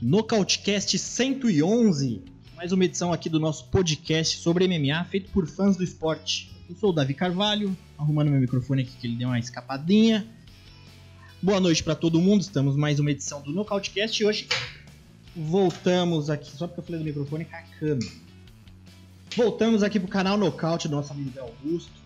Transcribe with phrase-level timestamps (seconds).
[0.00, 2.22] Nocautecast 111,
[2.56, 6.50] mais uma edição aqui do nosso podcast sobre MMA, feito por fãs do esporte.
[6.68, 10.26] Eu sou o Davi Carvalho, arrumando meu microfone aqui que ele deu uma escapadinha.
[11.42, 14.48] Boa noite para todo mundo, estamos mais uma edição do Nocautecast e hoje
[15.34, 18.06] voltamos aqui, só porque eu falei do microfone cacando.
[19.36, 22.00] Voltamos aqui pro canal Nocaute do nosso amigo Augusto,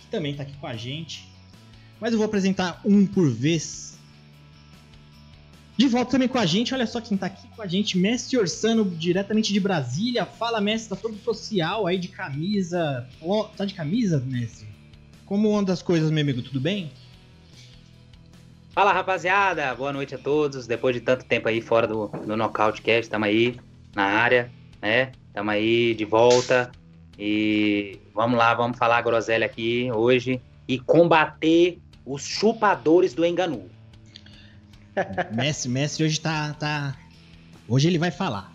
[0.00, 1.28] que também tá aqui com a gente.
[2.00, 3.97] Mas eu vou apresentar um por vez
[5.78, 8.36] de volta também com a gente, olha só quem tá aqui com a gente, Mestre
[8.36, 10.26] Orsano, diretamente de Brasília.
[10.26, 13.06] Fala, mestre, tá todo social aí de camisa.
[13.20, 14.66] Oh, tá de camisa, mestre?
[15.24, 16.42] Como anda as coisas, meu amigo?
[16.42, 16.90] Tudo bem?
[18.72, 19.72] Fala, rapaziada.
[19.76, 20.66] Boa noite a todos.
[20.66, 23.54] Depois de tanto tempo aí fora do, do Nocautecast, estamos aí
[23.94, 24.50] na área,
[24.82, 25.12] né?
[25.28, 26.72] Estamos aí de volta.
[27.16, 33.77] E vamos lá, vamos falar a groselha aqui hoje e combater os chupadores do Enganu.
[35.34, 36.96] Messi, Messi hoje tá, tá.
[37.68, 38.52] Hoje ele vai falar.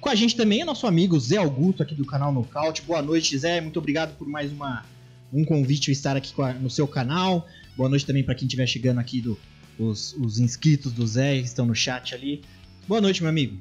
[0.00, 2.82] Com a gente também é nosso amigo Zé Augusto, aqui do canal Nocaute.
[2.82, 3.60] Boa noite, Zé.
[3.60, 4.84] Muito obrigado por mais uma,
[5.32, 7.46] um convite estar aqui a, no seu canal.
[7.76, 9.38] Boa noite também para quem estiver chegando aqui, do,
[9.78, 12.42] os, os inscritos do Zé que estão no chat ali.
[12.86, 13.58] Boa noite, meu amigo.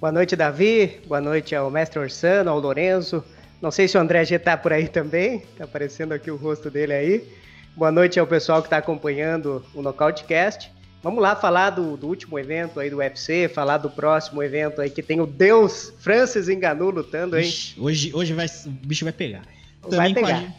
[0.00, 1.00] Boa noite, Davi.
[1.06, 3.24] Boa noite ao mestre Orsano, ao Lorenzo.
[3.60, 5.40] Não sei se o André G tá por aí também.
[5.56, 7.28] Tá aparecendo aqui o rosto dele aí.
[7.76, 10.70] Boa noite ao pessoal que está acompanhando o Nocautecast.
[11.02, 14.90] Vamos lá falar do, do, último evento aí do UFC, falar do próximo evento aí
[14.90, 17.52] que tem o Deus Francis Enganu lutando aí.
[17.76, 19.42] hoje, hoje vai, o bicho vai pegar.
[19.82, 20.40] Também vai pegar.
[20.40, 20.54] Com a,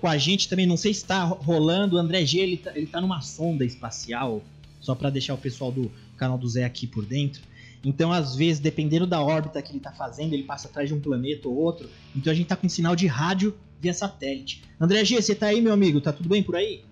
[0.00, 2.86] com a, gente também, não sei se está rolando, o André G, ele tá, ele
[2.86, 4.42] tá numa sonda espacial,
[4.80, 7.42] só para deixar o pessoal do canal do Zé aqui por dentro.
[7.84, 11.00] Então, às vezes, dependendo da órbita que ele tá fazendo, ele passa atrás de um
[11.00, 11.88] planeta ou outro.
[12.14, 14.64] Então a gente tá com sinal de rádio via satélite.
[14.80, 16.00] André G, você tá aí, meu amigo?
[16.00, 16.82] Tá tudo bem por aí?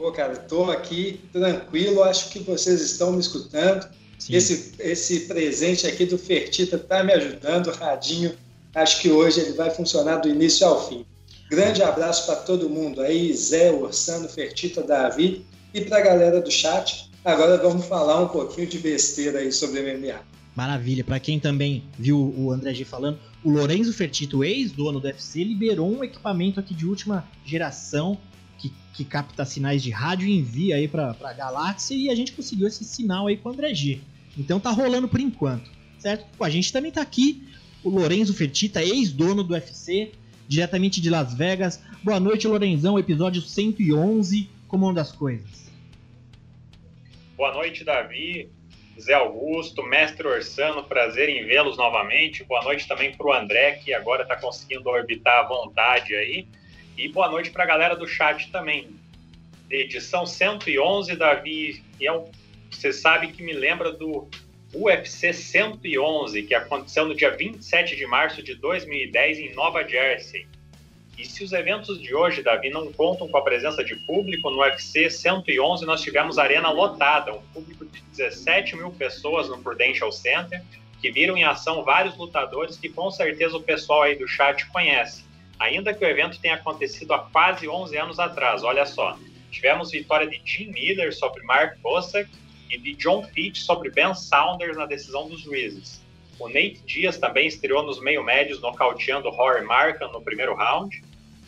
[0.00, 3.88] Pô, cara, estou aqui tranquilo, acho que vocês estão me escutando.
[4.30, 8.32] Esse, esse presente aqui do Fertita está me ajudando, radinho.
[8.74, 11.04] Acho que hoje ele vai funcionar do início ao fim.
[11.50, 15.44] Grande abraço para todo mundo aí, Zé, Orsano, Fertita, Davi
[15.74, 17.10] e para a galera do chat.
[17.24, 20.20] Agora vamos falar um pouquinho de besteira aí sobre MMA.
[20.54, 21.02] Maravilha.
[21.02, 25.90] Para quem também viu o André G falando, o Lorenzo Fertito, ex-dono do UFC, liberou
[25.90, 28.16] um equipamento aqui de última geração
[28.98, 32.66] que, capta sinais de rádio e envia aí para a galáxia e a gente conseguiu
[32.66, 34.00] esse sinal aí com o André G.
[34.36, 36.26] Então tá rolando por enquanto, certo?
[36.42, 37.46] A gente também tá aqui
[37.84, 40.10] o Lorenzo Fertita, ex-dono do UFC,
[40.48, 41.80] diretamente de Las Vegas.
[42.02, 45.70] Boa noite, Lorenzão, episódio 111, como anda as coisas?
[47.36, 48.50] Boa noite, Davi,
[49.00, 52.42] Zé Augusto, Mestre Orsano, prazer em vê-los novamente.
[52.42, 56.48] Boa noite também para o André, que agora está conseguindo orbitar à vontade aí.
[56.98, 58.88] E boa noite para a galera do chat também.
[59.70, 62.28] Edição 111, Davi, e é um,
[62.68, 64.28] você sabe que me lembra do
[64.74, 70.48] UFC 111, que aconteceu no dia 27 de março de 2010 em Nova Jersey.
[71.16, 74.58] E se os eventos de hoje, Davi, não contam com a presença de público, no
[74.58, 80.60] UFC 111 nós tivemos arena lotada, um público de 17 mil pessoas no Prudential Center,
[81.00, 85.27] que viram em ação vários lutadores que com certeza o pessoal aí do chat conhece
[85.58, 88.62] ainda que o evento tenha acontecido há quase 11 anos atrás.
[88.62, 89.18] Olha só,
[89.50, 92.30] tivemos vitória de Jim Miller sobre Mark Bossack
[92.70, 96.02] e de John Fitch sobre Ben Saunders na decisão dos juízes.
[96.38, 101.02] O Nate Diaz também estreou nos meio-médios, nocauteando Rory Markham no primeiro round.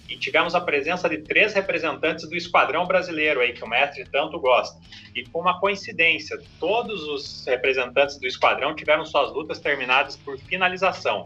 [0.09, 4.41] E tivemos a presença de três representantes do esquadrão brasileiro aí, que o mestre tanto
[4.41, 4.77] gosta.
[5.15, 11.23] E com uma coincidência, todos os representantes do esquadrão tiveram suas lutas terminadas por finalização.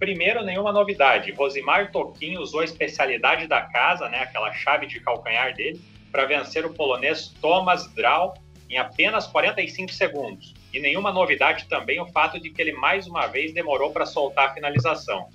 [0.00, 1.30] Primeiro, nenhuma novidade.
[1.32, 5.78] Rosimar Toquinho usou a especialidade da casa, né, aquela chave de calcanhar dele,
[6.10, 8.34] para vencer o polonês Thomas Drau
[8.70, 10.54] em apenas 45 segundos.
[10.72, 14.48] E nenhuma novidade também o fato de que ele mais uma vez demorou para soltar
[14.48, 15.28] a finalização.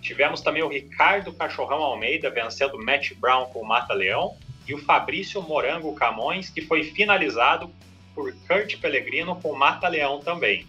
[0.00, 4.36] Tivemos também o Ricardo Cachorrão Almeida vencendo Matt Brown com o Mata Leão
[4.68, 7.74] e o Fabrício Morango Camões, que foi finalizado
[8.14, 10.64] por Kurt Pellegrino com o Mata Leão também.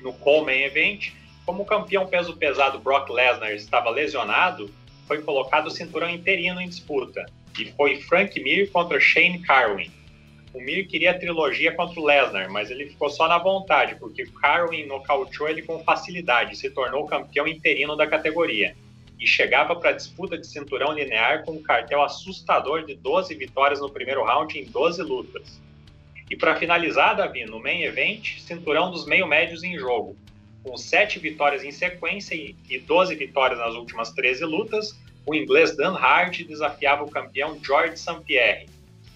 [0.00, 1.12] No Coleman Event,
[1.44, 4.70] como o campeão peso pesado Brock Lesnar estava lesionado,
[5.06, 7.26] foi colocado o cinturão interino em disputa,
[7.58, 9.90] e foi Frank Mir contra Shane Carwin.
[10.54, 14.26] O Mir queria a trilogia contra o Lesnar, mas ele ficou só na vontade, porque
[14.26, 18.76] Carwin nocauteou ele com facilidade e se tornou campeão interino da categoria.
[19.18, 23.80] e chegava para a disputa de cinturão linear com um cartel assustador de 12 vitórias
[23.80, 25.62] no primeiro round em 12 lutas.
[26.28, 30.16] E para finalizar, Davi, no main event, cinturão dos meio-médios em jogo.
[30.62, 35.94] Com 7 vitórias em sequência e 12 vitórias nas últimas 13 lutas, o inglês Dan
[35.94, 38.20] Hard desafiava o campeão George St.
[38.24, 38.68] Pierre.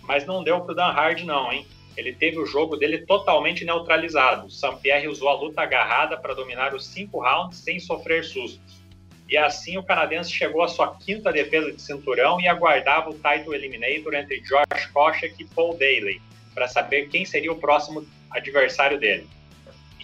[0.03, 1.67] Mas não deu para o Dan Hard não, hein?
[1.97, 4.51] Ele teve o jogo dele totalmente neutralizado.
[4.51, 4.77] St.
[4.83, 8.85] Pierre usou a luta agarrada para dominar os cinco rounds sem sofrer sustos.
[9.29, 13.55] E assim o canadense chegou à sua quinta defesa de cinturão e aguardava o title
[13.55, 16.21] eliminator entre Josh Koscheck e Paul Daly,
[16.55, 19.27] para saber quem seria o próximo adversário dele.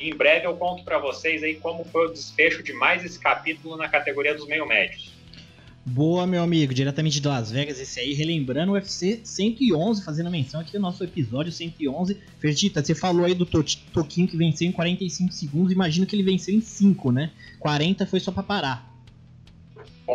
[0.03, 3.77] Em breve eu conto para vocês aí como foi o desfecho de mais esse capítulo
[3.77, 5.13] na categoria dos meio-médios.
[5.85, 10.61] Boa, meu amigo, diretamente de Las Vegas, esse aí, relembrando o UFC 111, fazendo menção
[10.61, 12.17] aqui do nosso episódio 111.
[12.39, 16.55] Fertita, você falou aí do Toquinho que venceu em 45 segundos, imagino que ele venceu
[16.55, 17.31] em 5, né?
[17.59, 18.92] 40 foi só pra parar.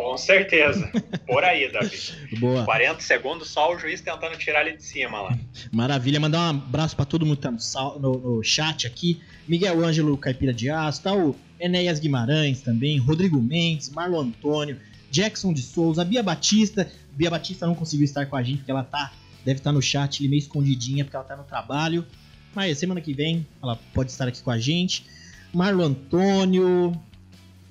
[0.02, 0.90] Com certeza.
[1.26, 1.98] Por aí, Davi.
[2.38, 2.64] Boa.
[2.64, 5.38] 40 segundos, só o juiz tentando tirar ele de cima lá.
[5.72, 6.20] Maravilha.
[6.20, 9.20] Mandar um abraço para todo mundo que tá no, no, no, chat aqui.
[9.46, 14.78] Miguel Ângelo Caipira de Aço, tá o Enéas Guimarães também, Rodrigo Mendes, Marlon Antônio,
[15.10, 16.90] Jackson de Souza, Bia Batista.
[17.12, 19.12] Bia Batista não conseguiu estar com a gente porque ela tá,
[19.44, 22.06] deve estar tá no chat meio escondidinha porque ela tá no trabalho.
[22.54, 25.04] Mas semana que vem ela pode estar aqui com a gente.
[25.52, 26.92] Marlon Antônio,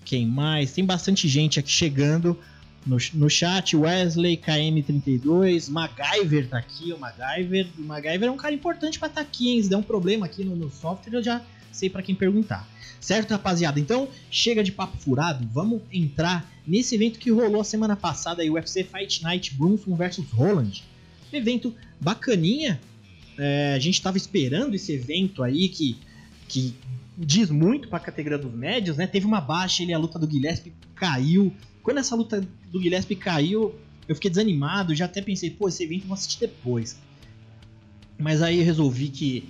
[0.07, 0.71] quem mais?
[0.71, 2.39] Tem bastante gente aqui chegando
[2.85, 3.75] no, no chat.
[3.75, 6.93] Wesley, KM32, MacGyver tá aqui.
[6.93, 9.61] O MacGyver, o MacGyver é um cara importante para estar tá aqui, hein?
[9.61, 11.41] Se der um problema aqui no, no software, eu já
[11.73, 12.65] sei para quem perguntar.
[13.01, 13.81] Certo, rapaziada?
[13.81, 18.49] Então, chega de papo furado, vamos entrar nesse evento que rolou a semana passada, aí,
[18.49, 20.83] UFC Fight Night Brunson vs Roland.
[21.33, 22.79] Evento bacaninha.
[23.37, 25.97] É, a gente tava esperando esse evento aí que,
[26.47, 26.73] que
[27.17, 29.07] diz muito para a categoria dos médios, né?
[29.07, 31.51] Teve uma baixa, ele a luta do Guilherme caiu.
[31.81, 33.73] Quando essa luta do Guilherme caiu,
[34.07, 36.99] eu fiquei desanimado, já até pensei, pô, esse evento eu vou assistir depois.
[38.19, 39.49] Mas aí eu resolvi que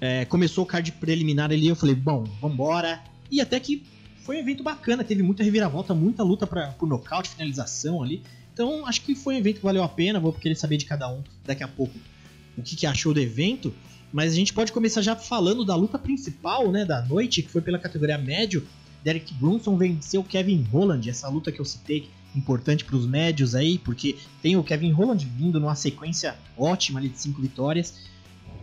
[0.00, 3.02] é, começou o card preliminar ali, eu falei, bom, vambora.
[3.30, 3.82] E até que
[4.22, 8.22] foi um evento bacana, teve muita reviravolta, muita luta para por nocaute, finalização ali.
[8.52, 11.10] Então acho que foi um evento que valeu a pena, vou querer saber de cada
[11.10, 11.94] um daqui a pouco
[12.56, 13.72] o que, que achou do evento.
[14.12, 17.60] Mas a gente pode começar já falando da luta principal né, da noite, que foi
[17.60, 18.66] pela categoria médio.
[19.04, 23.78] Derek Brunson venceu Kevin Holland, essa luta que eu citei, importante para os médios aí,
[23.78, 27.94] porque tem o Kevin Holland vindo numa sequência ótima ali de cinco vitórias,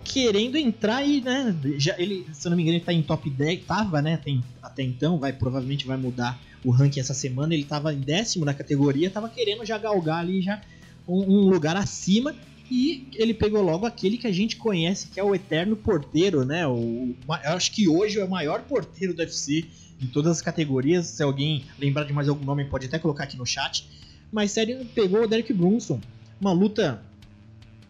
[0.03, 3.29] querendo entrar e, né, já, ele, se eu não me engano, ele tá em top
[3.29, 7.65] 10, tava, né, tem, até então, vai provavelmente vai mudar o ranking essa semana, ele
[7.65, 10.61] tava em décimo na categoria, tava querendo já galgar ali já
[11.07, 12.33] um, um lugar acima,
[12.69, 16.67] e ele pegou logo aquele que a gente conhece, que é o Eterno Porteiro, né?
[16.67, 19.65] O, eu acho que hoje é o maior porteiro do UFC
[19.97, 21.07] de todas as categorias.
[21.07, 23.87] Se alguém lembrar de mais algum nome, pode até colocar aqui no chat.
[24.31, 26.01] Mas sério, pegou o Derek Brunson.
[26.39, 27.01] Uma luta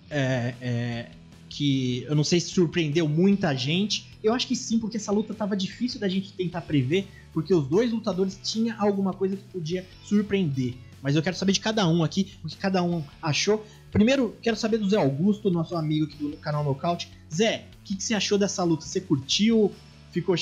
[0.10, 1.10] é, é,
[1.50, 4.08] que eu não sei se surpreendeu muita gente.
[4.24, 7.68] Eu acho que sim, porque essa luta estava difícil da gente tentar prever, porque os
[7.68, 10.76] dois lutadores tinham alguma coisa que podia surpreender.
[11.02, 13.66] Mas eu quero saber de cada um aqui, o que cada um achou.
[13.92, 17.12] Primeiro, quero saber do Zé Augusto, nosso amigo aqui do canal Nocaute.
[17.34, 18.86] Zé, o que, que, você achou dessa luta?
[18.86, 19.72] Você curtiu?
[20.12, 20.36] Ficou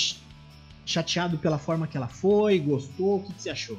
[0.85, 2.59] chateado pela forma que ela foi?
[2.59, 3.17] Gostou?
[3.17, 3.77] O que, que você achou?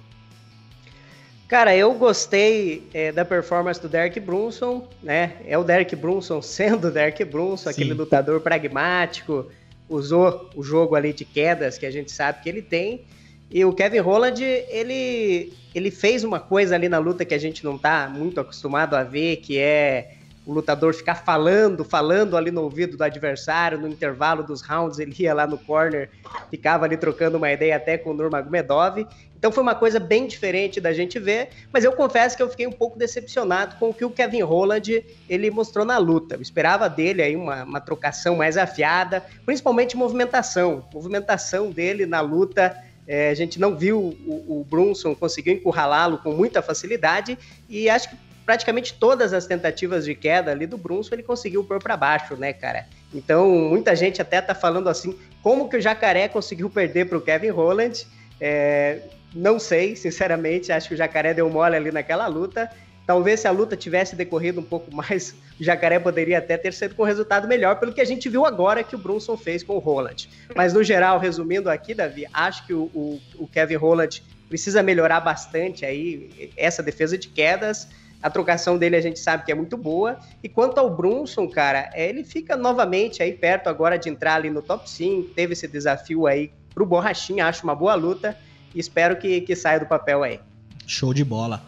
[1.48, 5.36] Cara, eu gostei é, da performance do Derek Brunson, né?
[5.44, 7.70] É o Derek Brunson sendo o Derek Brunson, Sim.
[7.70, 9.46] aquele lutador pragmático,
[9.88, 13.05] usou o jogo ali de quedas que a gente sabe que ele tem.
[13.50, 17.65] E o Kevin Holland, ele, ele fez uma coisa ali na luta que a gente
[17.65, 22.62] não tá muito acostumado a ver, que é o lutador ficar falando, falando ali no
[22.62, 26.08] ouvido do adversário, no intervalo dos rounds, ele ia lá no corner,
[26.48, 29.05] ficava ali trocando uma ideia até com o Nurmagomedov.
[29.36, 32.67] Então foi uma coisa bem diferente da gente ver, mas eu confesso que eu fiquei
[32.67, 36.36] um pouco decepcionado com o que o Kevin Holland ele mostrou na luta.
[36.36, 40.84] Eu esperava dele aí uma, uma trocação mais afiada, principalmente movimentação.
[40.94, 42.76] Movimentação dele na luta
[43.06, 48.10] é, a gente não viu o, o Brunson conseguiu encurralá-lo com muita facilidade e acho
[48.10, 52.36] que praticamente todas as tentativas de queda ali do Brunson ele conseguiu pôr para baixo,
[52.36, 52.86] né, cara?
[53.13, 57.20] Então muita gente até tá falando assim, como que o Jacaré conseguiu perder para o
[57.20, 58.06] Kevin Holland?
[58.41, 59.01] É,
[59.34, 62.70] não sei, sinceramente, acho que o Jacaré deu mole ali naquela luta.
[63.06, 66.94] Talvez se a luta tivesse decorrido um pouco mais, o Jacaré poderia até ter sido
[66.94, 69.79] com resultado melhor, pelo que a gente viu agora que o Brunson fez com o
[69.79, 70.29] Roland.
[70.56, 75.20] Mas no geral, resumindo aqui, Davi, acho que o, o, o Kevin Roland precisa melhorar
[75.20, 77.89] bastante aí essa defesa de quedas.
[78.22, 80.19] A trocação dele a gente sabe que é muito boa.
[80.43, 84.63] E quanto ao Brunson, cara, ele fica novamente aí perto agora de entrar ali no
[84.63, 85.34] top 5.
[85.34, 88.36] Teve esse desafio aí pro Borrachinha, acho uma boa luta.
[88.75, 90.41] E espero que, que saia do papel aí.
[90.86, 91.63] Show de bola.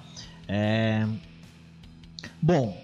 [0.48, 1.06] É...
[2.40, 2.80] Bom,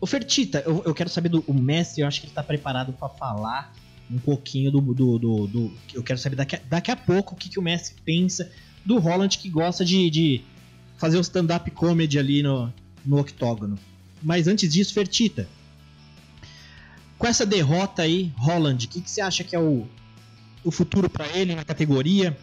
[0.00, 1.54] o Fertita, eu, eu, quero saber do o
[1.96, 3.74] eu acho que ele tá preparado para falar
[4.10, 7.36] um pouquinho do, do, do, do, Eu quero saber daqui a, daqui a pouco o
[7.36, 8.50] que, que o mestre pensa
[8.84, 10.42] do Holland que gosta de, de
[10.96, 12.72] fazer o stand-up comedy ali no,
[13.04, 13.78] no octógono.
[14.22, 15.48] Mas antes disso, Fertita,
[17.18, 19.86] com essa derrota aí, Holland, o que, que você acha que é o,
[20.64, 22.36] o futuro para ele na categoria?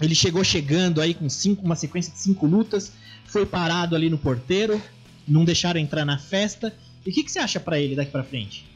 [0.00, 2.92] Ele chegou chegando aí com cinco, uma sequência de cinco lutas,
[3.26, 4.82] foi parado ali no porteiro,
[5.30, 6.74] não deixaram entrar na festa.
[7.06, 8.68] E o que, que você acha para ele daqui para frente?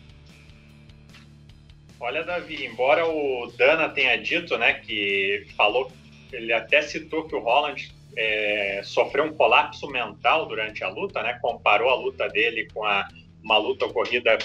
[1.99, 5.91] Olha, Davi, embora o Dana tenha dito, né, que falou,
[6.33, 11.39] ele até citou que o Holland é, sofreu um colapso mental durante a luta, né,
[11.41, 13.09] comparou a luta dele com a,
[13.43, 14.37] uma luta ocorrida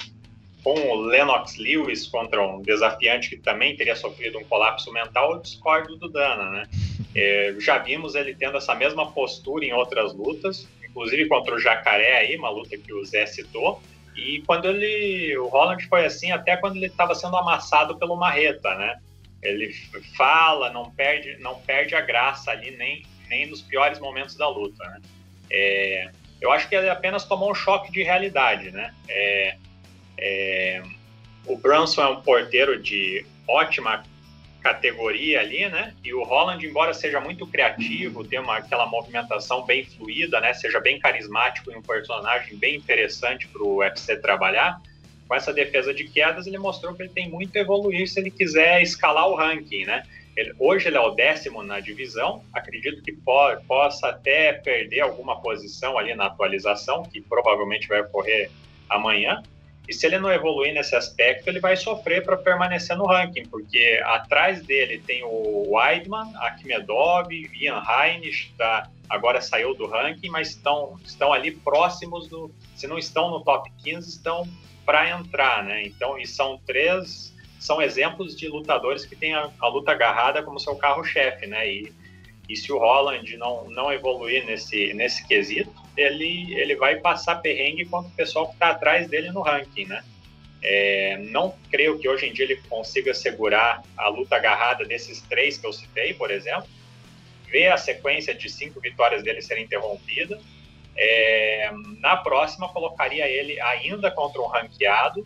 [0.64, 5.42] com o Lennox Lewis contra um desafiante que também teria sofrido um colapso mental, eu
[5.42, 6.64] discordo do Dana, né?
[7.16, 12.18] É, já vimos ele tendo essa mesma postura em outras lutas, inclusive contra o Jacaré
[12.18, 13.82] aí, uma luta que o Zé citou,
[14.16, 18.76] e quando ele, o Holland foi assim até quando ele estava sendo amassado pelo Marreta,
[18.76, 19.00] né?
[19.42, 19.74] Ele
[20.18, 24.84] fala, não perde, não perde a graça ali nem nem nos piores momentos da luta,
[24.84, 25.02] né?
[25.52, 28.94] É, eu acho que ele apenas tomou um choque de realidade, né?
[29.08, 29.56] É,
[30.18, 30.84] é,
[31.46, 34.04] o Brunson é um porteiro de ótima
[34.62, 35.94] categoria ali, né?
[36.04, 40.54] E o Holland, embora seja muito criativo, tenha uma, aquela movimentação bem fluida, né?
[40.54, 44.82] Seja bem carismático e um personagem bem interessante para o UFC trabalhar.
[45.28, 48.32] Com essa defesa de quedas, ele mostrou que ele tem muito a evoluir se ele
[48.32, 50.04] quiser escalar o ranking, né?
[50.36, 52.44] Ele, hoje ele é o décimo na divisão.
[52.54, 58.50] Acredito que po possa até perder alguma posição ali na atualização, que provavelmente vai ocorrer
[58.90, 59.44] amanhã.
[59.90, 64.00] E se ele não evoluir nesse aspecto, ele vai sofrer para permanecer no ranking, porque
[64.06, 70.96] atrás dele tem o Weidman, Akhmedov, Ian Heinisch, tá, agora saiu do ranking, mas estão,
[71.04, 72.52] estão ali próximos do.
[72.76, 74.48] Se não estão no top 15, estão
[74.86, 75.84] para entrar, né?
[75.88, 80.60] Então, e são três, são exemplos de lutadores que têm a, a luta agarrada como
[80.60, 81.68] seu carro-chefe, né?
[81.68, 81.92] E,
[82.48, 87.86] e se o Holland não, não evoluir nesse, nesse quesito, ele, ele vai passar perrengue
[87.86, 90.04] contra o pessoal que está atrás dele no ranking, né?
[90.62, 95.58] É, não creio que hoje em dia ele consiga segurar a luta agarrada desses três
[95.58, 96.68] que eu citei, por exemplo.
[97.50, 100.40] Ver a sequência de cinco vitórias dele ser interrompida.
[100.96, 105.26] É, na próxima, colocaria ele ainda contra um ranqueado,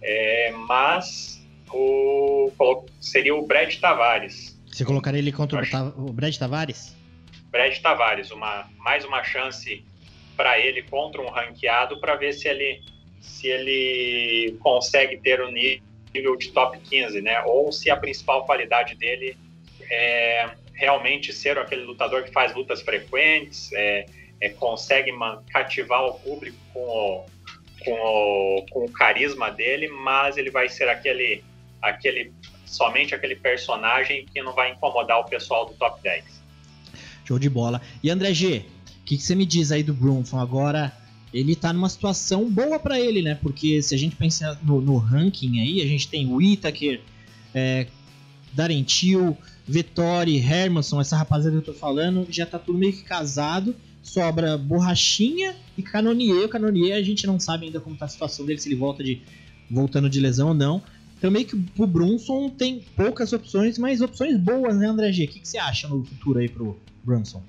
[0.00, 2.50] é, mas o,
[3.00, 4.60] seria o Brad Tavares.
[4.66, 6.96] Você colocaria ele contra o, o Brad Tavares?
[7.50, 9.84] Brad Tavares, uma, mais uma chance
[10.36, 12.82] para ele contra um ranqueado para ver se ele
[13.20, 17.40] se ele consegue ter o nível de top 15, né?
[17.44, 19.36] Ou se a principal qualidade dele
[19.88, 24.06] é realmente ser aquele lutador que faz lutas frequentes, é,
[24.40, 25.12] é consegue
[25.50, 27.26] cativar o público com o,
[27.84, 31.44] com o, com o carisma dele, mas ele vai ser aquele
[31.80, 32.32] aquele
[32.66, 36.41] somente aquele personagem que não vai incomodar o pessoal do top 10.
[37.32, 37.80] Show de bola.
[38.02, 40.38] E André G, o que, que, você me diz aí do Brunson?
[40.38, 40.92] Agora,
[41.32, 43.34] ele tá numa situação boa para ele, né?
[43.34, 47.00] Porque se a gente pensar no, no, ranking aí, a gente tem o Itaker,
[47.54, 47.86] é,
[48.52, 49.36] Darentil,
[49.66, 53.74] Vettori, Hermanson, essa rapaziada que eu tô falando, já tá tudo meio que casado.
[54.02, 56.44] Sobra Borrachinha e Canonier.
[56.44, 59.02] O Canonier a gente não sabe ainda como tá a situação dele, se ele volta
[59.02, 59.22] de
[59.70, 60.82] voltando de lesão ou não.
[61.16, 65.24] Então meio que o Brunson tem poucas opções, mas opções boas, né, André G?
[65.24, 67.42] O que, que você acha no futuro aí pro Brunson?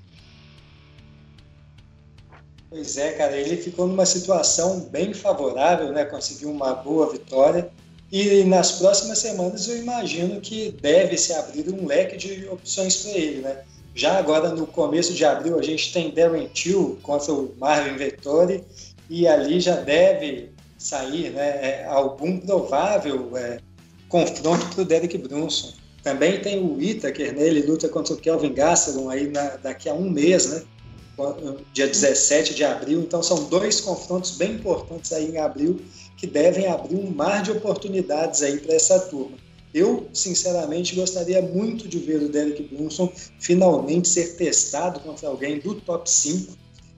[2.69, 6.05] Pois é, cara, ele ficou numa situação bem favorável, né?
[6.05, 7.69] Conseguiu uma boa vitória.
[8.11, 13.11] E nas próximas semanas eu imagino que deve se abrir um leque de opções para
[13.11, 13.63] ele, né?
[13.95, 18.63] Já agora no começo de abril a gente tem Darren Till contra o Marvin Vettori
[19.07, 23.59] e ali já deve sair né, é, algum provável é,
[24.09, 25.73] confronto para o Derek Brunson.
[26.03, 29.93] Também tem o Itaker, né, ele luta contra o Kelvin Gastelum aí na, daqui a
[29.93, 30.63] um mês, né?
[31.71, 32.99] dia 17 de abril.
[32.99, 35.79] Então, são dois confrontos bem importantes aí em abril
[36.17, 39.37] que devem abrir um mar de oportunidades aí para essa turma.
[39.73, 45.75] Eu, sinceramente, gostaria muito de ver o Derek Brunson finalmente ser testado contra alguém do
[45.75, 46.53] top 5.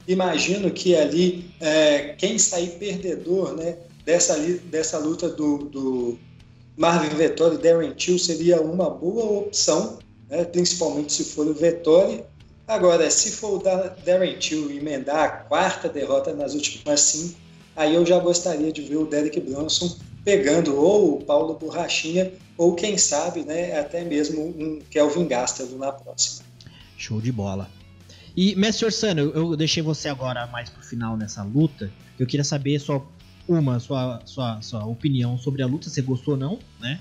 [0.07, 6.19] Imagino que ali, é, quem sair perdedor né, dessa, dessa luta do, do
[6.77, 12.23] Marvin Vettori Darren Till seria uma boa opção, né, principalmente se for o Vettori
[12.67, 13.63] Agora, se for o
[14.03, 17.35] Darren Till emendar a quarta derrota nas últimas cinco,
[17.75, 22.73] aí eu já gostaria de ver o Derek Bronson pegando ou o Paulo Borrachinha, ou
[22.73, 26.43] quem sabe, né, até mesmo um Kelvin Gastelum na próxima.
[26.97, 27.69] Show de bola.
[28.35, 31.91] E, Mestre Orsano, eu, deixei você agora mais pro final nessa luta.
[32.17, 33.05] Eu queria saber sua,
[33.47, 36.99] uma, sua, sua, sua opinião sobre a luta, se gostou ou não, né?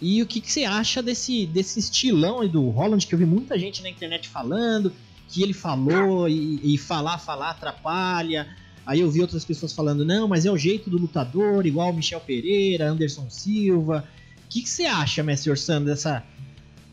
[0.00, 3.24] E o que, que você acha desse, desse estilão aí do Holland, que eu vi
[3.24, 4.92] muita gente na internet falando,
[5.28, 8.48] que ele falou e, e falar, falar atrapalha.
[8.84, 12.20] Aí eu vi outras pessoas falando, não, mas é o jeito do lutador, igual Michel
[12.20, 14.04] Pereira, Anderson Silva.
[14.44, 16.24] O que, que você acha, Mestre Orsano, dessa,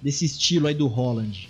[0.01, 1.49] desse estilo aí do Holland?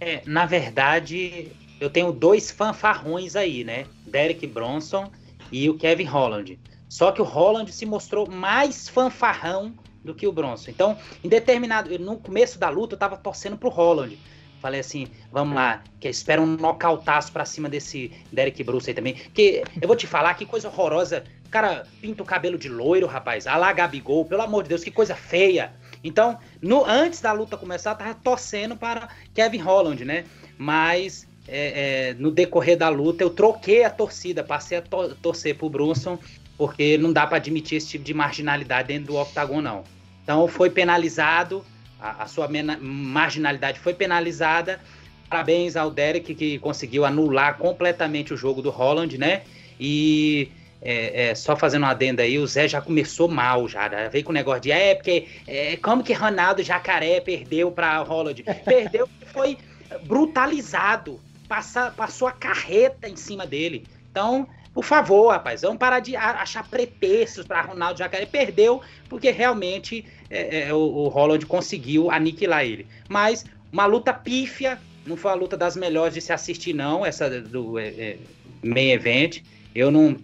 [0.00, 1.48] É, na verdade,
[1.80, 3.86] eu tenho dois fanfarrões aí, né?
[4.06, 5.10] Derek Bronson
[5.50, 6.58] e o Kevin Holland.
[6.88, 10.70] Só que o Holland se mostrou mais fanfarrão do que o Bronson.
[10.70, 11.96] Então, em determinado.
[11.98, 14.18] No começo da luta, eu tava torcendo pro Holland.
[14.60, 19.14] Falei assim, vamos lá, que espera um nocautaço pra cima desse Derek Bruce aí também.
[19.14, 21.24] Que eu vou te falar, que coisa horrorosa.
[21.46, 23.46] O cara pinta o cabelo de loiro, rapaz.
[23.46, 25.72] Alá Gabigol, pelo amor de Deus, que coisa feia.
[26.04, 30.24] Então, no, antes da luta começar, eu tava torcendo para Kevin Holland, né?
[30.58, 35.56] Mas é, é, no decorrer da luta eu troquei a torcida, passei a to torcer
[35.56, 36.18] pro Brunson,
[36.56, 39.82] porque não dá para admitir esse tipo de marginalidade dentro do octagon, não.
[40.22, 41.64] Então foi penalizado,
[42.00, 42.48] a, a sua
[42.80, 44.80] marginalidade foi penalizada.
[45.28, 49.42] Parabéns ao Derek que conseguiu anular completamente o jogo do Holland, né?
[49.78, 50.50] E
[50.82, 53.88] é, é, só fazendo uma adenda aí, o Zé já começou mal, já.
[53.88, 54.08] Né?
[54.08, 58.42] Veio com o negócio de é, porque é, como que Ronaldo Jacaré perdeu para Holland?
[58.64, 59.58] Perdeu foi
[60.04, 61.20] brutalizado.
[61.50, 63.84] Passa, passou a carreta em cima dele.
[64.08, 68.24] Então, por favor, rapaz, vamos parar de achar pretextos para Ronaldo Jacaré.
[68.24, 72.86] Perdeu porque realmente é, é, o, o Holland conseguiu aniquilar ele.
[73.08, 77.28] Mas uma luta pífia, não foi a luta das melhores de se assistir, não, essa
[77.40, 78.16] do é, é
[78.62, 79.42] main event.
[79.74, 80.16] Eu não.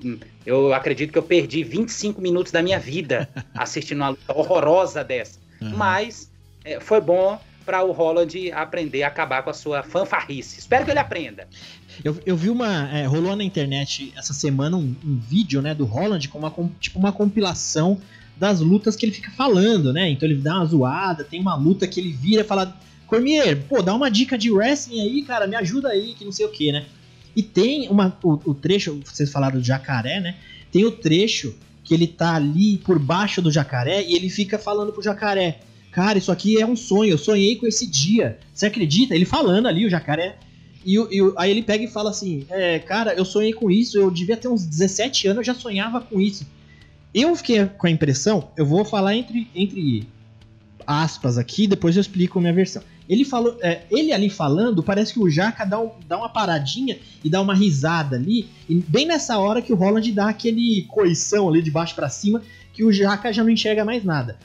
[0.47, 5.41] Eu acredito que eu perdi 25 minutos da minha vida assistindo uma luta horrorosa dessa.
[5.61, 5.77] Uhum.
[5.77, 6.31] Mas
[6.65, 10.61] é, foi bom para o Holland aprender a acabar com a sua fanfarrice.
[10.61, 11.49] Espero que ele aprenda.
[12.05, 12.89] Eu, eu vi uma.
[12.97, 16.99] É, rolou na internet essa semana um, um, vídeo né, do Holland com uma, tipo
[16.99, 18.01] uma compilação
[18.37, 20.09] das lutas que ele fica falando, né?
[20.09, 22.75] Então ele dá uma zoada, tem uma luta que ele vira e fala.
[23.07, 26.45] Cormier, pô, dá uma dica de wrestling aí, cara, me ajuda aí, que não sei
[26.45, 26.87] o que, né?
[27.37, 30.35] E tem uma, o, o trecho, vocês falaram do jacaré, né?
[30.73, 34.93] Tem o trecho que ele tá ali por baixo do jacaré e ele fica falando
[34.93, 35.61] pro jacaré:
[35.97, 38.39] Cara, isso aqui é um sonho, eu sonhei com esse dia.
[38.53, 39.15] Você acredita?
[39.15, 40.37] Ele falando ali, o jacaré.
[40.85, 44.11] E, e aí ele pega e fala assim: é, Cara, eu sonhei com isso, eu
[44.11, 46.47] devia ter uns 17 anos, eu já sonhava com isso.
[47.15, 50.07] Eu fiquei com a impressão, eu vou falar entre, entre
[50.87, 52.83] aspas aqui, depois eu explico a minha versão.
[53.09, 56.99] Ele falou, é, ele ali falando, parece que o Jaca dá, um, dá uma paradinha
[57.25, 61.63] e dá uma risada ali, bem nessa hora que o Roland dá aquele coição ali
[61.63, 62.43] de baixo para cima,
[62.75, 64.37] que o Jaca já não enxerga mais nada.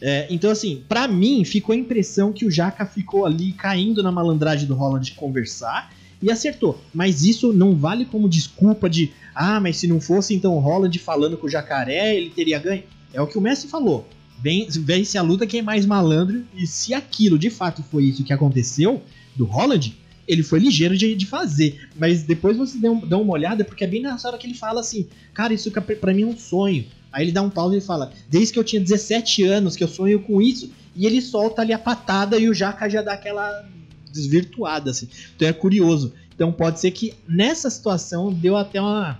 [0.00, 4.12] É, então, assim, para mim ficou a impressão que o Jaca ficou ali caindo na
[4.12, 6.80] malandragem do Roland conversar e acertou.
[6.92, 10.98] Mas isso não vale como desculpa de, ah, mas se não fosse então o Roland
[10.98, 12.82] falando com o Jacaré, ele teria ganho.
[13.12, 14.06] É o que o Messi falou
[14.38, 16.44] vence a luta quem é mais malandro.
[16.54, 19.02] E se aquilo de fato foi isso que aconteceu
[19.34, 21.88] do Holland, ele foi ligeiro de, de fazer.
[21.96, 24.80] Mas depois você dá, dá uma olhada, porque é bem nessa hora que ele fala
[24.80, 26.84] assim: Cara, isso pra mim é um sonho.
[27.16, 29.88] Aí ele dá um pause e fala: Desde que eu tinha 17 anos que eu
[29.88, 30.70] sonho com isso.
[30.94, 33.66] E ele solta ali a patada e o Jaca já dá aquela
[34.12, 35.08] desvirtuada, assim.
[35.34, 36.12] Então é curioso.
[36.34, 39.18] Então pode ser que nessa situação deu até uma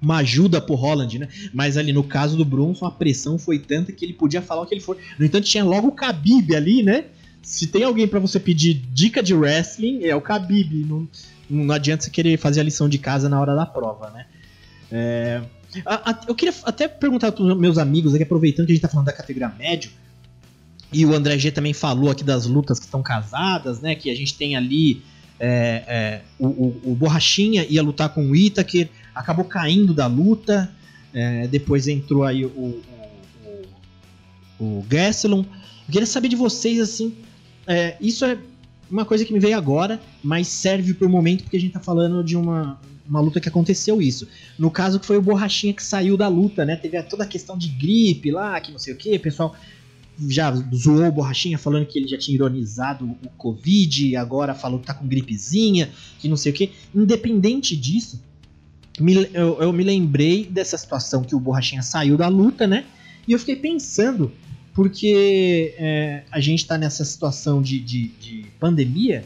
[0.00, 1.28] uma ajuda pro Holland, né?
[1.52, 4.66] Mas ali no caso do Bronson, a pressão foi tanta que ele podia falar o
[4.66, 4.96] que ele for.
[5.18, 7.06] No entanto, tinha logo o Khabib ali, né?
[7.42, 10.86] Se tem alguém para você pedir dica de wrestling, é o Khabib.
[10.86, 11.06] Não,
[11.50, 14.26] não adianta você querer fazer a lição de casa na hora da prova, né?
[14.90, 15.42] É,
[15.84, 18.88] a, a, eu queria até perguntar para meus amigos aqui, aproveitando que a gente tá
[18.88, 19.90] falando da categoria médio,
[20.92, 23.94] e o André G também falou aqui das lutas que estão casadas, né?
[23.94, 25.02] Que a gente tem ali
[25.38, 30.70] é, é, o, o, o, Borrachinha ia lutar com o Itaker, acabou caindo da luta.
[31.12, 32.82] É, depois entrou aí o, o,
[34.58, 34.86] o, o.
[34.90, 37.16] Eu queria saber de vocês, assim,
[37.66, 38.36] é, isso é
[38.90, 42.24] uma coisa que me veio agora, mas serve pro momento porque a gente tá falando
[42.24, 44.28] de uma, uma luta que aconteceu isso.
[44.58, 46.76] No caso que foi o Borrachinha que saiu da luta, né?
[46.76, 49.56] Teve toda a questão de gripe lá, que não sei o que, pessoal
[50.26, 54.86] já zoou o Borrachinha falando que ele já tinha ironizado o Covid, agora falou que
[54.86, 56.72] tá com gripezinha, que não sei o que.
[56.94, 58.20] Independente disso,
[58.98, 62.84] me, eu, eu, me lembrei dessa situação que o Borrachinha saiu da luta, né?
[63.26, 64.32] E eu fiquei pensando,
[64.74, 69.24] porque é, a gente tá nessa situação de, de, de, pandemia,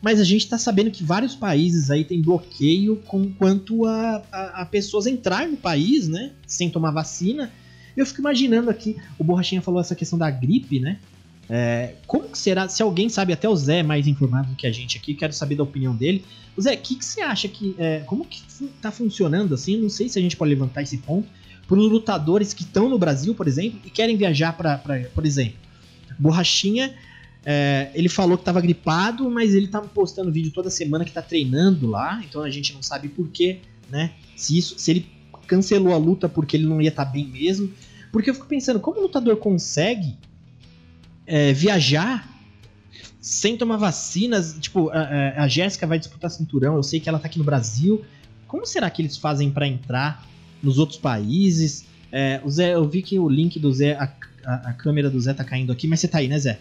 [0.00, 4.62] mas a gente tá sabendo que vários países aí tem bloqueio com quanto a, a,
[4.62, 6.32] a pessoas entrar no país, né?
[6.46, 7.50] Sem tomar vacina.
[7.96, 10.98] Eu fico imaginando aqui, o Borrachinha falou essa questão da gripe, né?
[11.50, 12.68] É, como que será?
[12.68, 15.32] Se alguém sabe, até o Zé é mais informado do que a gente aqui, quero
[15.32, 16.24] saber da opinião dele.
[16.60, 17.74] Zé, o que, que você acha que.
[17.78, 18.42] É, como que
[18.80, 19.76] tá funcionando assim?
[19.76, 21.28] Não sei se a gente pode levantar esse ponto.
[21.66, 24.78] Para os lutadores que estão no Brasil, por exemplo, e querem viajar para,
[25.14, 25.58] por exemplo,
[26.18, 26.94] Borrachinha,
[27.44, 31.22] é, ele falou que estava gripado, mas ele tá postando vídeo toda semana que tá
[31.22, 34.12] treinando lá, então a gente não sabe por quê, né?
[34.36, 35.06] Se isso, se ele
[35.46, 37.72] cancelou a luta porque ele não ia estar tá bem mesmo.
[38.12, 40.16] Porque eu fico pensando, como o lutador consegue
[41.26, 42.28] é, viajar
[43.20, 44.56] sem tomar vacinas.
[44.60, 48.04] Tipo, a, a Jéssica vai disputar cinturão, eu sei que ela tá aqui no Brasil.
[48.46, 50.26] Como será que eles fazem para entrar
[50.62, 51.84] nos outros países?
[52.10, 54.10] É, o Zé, eu vi que o link do Zé, a,
[54.44, 56.58] a, a, câmera do Zé tá caindo aqui, mas você tá aí, né, Zé?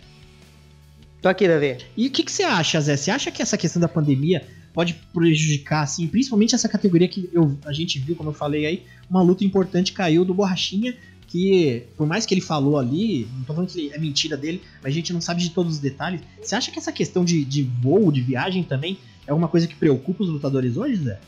[1.21, 1.77] Tô aqui, Davi.
[1.95, 2.95] E o que, que você acha, Zé?
[2.95, 7.57] Você acha que essa questão da pandemia pode prejudicar, assim, principalmente essa categoria que eu,
[7.65, 12.07] a gente viu, como eu falei aí, uma luta importante caiu do Borrachinha que, por
[12.07, 15.11] mais que ele falou ali, não tô falando que é mentira dele, mas a gente
[15.11, 16.21] não sabe de todos os detalhes.
[16.41, 19.75] Você acha que essa questão de, de voo, de viagem também, é uma coisa que
[19.75, 21.19] preocupa os lutadores hoje, Zé?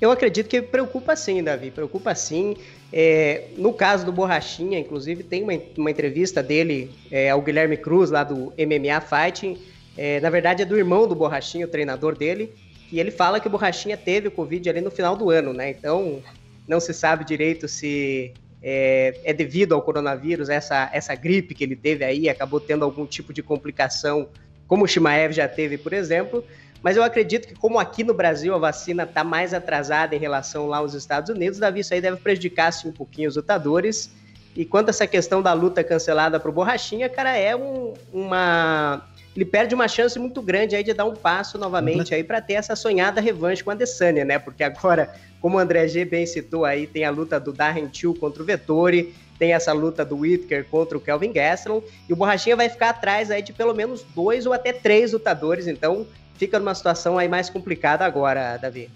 [0.00, 2.56] Eu acredito que preocupa sim, Davi, preocupa sim.
[2.92, 8.10] É, no caso do Borrachinha, inclusive, tem uma, uma entrevista dele é, ao Guilherme Cruz,
[8.10, 9.58] lá do MMA Fighting.
[9.96, 12.54] É, na verdade, é do irmão do Borrachinha, o treinador dele.
[12.90, 15.70] E ele fala que o Borrachinha teve o Covid ali no final do ano, né?
[15.70, 16.22] Então,
[16.66, 18.32] não se sabe direito se
[18.62, 23.06] é, é, devido ao coronavírus, essa, essa gripe que ele teve aí, acabou tendo algum
[23.06, 24.28] tipo de complicação,
[24.66, 26.44] como o Shimaev já teve, por exemplo.
[26.82, 30.66] Mas eu acredito que, como aqui no Brasil a vacina está mais atrasada em relação
[30.66, 34.10] lá aos Estados Unidos, Davi, isso aí deve prejudicar assim, um pouquinho os lutadores.
[34.56, 39.06] E quanto a essa questão da luta cancelada para o Borrachinha, cara, é um, uma.
[39.36, 42.54] Ele perde uma chance muito grande aí de dar um passo novamente aí para ter
[42.54, 44.38] essa sonhada revanche com a Adesanya, né?
[44.40, 48.14] Porque agora como o André G bem citou aí, tem a luta do Darren Till
[48.14, 52.54] contra o Vettori, tem essa luta do Whittaker contra o Kelvin Gastelum, e o Borrachinha
[52.54, 56.06] vai ficar atrás aí de pelo menos dois ou até três lutadores, então
[56.40, 58.88] fica numa situação aí mais complicada agora, Davi.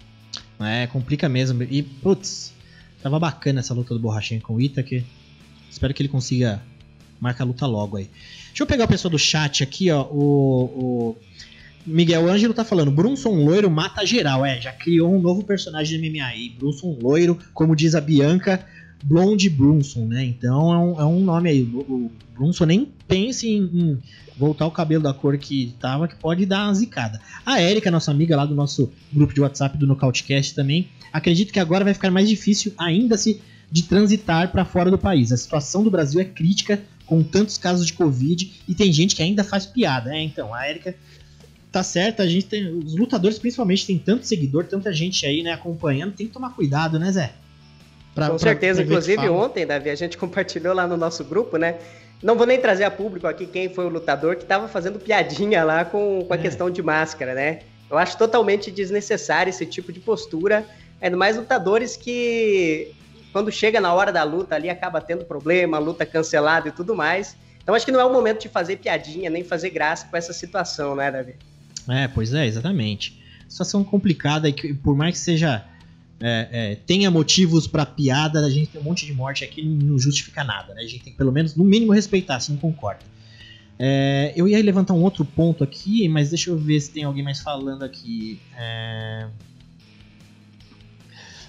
[0.59, 1.61] É, complica mesmo.
[1.61, 2.51] E, putz,
[3.03, 5.03] tava bacana essa luta do Borrachinha com o Whittaker.
[5.69, 6.59] Espero que ele consiga
[7.19, 8.09] marcar a luta logo aí.
[8.47, 10.01] Deixa eu pegar o pessoal do chat aqui, ó.
[10.09, 11.17] O, o
[11.85, 14.43] Miguel Ângelo tá falando, Brunson Loiro mata geral.
[14.43, 16.49] É, já criou um novo personagem de MMA aí.
[16.49, 18.65] Brunson Loiro, como diz a Bianca,
[19.03, 20.23] Blonde Brunson, né?
[20.25, 21.61] Então é um, é um nome aí.
[21.61, 23.97] O, Brunson nem pense em, em,
[24.37, 27.19] voltar o cabelo da cor que tava, que pode dar uma zicada.
[27.45, 31.59] A Erika, nossa amiga lá do nosso grupo de WhatsApp do Nocautecast também, acredito que
[31.59, 35.31] agora vai ficar mais difícil ainda se de transitar para fora do país.
[35.31, 39.23] A situação do Brasil é crítica com tantos casos de Covid e tem gente que
[39.23, 40.15] ainda faz piada.
[40.15, 40.95] É, então, a Erika
[41.71, 42.67] tá certo, a gente tem.
[42.67, 46.97] Os lutadores, principalmente, tem tanto seguidor, tanta gente aí, né, acompanhando, tem que tomar cuidado,
[46.97, 47.33] né, Zé?
[48.15, 51.57] Pra, Com pra, certeza, pra inclusive ontem, Davi, a gente compartilhou lá no nosso grupo,
[51.57, 51.75] né?
[52.23, 55.63] Não vou nem trazer a público aqui quem foi o lutador que estava fazendo piadinha
[55.65, 56.39] lá com, com a é.
[56.39, 57.59] questão de máscara, né?
[57.91, 60.65] Eu acho totalmente desnecessário esse tipo de postura,
[60.99, 62.93] ainda mais lutadores que,
[63.31, 67.35] quando chega na hora da luta ali, acaba tendo problema, luta cancelada e tudo mais.
[67.61, 70.31] Então acho que não é o momento de fazer piadinha, nem fazer graça com essa
[70.31, 71.35] situação, né, Davi?
[71.89, 73.21] É, pois é, exatamente.
[73.47, 75.63] Situação complicada e que, por mais que seja.
[76.19, 79.99] É, é, tenha motivos para piada, a gente tem um monte de morte aqui não
[79.99, 80.81] justifica nada, né?
[80.81, 83.03] A gente tem que pelo menos, no mínimo, respeitar, se não concorda.
[83.77, 87.23] É, eu ia levantar um outro ponto aqui, mas deixa eu ver se tem alguém
[87.23, 88.39] mais falando aqui.
[88.57, 89.27] É...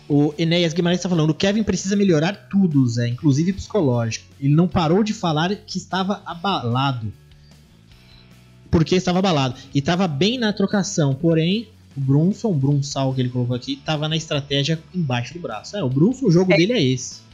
[0.09, 4.27] O Enéas Guimarães está falando: o Kevin precisa melhorar tudo, Zé, inclusive psicológico.
[4.41, 7.13] Ele não parou de falar que estava abalado
[8.77, 9.55] porque estava abalado.
[9.75, 14.09] E estava bem na trocação, porém, o Brunson, o Brunsal que ele colocou aqui, estava
[14.09, 15.77] na estratégia embaixo do braço.
[15.77, 16.57] É, o Brunson, o jogo é.
[16.57, 17.25] dele é esse.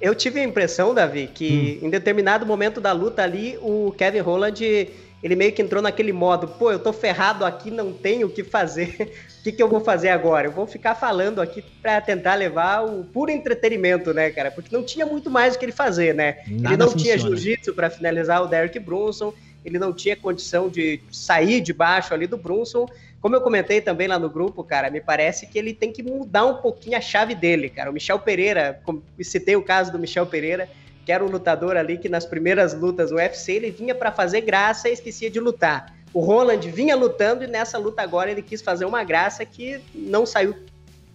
[0.00, 1.86] Eu tive a impressão, Davi, que hum.
[1.86, 4.88] em determinado momento da luta ali, o Kevin Holland,
[5.22, 8.42] ele meio que entrou naquele modo, pô, eu tô ferrado aqui, não tenho o que
[8.44, 9.12] fazer.
[9.32, 10.46] O que, que eu vou fazer agora?
[10.46, 14.52] Eu vou ficar falando aqui para tentar levar o puro entretenimento, né, cara?
[14.52, 16.36] Porque não tinha muito mais o que ele fazer, né?
[16.46, 17.18] Nada ele não funciona.
[17.18, 22.14] tinha jiu-jitsu para finalizar o Derek Brunson, ele não tinha condição de sair de baixo
[22.14, 22.86] ali do Brunson.
[23.22, 26.44] Como eu comentei também lá no grupo, cara, me parece que ele tem que mudar
[26.44, 27.88] um pouquinho a chave dele, cara.
[27.88, 28.82] O Michel Pereira,
[29.20, 30.68] citei o caso do Michel Pereira,
[31.06, 34.40] que era um lutador ali que nas primeiras lutas no UFC ele vinha para fazer
[34.40, 35.94] graça e esquecia de lutar.
[36.12, 40.26] O Roland vinha lutando e nessa luta agora ele quis fazer uma graça que não
[40.26, 40.56] saiu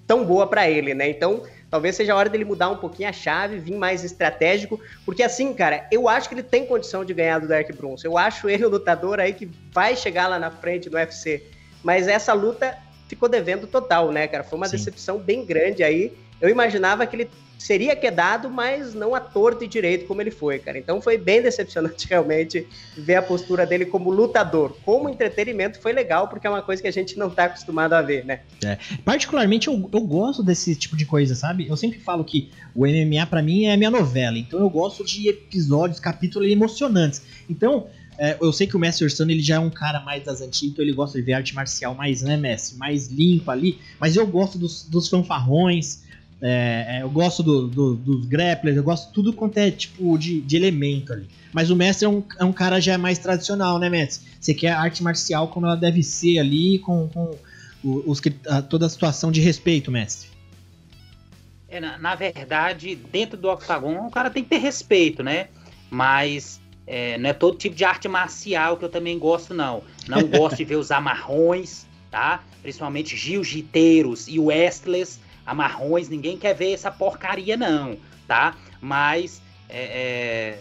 [0.08, 1.10] tão boa para ele, né?
[1.10, 5.22] Então, Talvez seja a hora dele mudar um pouquinho a chave, vir mais estratégico, porque
[5.22, 8.08] assim, cara, eu acho que ele tem condição de ganhar do Derek Brunson.
[8.08, 11.44] Eu acho ele o lutador aí que vai chegar lá na frente do UFC.
[11.84, 14.44] Mas essa luta ficou devendo total, né, cara?
[14.44, 14.78] Foi uma Sim.
[14.78, 16.12] decepção bem grande aí.
[16.40, 20.60] eu imaginava que ele seria quedado, mas não a torto e direito como ele foi,
[20.60, 20.78] cara.
[20.78, 24.78] Então foi bem decepcionante realmente ver a postura dele como lutador.
[24.86, 28.02] Como entretenimento foi legal, porque é uma coisa que a gente não tá acostumado a
[28.02, 28.42] ver, né?
[28.64, 28.78] É.
[29.04, 31.68] Particularmente eu, eu gosto desse tipo de coisa, sabe?
[31.68, 35.28] Eu sempre falo que o MMA para mim é minha novela, então eu gosto de
[35.28, 37.24] episódios, capítulos emocionantes.
[37.50, 37.88] Então,
[38.18, 40.74] é, eu sei que o Messi Ursano ele já é um cara mais das antigas,
[40.74, 42.76] então ele gosta de ver arte marcial mais, né, Messi?
[42.76, 43.78] Mais limpa ali.
[44.00, 46.02] Mas eu gosto dos, dos fanfarrões,
[46.42, 50.42] é, é, eu gosto do, do, dos grapplers, eu gosto tudo quanto é tipo de,
[50.42, 51.28] de elemento ali.
[51.54, 54.28] Mas o mestre é um, é um cara já mais tradicional, né, mestre?
[54.40, 57.38] Você quer arte marcial como ela deve ser ali, com, com
[57.84, 58.20] os,
[58.70, 60.30] toda a situação de respeito, mestre.
[61.70, 65.48] É, na, na, verdade, dentro do octagon, o cara tem que ter respeito, né?
[65.90, 69.84] Mas é, não é todo tipo de arte marcial que eu também gosto, não.
[70.08, 72.42] Não gosto de ver os amarrões, tá?
[72.62, 77.98] Principalmente jiu-jiteiros e wrestlers amarrões, ninguém quer ver essa porcaria, não,
[78.28, 78.56] tá?
[78.82, 80.60] Mas é, é,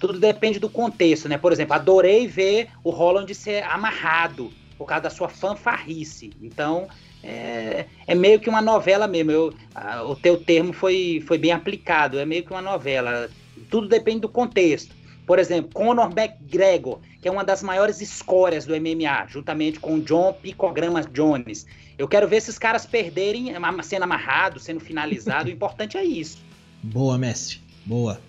[0.00, 1.38] tudo depende do contexto, né?
[1.38, 6.30] Por exemplo, adorei ver o Holland ser amarrado por causa da sua fanfarrice.
[6.42, 6.88] Então,
[7.22, 9.30] é, é meio que uma novela mesmo.
[9.30, 13.28] Eu, a, o teu termo foi, foi bem aplicado, é meio que uma novela.
[13.70, 14.94] Tudo depende do contexto.
[15.26, 20.32] Por exemplo, Conor McGregor, que é uma das maiores escórias do MMA, juntamente com John
[20.32, 21.66] Picogramas Jones.
[21.98, 25.48] Eu quero ver esses caras perderem, sendo amarrado, sendo finalizado.
[25.48, 26.38] o importante é isso.
[26.80, 27.60] Boa, mestre.
[27.84, 28.20] Boa.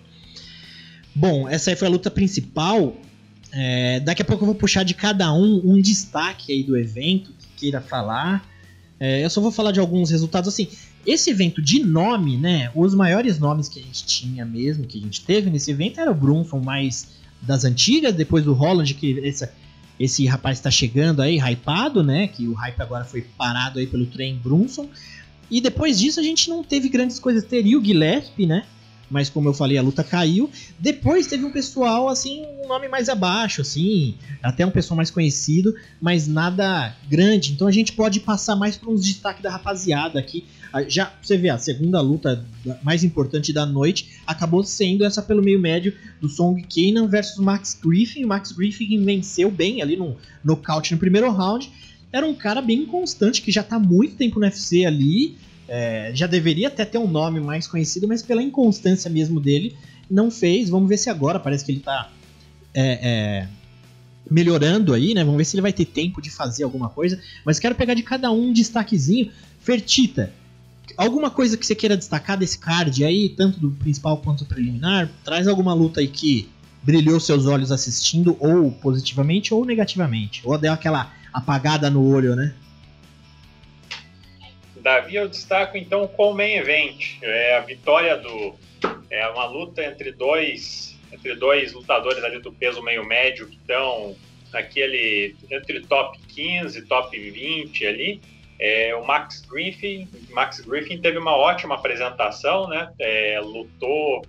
[1.14, 2.96] Bom, essa aí foi a luta principal.
[3.52, 7.32] É, daqui a pouco eu vou puxar de cada um um destaque aí do evento
[7.38, 8.44] que queira falar.
[9.00, 10.68] É, eu só vou falar de alguns resultados assim.
[11.06, 12.70] Esse evento de nome, né?
[12.74, 16.10] Os maiores nomes que a gente tinha mesmo, que a gente teve nesse evento, era
[16.10, 17.08] o Brunson mais
[17.40, 19.52] das antigas, depois o Holland, que essa,
[19.98, 22.26] esse rapaz está chegando aí, hypado, né?
[22.28, 24.88] Que o hype agora foi parado aí pelo trem Brunson.
[25.50, 27.44] E depois disso a gente não teve grandes coisas.
[27.44, 28.64] Teria o Gillespie, né?
[29.10, 30.50] Mas como eu falei, a luta caiu.
[30.78, 34.14] Depois teve um pessoal, assim, um nome mais abaixo, assim.
[34.42, 37.52] Até um pessoal mais conhecido, mas nada grande.
[37.52, 40.44] Então a gente pode passar mais para uns destaques da rapaziada aqui.
[40.72, 42.44] Ah, já você vê, a segunda luta
[42.82, 47.78] mais importante da noite acabou sendo essa pelo meio médio do Song Kanan versus Max
[47.82, 48.24] Griffin.
[48.24, 51.70] O Max Griffin venceu bem ali no nocaute no primeiro round.
[52.12, 55.36] Era um cara bem constante que já está muito tempo no UFC ali.
[55.68, 59.76] É, já deveria até ter um nome mais conhecido, mas pela inconstância mesmo dele,
[60.10, 60.70] não fez.
[60.70, 62.10] Vamos ver se agora parece que ele está
[62.74, 63.48] é, é,
[64.30, 65.22] melhorando aí, né?
[65.22, 67.20] Vamos ver se ele vai ter tempo de fazer alguma coisa.
[67.44, 69.30] Mas quero pegar de cada um um destaquezinho.
[69.60, 70.32] Fertita,
[70.96, 75.10] alguma coisa que você queira destacar desse card aí, tanto do principal quanto do preliminar?
[75.24, 76.48] Traz alguma luta aí que
[76.82, 82.54] brilhou seus olhos assistindo, ou positivamente ou negativamente, ou deu aquela apagada no olho, né?
[84.88, 88.54] Davi, eu destaco então o main event, é a vitória do
[89.10, 94.16] é uma luta entre dois entre dois lutadores ali do peso meio médio que estão
[94.50, 98.20] naquele entre top 15 top 20 ali
[98.58, 102.90] é, o Max Griffin, Max Griffin teve uma ótima apresentação, né?
[102.98, 104.24] É, lutou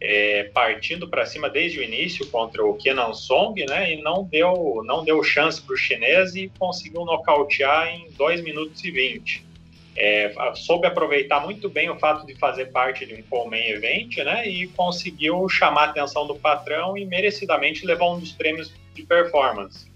[0.00, 3.92] é, partindo para cima desde o início contra o Kenan Song, né?
[3.92, 8.82] E não deu, não deu chance para o chinês e conseguiu nocautear em 2 minutos
[8.82, 9.49] e 20.
[9.96, 14.48] É, soube aproveitar muito bem o fato de fazer parte de um co-main event, né?
[14.48, 19.90] E conseguiu chamar a atenção do patrão e merecidamente levar um dos prêmios de performance.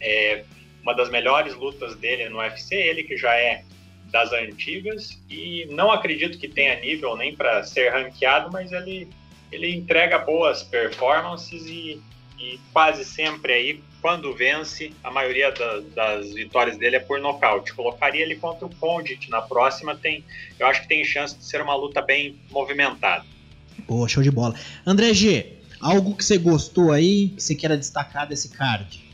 [0.00, 0.44] É,
[0.82, 3.64] uma das melhores lutas dele no UFC, ele que já é
[4.10, 9.08] das antigas e não acredito que tenha nível nem para ser ranqueado, mas ele
[9.50, 12.00] ele entrega boas performances e,
[12.38, 17.72] e quase sempre aí quando vence a maioria da, das vitórias dele é por nocaute.
[17.74, 20.24] Colocaria ele contra o Condit na próxima tem
[20.58, 23.24] eu acho que tem chance de ser uma luta bem movimentada.
[23.86, 24.54] Boa, show de bola.
[24.86, 29.04] André G, algo que você gostou aí que você queira destacar desse card?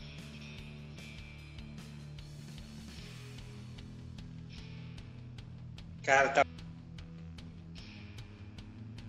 [6.03, 6.45] Cara, tá.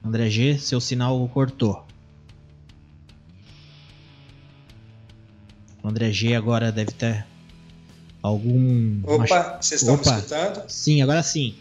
[0.04, 1.84] André G, seu sinal cortou.
[5.84, 7.26] O André G agora deve ter
[8.22, 9.02] algum.
[9.04, 10.10] Opa, vocês estão Opa.
[10.10, 10.64] me escutando?
[10.66, 11.54] Sim, agora sim.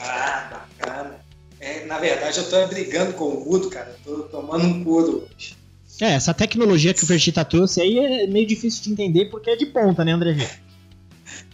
[0.00, 1.14] Ah, bacana.
[1.60, 3.96] É, na verdade, eu tô brigando com o mudo, cara.
[4.04, 5.56] Tô tomando um couro hoje.
[6.00, 9.56] É, essa tecnologia que o Vergita trouxe aí é meio difícil de entender porque é
[9.56, 10.48] de ponta, né, André G?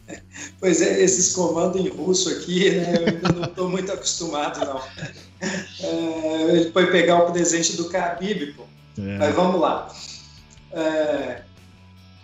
[0.58, 4.82] Pois é, esses comandos em russo aqui, né, eu ainda não estou muito acostumado, não.
[5.80, 8.62] É, ele foi pegar o presente do Khabib, pô.
[8.96, 9.18] É.
[9.18, 9.92] Mas vamos lá.
[10.72, 11.42] É,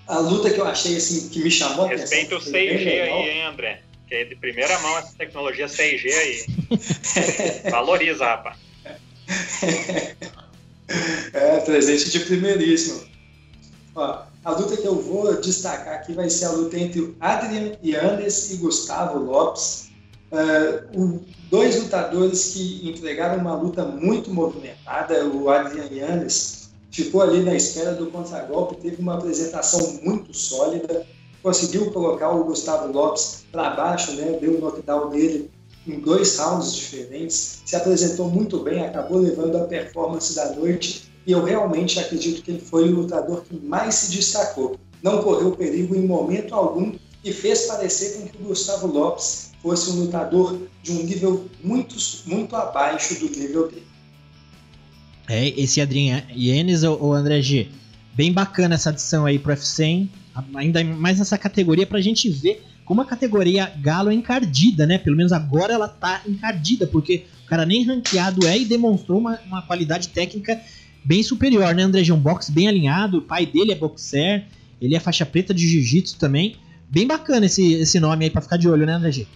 [0.06, 3.82] a luta que eu achei, assim, que me chamou Respeita o 6G aí, hein, André?
[4.08, 6.46] que é de primeira mão essa tecnologia 6G aí.
[7.70, 8.56] Valoriza, rapaz.
[11.34, 13.06] É, presente de primeiríssimo.
[13.94, 17.76] Ó, a luta que eu vou destacar aqui vai ser a luta entre o Adrian
[17.84, 19.90] Yandes e Gustavo Lopes.
[20.32, 25.26] Uh, dois lutadores que entregaram uma luta muito movimentada.
[25.26, 31.06] O Adrian Yandes ficou ali na espera do contragolpe, teve uma apresentação muito sólida,
[31.42, 34.38] conseguiu colocar o Gustavo Lopes para baixo, né?
[34.40, 35.50] deu o knockdown dele
[35.86, 41.32] em dois rounds diferentes, se apresentou muito bem, acabou levando a performance da noite e
[41.32, 44.78] eu realmente acredito que ele foi o lutador que mais se destacou.
[45.02, 49.90] Não correu perigo em momento algum e fez parecer com que o Gustavo Lopes fosse
[49.90, 51.96] um lutador de um nível muito,
[52.26, 53.87] muito abaixo do nível dele.
[55.28, 57.68] É, esse Adrian Yenes ou André G,
[58.14, 60.08] bem bacana essa adição aí pro UFC,
[60.54, 64.96] ainda mais nessa categoria pra gente ver como a categoria Galo é encardida, né?
[64.96, 69.38] Pelo menos agora ela tá encardida, porque o cara nem ranqueado é e demonstrou uma,
[69.46, 70.58] uma qualidade técnica
[71.04, 71.82] bem superior, né?
[71.82, 74.46] André Um box bem alinhado, o pai dele é boxer,
[74.80, 76.56] ele é faixa preta de jiu-jitsu também.
[76.88, 79.26] Bem bacana esse, esse nome aí pra ficar de olho, né, André G?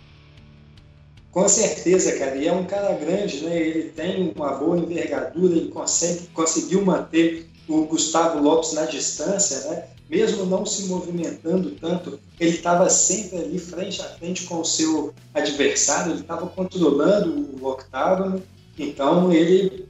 [1.33, 2.37] Com certeza, cara.
[2.37, 3.57] E é um cara grande, né?
[3.57, 9.85] Ele tem uma boa envergadura, ele consegue, conseguiu manter o Gustavo Lopes na distância, né?
[10.12, 15.14] mesmo não se movimentando tanto, ele estava sempre ali frente a frente com o seu
[15.33, 18.42] adversário, ele estava controlando o octágono,
[18.79, 19.88] então ele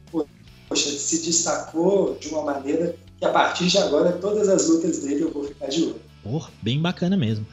[0.69, 5.23] poxa, se destacou de uma maneira que a partir de agora todas as lutas dele
[5.23, 6.01] eu vou ficar de olho.
[6.23, 7.45] Porra, bem bacana mesmo.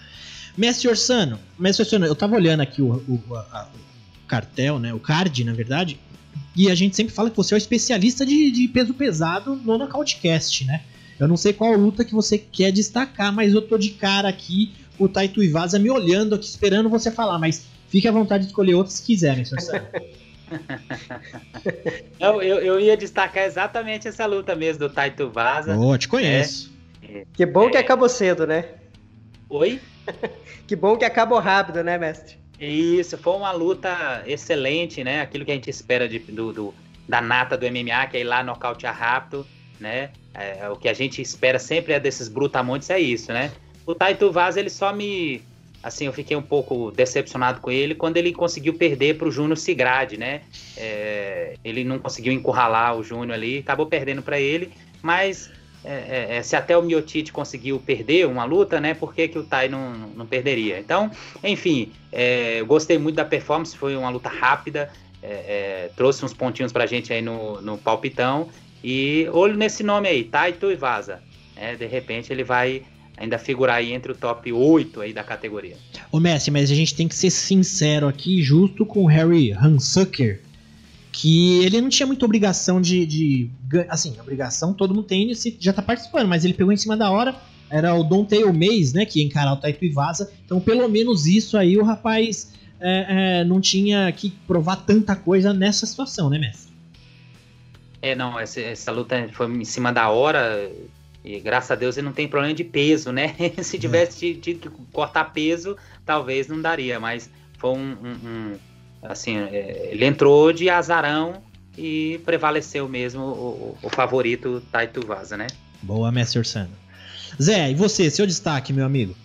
[0.58, 5.00] Mestre Orsano, Mestre Orsano, eu tava olhando aqui o, o, a, o cartel, né, o
[5.00, 6.00] card, na verdade,
[6.56, 9.78] e a gente sempre fala que você é o especialista de, de peso pesado no
[9.78, 10.82] Nocautecast, né?
[11.20, 14.74] Eu não sei qual luta que você quer destacar, mas eu tô de cara aqui,
[14.98, 18.76] o Taito Ivaza me olhando aqui, esperando você falar, mas fique à vontade de escolher
[18.76, 19.60] outros se quiserem, senhor
[22.20, 25.78] eu, eu, eu, ia destacar exatamente essa luta mesmo do Taito Vaza.
[25.78, 26.74] Oh, te conheço.
[27.04, 27.72] É, que bom é...
[27.72, 28.66] que acabou cedo, né?
[29.50, 29.82] Oi?
[30.68, 32.38] que bom que acabou rápido, né, mestre?
[32.60, 35.22] Isso, foi uma luta excelente, né?
[35.22, 36.74] Aquilo que a gente espera de, do, do
[37.08, 39.46] da nata do MMA, que é ir lá nocautear rápido
[39.80, 40.10] né?
[40.34, 43.52] É, o que a gente espera sempre é desses brutamontes é isso, né?
[43.86, 45.42] O Taito Vaz, ele só me...
[45.82, 49.58] Assim, eu fiquei um pouco decepcionado com ele quando ele conseguiu perder para o Júnior
[49.58, 50.42] Sigrade, né?
[50.76, 55.50] É, ele não conseguiu encurralar o Júnior ali, acabou perdendo para ele, mas
[55.84, 58.94] é, é, é, se até o Miotite conseguiu perder uma luta, né?
[58.94, 60.80] Por que, que o Tai não, não perderia?
[60.80, 61.10] Então,
[61.44, 64.92] enfim, é, gostei muito da performance, foi uma luta rápida,
[65.24, 68.50] é, é, trouxe uns pontinhos pra gente aí no, no palpitão
[68.84, 71.22] e olho nesse nome aí, Taito e Vaza.
[71.56, 72.84] É, de repente ele vai
[73.18, 75.76] ainda figurar aí entre o top 8 aí da categoria.
[76.12, 80.42] Ô Messi, mas a gente tem que ser sincero aqui, justo com o Harry Hansucker,
[81.22, 83.52] que ele não tinha muita obrigação de, de
[83.90, 87.12] assim, obrigação todo mundo tem, ele já tá participando, mas ele pegou em cima da
[87.12, 87.36] hora,
[87.70, 90.88] era o Don Tail Mays, né, que ia encarar o Taito e Vaza, então pelo
[90.88, 96.30] menos isso aí o rapaz é, é, não tinha que provar tanta coisa nessa situação,
[96.30, 96.70] né, Messi?
[98.02, 100.72] É, não, essa, essa luta foi em cima da hora.
[101.26, 103.36] E graças a Deus ele não tem problema de peso, né?
[103.62, 103.80] Se é.
[103.80, 107.92] tivesse tido que cortar peso, talvez não daria, mas foi um.
[107.92, 108.69] um, um
[109.02, 111.42] assim, é, ele entrou de azarão
[111.78, 115.48] e prevaleceu mesmo o, o favorito Taito Vaza, né?
[115.82, 116.72] Boa, Mestre Ursano.
[117.42, 119.16] Zé, e você, seu destaque, meu amigo?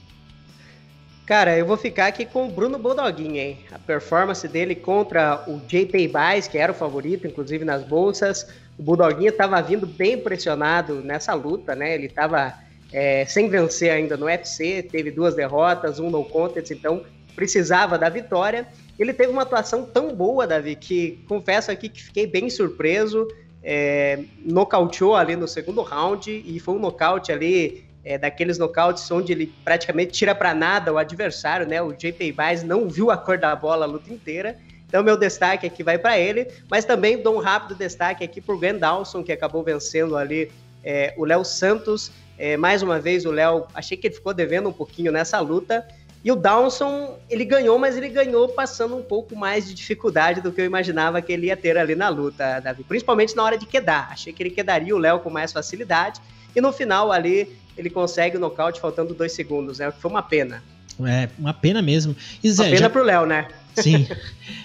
[1.26, 3.58] Cara, eu vou ficar aqui com o Bruno Bulldoguinho, hein?
[3.72, 8.46] A performance dele contra o JP Baez, que era o favorito, inclusive nas bolsas,
[8.78, 11.94] o Bulldoguinho estava vindo bem pressionado nessa luta, né?
[11.94, 12.54] Ele estava
[12.92, 17.02] é, sem vencer ainda no UFC, teve duas derrotas, um no contest, então
[17.34, 18.68] precisava da vitória.
[18.98, 23.26] Ele teve uma atuação tão boa, Davi, que confesso aqui que fiquei bem surpreso.
[23.62, 29.32] É, nocauteou ali no segundo round e foi um nocaute ali é, daqueles nocautes onde
[29.32, 31.80] ele praticamente tira para nada o adversário, né?
[31.80, 34.58] O JP Baez não viu a cor da bola a luta inteira
[34.94, 38.54] então, meu destaque aqui vai para ele, mas também dou um rápido destaque aqui para
[38.54, 40.52] o Glenn Dawson, que acabou vencendo ali
[40.84, 42.12] é, o Léo Santos.
[42.38, 45.84] É, mais uma vez, o Léo, achei que ele ficou devendo um pouquinho nessa luta.
[46.24, 50.50] E o Dawson, ele ganhou, mas ele ganhou passando um pouco mais de dificuldade do
[50.50, 52.82] que eu imaginava que ele ia ter ali na luta, Davi.
[52.82, 54.08] Principalmente na hora de quedar.
[54.10, 56.18] Achei que ele quedaria o Léo com mais facilidade.
[56.56, 59.88] E no final ali, ele consegue o nocaute faltando dois segundos, né?
[59.90, 60.62] O que foi uma pena.
[61.04, 62.16] É, uma pena mesmo.
[62.42, 62.90] E Zé, uma pena já...
[62.90, 63.48] pro Léo, né?
[63.76, 64.06] Sim.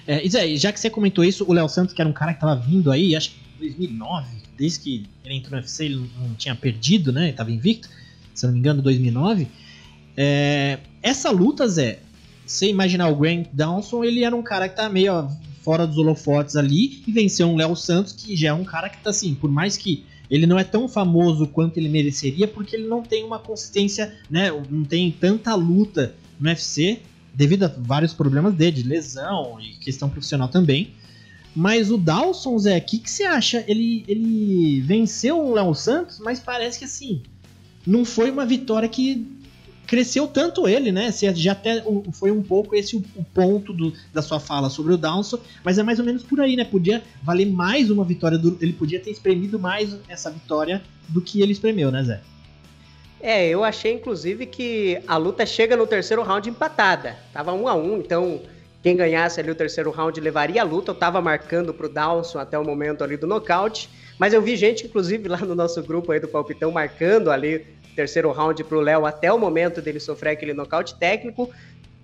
[0.07, 2.39] É, Zé, já que você comentou isso, o Léo Santos, que era um cara que
[2.39, 6.33] tava vindo aí, acho que em 2009, desde que ele entrou no UFC, ele não
[6.33, 7.25] tinha perdido, né?
[7.25, 7.87] Ele tava invicto,
[8.33, 9.47] se não me engano, 2009.
[10.15, 11.99] É, essa luta, Zé,
[12.45, 15.29] você imaginar o Grant Downson, ele era um cara que tá meio
[15.61, 18.97] fora dos holofotes ali e venceu um Léo Santos, que já é um cara que
[19.03, 22.87] tá assim, por mais que ele não é tão famoso quanto ele mereceria, porque ele
[22.87, 24.51] não tem uma consistência, né?
[24.69, 26.99] Não tem tanta luta no UFC,
[27.33, 30.91] devido a vários problemas dele, de lesão e questão profissional também.
[31.55, 33.63] Mas o Dawson, Zé, o que, que você acha?
[33.67, 37.23] Ele, ele venceu o Léo Santos, mas parece que assim,
[37.85, 39.25] não foi uma vitória que
[39.89, 41.11] cresceu tanto ele, né?
[41.11, 41.83] Você já até
[42.13, 45.79] foi um pouco esse o, o ponto do, da sua fala sobre o Downson, mas
[45.79, 46.63] é mais ou menos por aí, né?
[46.63, 51.41] Podia valer mais uma vitória, do, ele podia ter espremido mais essa vitória do que
[51.41, 52.21] ele espremeu, né, Zé?
[53.19, 57.17] É, eu achei inclusive que a luta chega no terceiro round empatada.
[57.33, 58.41] Tava um a um, então
[58.83, 60.91] quem ganhasse ali o terceiro round levaria a luta.
[60.91, 64.85] Eu tava marcando pro Dawson até o momento ali do nocaute, mas eu vi gente,
[64.85, 67.65] inclusive, lá no nosso grupo aí do Palpitão, marcando ali
[67.99, 71.49] terceiro round para o Léo até o momento dele sofrer aquele nocaute técnico.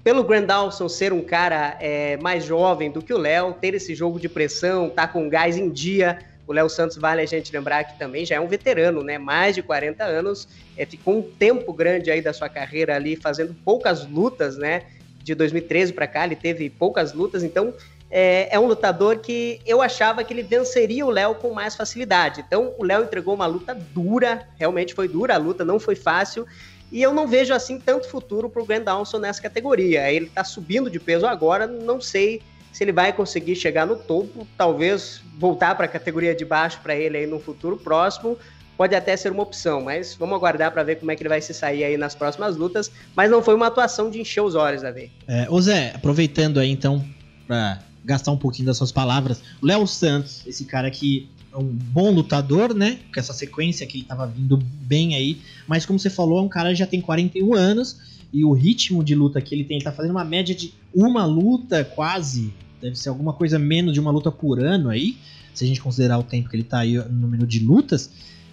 [0.03, 3.95] Pelo Grand Dawson ser um cara é, mais jovem do que o Léo, ter esse
[3.95, 6.19] jogo de pressão, tá com gás em dia.
[6.45, 9.17] O Léo Santos vale a gente lembrar que também já é um veterano, né?
[9.17, 13.55] Mais de 40 anos, é, ficou um tempo grande aí da sua carreira ali, fazendo
[13.63, 14.83] poucas lutas, né?
[15.23, 17.73] De 2013 para cá, ele teve poucas lutas, então
[18.09, 22.43] é, é, um lutador que eu achava que ele venceria o Léo com mais facilidade.
[22.45, 26.45] Então, o Léo entregou uma luta dura, realmente foi dura a luta, não foi fácil.
[26.91, 30.09] E eu não vejo assim tanto futuro para o Grand Dawson nessa categoria.
[30.11, 32.41] Ele está subindo de peso agora, não sei
[32.71, 36.95] se ele vai conseguir chegar no topo, talvez voltar para a categoria de baixo para
[36.95, 38.37] ele aí no futuro próximo.
[38.77, 41.39] Pode até ser uma opção, mas vamos aguardar para ver como é que ele vai
[41.39, 42.91] se sair aí nas próximas lutas.
[43.15, 45.09] Mas não foi uma atuação de encher os olhos, Davi.
[45.25, 47.03] É, ô Zé, aproveitando aí então
[47.47, 49.41] para gastar um pouquinho das suas palavras.
[49.61, 52.99] Léo Santos, esse cara que é um bom lutador, né?
[53.13, 55.41] Com essa sequência que ele tava vindo bem aí.
[55.67, 58.15] Mas como você falou, é um cara que já tem 41 anos.
[58.31, 61.25] E o ritmo de luta que ele tem, ele tá fazendo uma média de uma
[61.25, 62.53] luta quase.
[62.81, 65.17] Deve ser alguma coisa menos de uma luta por ano aí.
[65.53, 68.11] Se a gente considerar o tempo que ele tá aí no número de lutas.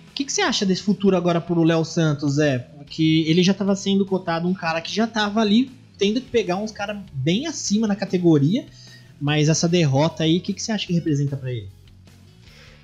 [0.08, 2.58] O que, que, você acha desse futuro agora pro Léo Santos, é?
[2.58, 6.56] Porque ele já estava sendo cotado um cara que já estava ali tendo que pegar
[6.56, 8.66] uns caras bem acima na categoria
[9.22, 11.68] mas essa derrota aí, o que, que você acha que representa para ele?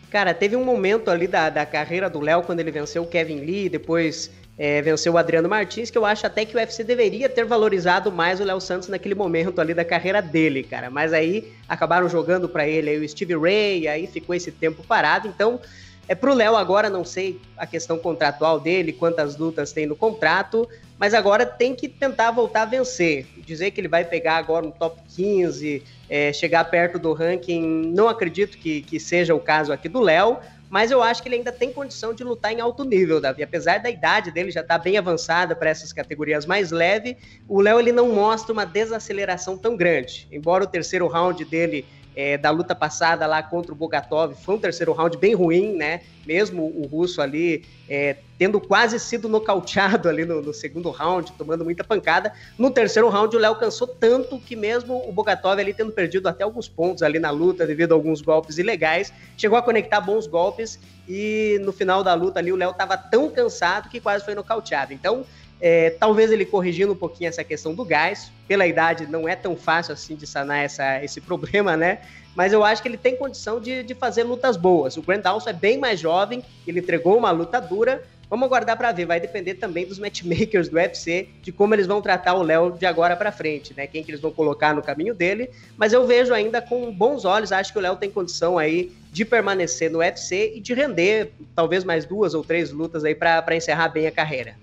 [0.08, 3.40] Cara, teve um momento ali da, da carreira do Léo, quando ele venceu o Kevin
[3.40, 7.28] Lee, depois é, venceu o Adriano Martins, que eu acho até que o UFC deveria
[7.28, 10.88] ter valorizado mais o Léo Santos naquele momento ali da carreira dele, cara.
[10.88, 15.26] Mas aí acabaram jogando para ele aí o Steve Ray, aí ficou esse tempo parado.
[15.26, 15.60] Então,
[16.08, 20.66] é pro Léo agora, não sei a questão contratual dele, quantas lutas tem no contrato,
[20.98, 23.26] mas agora tem que tentar voltar a vencer.
[23.36, 28.08] Dizer que ele vai pegar agora um top 15, é, chegar perto do ranking, não
[28.08, 30.38] acredito que, que seja o caso aqui do Léo,
[30.70, 33.42] mas eu acho que ele ainda tem condição de lutar em alto nível, Davi.
[33.42, 37.60] Apesar da idade dele já estar tá bem avançada para essas categorias mais leves, o
[37.60, 40.26] Léo ele não mostra uma desaceleração tão grande.
[40.30, 41.86] Embora o terceiro round dele
[42.18, 44.34] é, da luta passada lá contra o Bogatov.
[44.34, 46.00] Foi um terceiro round bem ruim, né?
[46.26, 51.62] Mesmo o russo ali é, tendo quase sido nocauteado ali no, no, segundo round, tomando
[51.62, 52.32] muita pancada.
[52.58, 56.42] No terceiro round, o Léo cansou tanto que mesmo o Bogatov ali tendo perdido até
[56.42, 60.76] alguns pontos ali na luta devido a alguns golpes ilegais, chegou a conectar bons golpes
[61.08, 64.92] e no final da luta ali o Léo estava tão cansado que quase foi nocauteado.
[64.92, 65.24] Então,
[65.60, 69.56] é, talvez ele corrigindo um pouquinho essa questão do gás, pela idade não é tão
[69.56, 72.00] fácil assim de sanar essa, esse problema, né?
[72.34, 74.96] Mas eu acho que ele tem condição de, de fazer lutas boas.
[74.96, 78.04] O Grant Dawson é bem mais jovem, ele entregou uma luta dura.
[78.30, 82.02] Vamos aguardar para ver, vai depender também dos matchmakers do UFC, de como eles vão
[82.02, 83.86] tratar o Léo de agora para frente, né?
[83.86, 85.50] Quem que eles vão colocar no caminho dele.
[85.76, 89.24] Mas eu vejo ainda com bons olhos, acho que o Léo tem condição aí de
[89.24, 93.88] permanecer no UFC e de render talvez mais duas ou três lutas aí para encerrar
[93.88, 94.54] bem a carreira.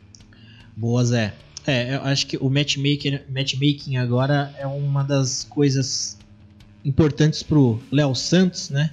[0.76, 1.34] Boa, Zé.
[1.65, 6.17] É, eu acho que o matchmaking, matchmaking agora é uma das coisas
[6.84, 8.91] importantes pro Léo Santos, né?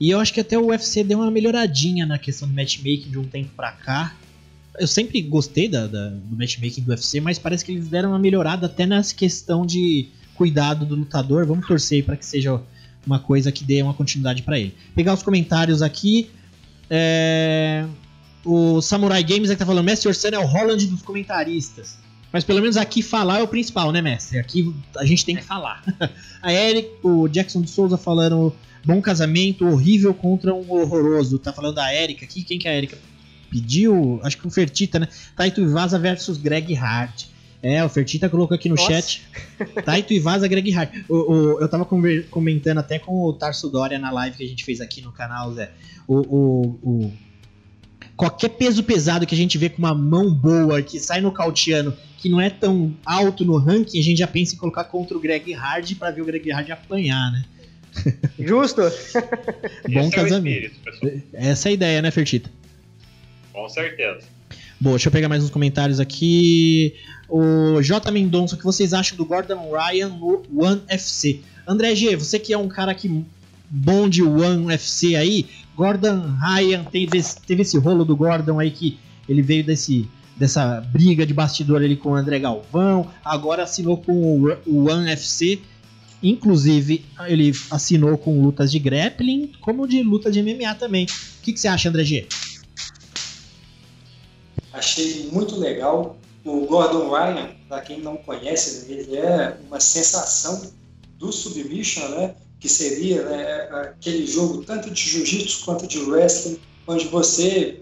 [0.00, 3.18] E eu acho que até o UFC deu uma melhoradinha na questão do matchmaking de
[3.18, 4.16] um tempo pra cá.
[4.78, 8.18] Eu sempre gostei da, da, do matchmaking do UFC, mas parece que eles deram uma
[8.18, 11.44] melhorada até nessa questão de cuidado do lutador.
[11.44, 12.62] Vamos torcer para que seja
[13.04, 14.74] uma coisa que dê uma continuidade para ele.
[14.94, 16.30] Pegar os comentários aqui.
[16.88, 17.84] É
[18.48, 21.98] o Samurai Games é que tá falando, Mestre Orsano é o Holland dos comentaristas.
[22.32, 24.38] Mas pelo menos aqui falar é o principal, né, mestre?
[24.38, 25.82] Aqui a gente tem que falar.
[26.42, 31.38] a Eric, o Jackson de Souza falando bom casamento, horrível contra um horroroso.
[31.38, 32.42] Tá falando da Erika aqui.
[32.42, 32.98] Quem que é a Erika?
[33.50, 35.08] Pediu, acho que o Fertita, né?
[35.36, 37.24] Taito Ivaza versus Greg Hart.
[37.62, 38.92] É, o Fertita colocou aqui no Nossa.
[38.92, 39.22] chat.
[39.84, 40.90] Taito Ivaza, Greg Hart.
[41.08, 41.86] O, o, eu tava
[42.30, 45.52] comentando até com o Tarso Dória na live que a gente fez aqui no canal,
[45.54, 45.70] Zé.
[46.06, 47.12] O, o, o
[48.18, 51.96] qualquer peso pesado que a gente vê com uma mão boa que sai no cautiano,
[52.18, 55.20] que não é tão alto no ranking, a gente já pensa em colocar contra o
[55.20, 57.44] Greg Hard para ver o Greg Hard apanhar, né?
[58.38, 58.82] Justo.
[59.88, 60.72] Bom Esse casamento.
[60.84, 62.50] É espírito, Essa é a ideia, né, Fertita?
[63.52, 64.26] Com certeza.
[64.80, 66.96] Bom, deixa eu pegar mais uns comentários aqui.
[67.28, 68.10] O J.
[68.10, 71.40] Mendonça, o que vocês acham do Gordon Ryan no One FC?
[71.66, 73.24] André G, você que é um cara que
[73.70, 75.46] bom de One FC aí,
[75.76, 78.98] Gordon Ryan teve, teve esse rolo do Gordon aí que
[79.28, 80.08] ele veio desse
[80.38, 85.60] dessa briga de bastidor ali com o André Galvão, agora assinou com o One FC,
[86.22, 91.06] inclusive ele assinou com lutas de grappling, como de luta de MMA também.
[91.06, 92.28] O que, que você acha, André G?
[94.72, 96.16] Achei muito legal.
[96.44, 100.70] O Gordon Ryan, para quem não conhece, ele é uma sensação
[101.18, 102.36] do submission, né?
[102.60, 107.80] Que seria né, aquele jogo tanto de jiu-jitsu quanto de wrestling, onde você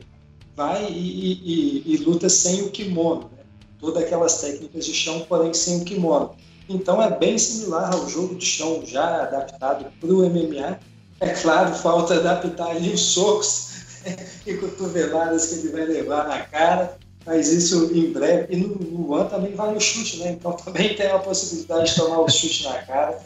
[0.54, 3.44] vai e, e, e luta sem o kimono, né?
[3.80, 6.34] todas aquelas técnicas de chão, porém sem o kimono.
[6.68, 10.78] Então é bem similar ao jogo de chão já adaptado para o MMA.
[11.20, 13.70] É claro, falta adaptar ali os socos
[14.46, 18.54] e cotoveladas que ele vai levar na cara, mas isso em breve.
[18.54, 20.32] E no, One também vale o chute, né?
[20.32, 23.18] Então também tem a possibilidade de tomar o chute na cara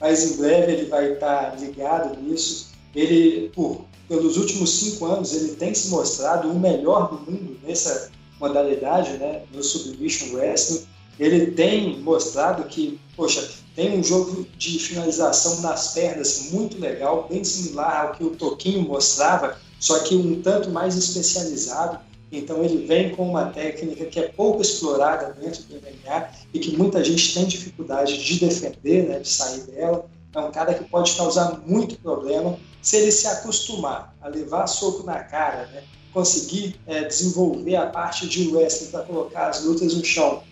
[0.00, 2.68] mas em breve ele vai estar ligado nisso.
[2.94, 8.10] Ele, por, pelos últimos cinco anos, ele tem se mostrado o melhor do mundo nessa
[8.40, 10.86] modalidade, né, no Submission Wrestling.
[11.18, 17.44] Ele tem mostrado que, poxa, tem um jogo de finalização nas pernas muito legal, bem
[17.44, 22.00] similar ao que o Toquinho mostrava, só que um tanto mais especializado.
[22.30, 26.76] Então ele vem com uma técnica que é pouco explorada dentro do MMA e que
[26.76, 30.06] muita gente tem dificuldade de defender, né, de sair dela.
[30.34, 35.04] É um cara que pode causar muito problema se ele se acostumar a levar soco
[35.04, 40.04] na cara, né, conseguir é, desenvolver a parte de wrestling para colocar as lutas no
[40.04, 40.42] chão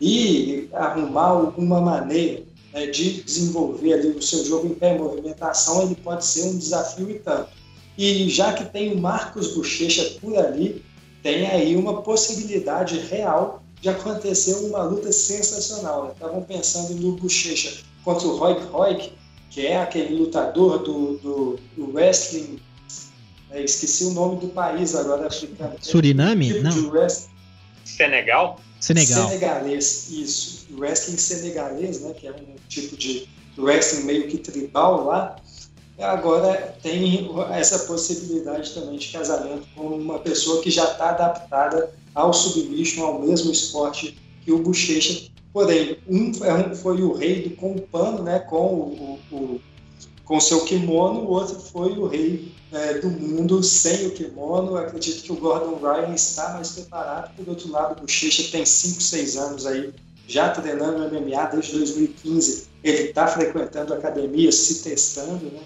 [0.00, 5.94] e arrumar alguma maneira né, de desenvolver ali o seu jogo em pé, movimentação, ele
[5.94, 7.50] pode ser um desafio e tanto.
[7.96, 10.82] E já que tem o Marcos Bochecha por ali,
[11.22, 16.12] tem aí uma possibilidade real de acontecer uma luta sensacional.
[16.12, 16.44] Estavam né?
[16.46, 19.12] pensando no Bochecha contra o Roy Roy,
[19.50, 22.58] que é aquele lutador do, do, do wrestling.
[23.50, 25.76] É, esqueci o nome do país agora africano.
[25.80, 26.48] Suriname?
[26.48, 26.72] Tipo Não.
[27.84, 28.60] Senegal?
[28.80, 29.28] Senegal.
[29.28, 30.66] Senegalês, isso.
[30.76, 35.36] Wrestling senegalês, né, que é um tipo de wrestling meio que tribal lá.
[36.02, 42.32] Agora tem essa possibilidade também de casamento com uma pessoa que já está adaptada ao
[42.32, 45.30] submission, ao mesmo esporte que o Bochecha.
[45.52, 46.32] Porém, um
[46.74, 49.60] foi o rei do com o pano, né, com o, o
[50.24, 54.76] com seu kimono, o outro foi o rei é, do mundo sem o kimono.
[54.76, 57.34] acredito que o Gordon Ryan está mais preparado.
[57.36, 59.92] Por outro lado, o Bochecha tem 5, 6 anos aí
[60.26, 62.68] já treinando MMA desde 2015.
[62.82, 65.60] Ele está frequentando academia, se testando, né?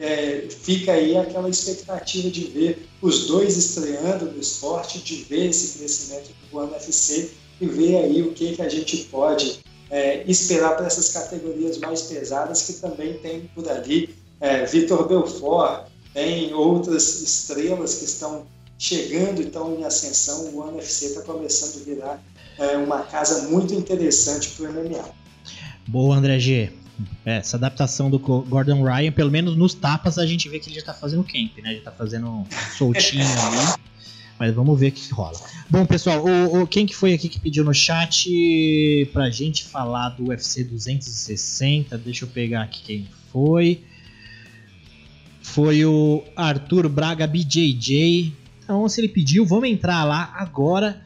[0.00, 5.78] É, fica aí aquela expectativa de ver os dois estreando no esporte, de ver esse
[5.78, 7.30] crescimento do UFC
[7.60, 9.58] e ver aí o que, que a gente pode
[9.90, 15.86] é, esperar para essas categorias mais pesadas que também tem por ali é, Vitor Belfort,
[16.14, 18.46] tem outras estrelas que estão
[18.78, 20.46] chegando e estão em ascensão.
[20.54, 22.22] O UFC está começando a virar
[22.58, 25.04] é, uma casa muito interessante para o MMA.
[25.88, 26.72] Boa, André G.
[27.24, 30.76] É, essa adaptação do Gordon Ryan, pelo menos nos tapas, a gente vê que ele
[30.76, 31.74] já tá fazendo camp, né?
[31.76, 32.44] Já tá fazendo
[32.76, 33.78] soltinho ali.
[34.38, 35.38] Mas vamos ver o que rola.
[35.68, 38.30] Bom, pessoal, o, o, quem que foi aqui que pediu no chat
[39.12, 41.98] pra gente falar do UFC 260?
[41.98, 43.82] Deixa eu pegar aqui quem foi.
[45.42, 48.32] Foi o Arthur Braga BJJ.
[48.62, 51.02] Então, se ele pediu, vamos entrar lá agora.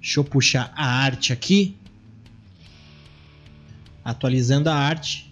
[0.00, 1.76] Deixa eu puxar a arte aqui
[4.08, 5.30] atualizando a arte.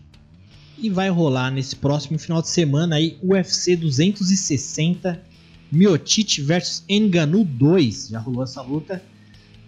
[0.78, 5.22] E vai rolar nesse próximo final de semana aí UFC 260
[5.72, 8.08] Miotite versus Enganu 2.
[8.10, 9.02] Já rolou essa luta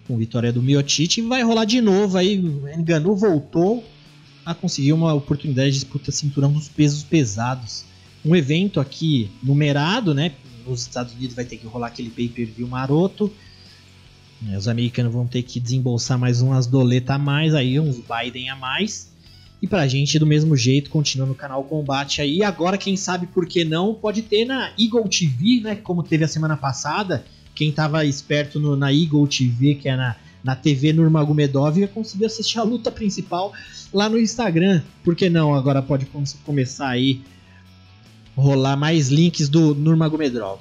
[0.07, 2.35] com vitória do Miotite e vai rolar de novo aí.
[2.77, 3.83] Enganu voltou
[4.45, 7.85] a conseguir uma oportunidade de disputa cinturão dos pesos pesados.
[8.23, 10.33] Um evento aqui numerado, né?
[10.67, 13.33] Nos Estados Unidos vai ter que rolar aquele pay-per-view maroto.
[14.47, 18.51] É, os americanos vão ter que desembolsar mais umas doletas a mais, aí uns Biden
[18.51, 19.11] a mais.
[19.61, 22.45] E pra gente, do mesmo jeito, continua no canal Combate aí.
[22.45, 25.75] Agora, quem sabe por que não, pode ter na Eagle TV, né?
[25.75, 27.25] Como teve a semana passada.
[27.55, 30.15] Quem tava esperto no, na Eagle TV, que é na,
[30.45, 33.53] na TV Nurmagomedov, ia conseguir assistir a luta principal
[33.93, 34.83] lá no Instagram.
[35.03, 35.53] Por que não?
[35.53, 36.07] Agora pode
[36.45, 37.21] começar aí
[38.37, 40.61] rolar mais links do Nurmagomedov.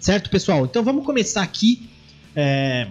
[0.00, 0.64] Certo, pessoal?
[0.64, 1.90] Então vamos começar aqui.
[2.36, 2.88] É,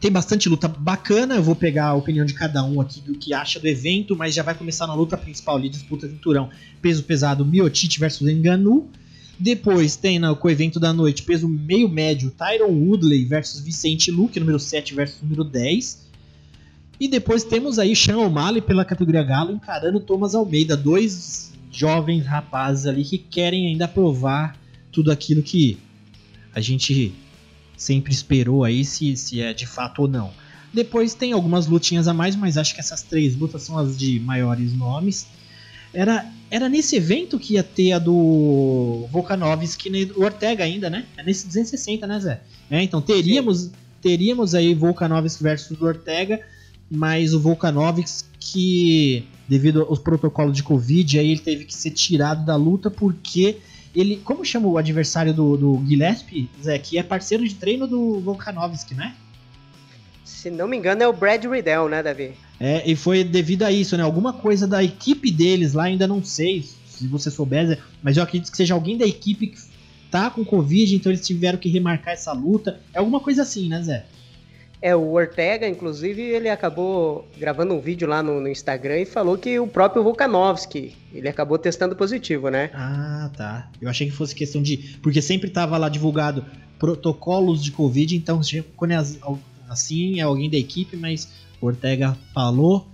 [0.00, 1.36] tem bastante luta bacana.
[1.36, 4.34] Eu vou pegar a opinião de cada um aqui do que acha do evento, mas
[4.34, 6.50] já vai começar na luta principal ali, disputa cinturão.
[6.82, 8.90] Peso pesado, Miotite versus Enganu.
[9.38, 14.58] Depois tem no co-evento da noite, peso meio médio, Tyron Woodley versus Vicente Luke, número
[14.58, 16.06] 7 versus número 10.
[16.98, 22.86] E depois temos aí Sean O'Malley pela categoria Galo encarando Thomas Almeida, dois jovens rapazes
[22.86, 24.58] ali que querem ainda provar
[24.90, 25.76] tudo aquilo que
[26.54, 27.12] a gente
[27.76, 30.32] sempre esperou aí, se, se é de fato ou não.
[30.72, 34.20] Depois tem algumas lutinhas a mais, mas acho que essas três lutas são as de
[34.20, 35.26] maiores nomes.
[35.92, 41.06] Era, era nesse evento que ia ter a do Volkanovski e do Ortega ainda, né?
[41.16, 42.40] É nesse 260, né, Zé?
[42.70, 43.70] É, então teríamos,
[44.02, 46.40] teríamos aí Volkanovski versus Ortega,
[46.90, 52.56] mas o Volkanovski, devido aos protocolos de Covid, aí ele teve que ser tirado da
[52.56, 53.56] luta porque
[53.96, 54.16] ele.
[54.24, 56.78] Como chama o adversário do, do Gillespie, Zé?
[56.78, 59.14] Que é parceiro de treino do Volkanovski, né?
[60.24, 62.34] Se não me engano, é o Brad Riddell, né, Davi?
[62.60, 64.02] É, e foi devido a isso, né?
[64.02, 68.50] Alguma coisa da equipe deles lá, ainda não sei se você souber, mas eu acredito
[68.50, 69.58] que seja alguém da equipe que
[70.10, 72.80] tá com Covid, então eles tiveram que remarcar essa luta.
[72.92, 74.06] É alguma coisa assim, né, Zé?
[74.86, 79.36] É, o Ortega, inclusive, ele acabou gravando um vídeo lá no, no, Instagram e falou
[79.36, 82.70] que o próprio Volkanovski, ele acabou testando positivo, né?
[82.72, 83.68] Ah, tá.
[83.82, 84.96] Eu achei que fosse questão de...
[85.02, 86.44] Porque sempre tava lá divulgado
[86.78, 88.40] protocolos de Covid, então
[88.76, 89.04] quando é
[89.68, 91.28] assim é alguém da equipe, mas
[91.60, 92.86] o Ortega falou.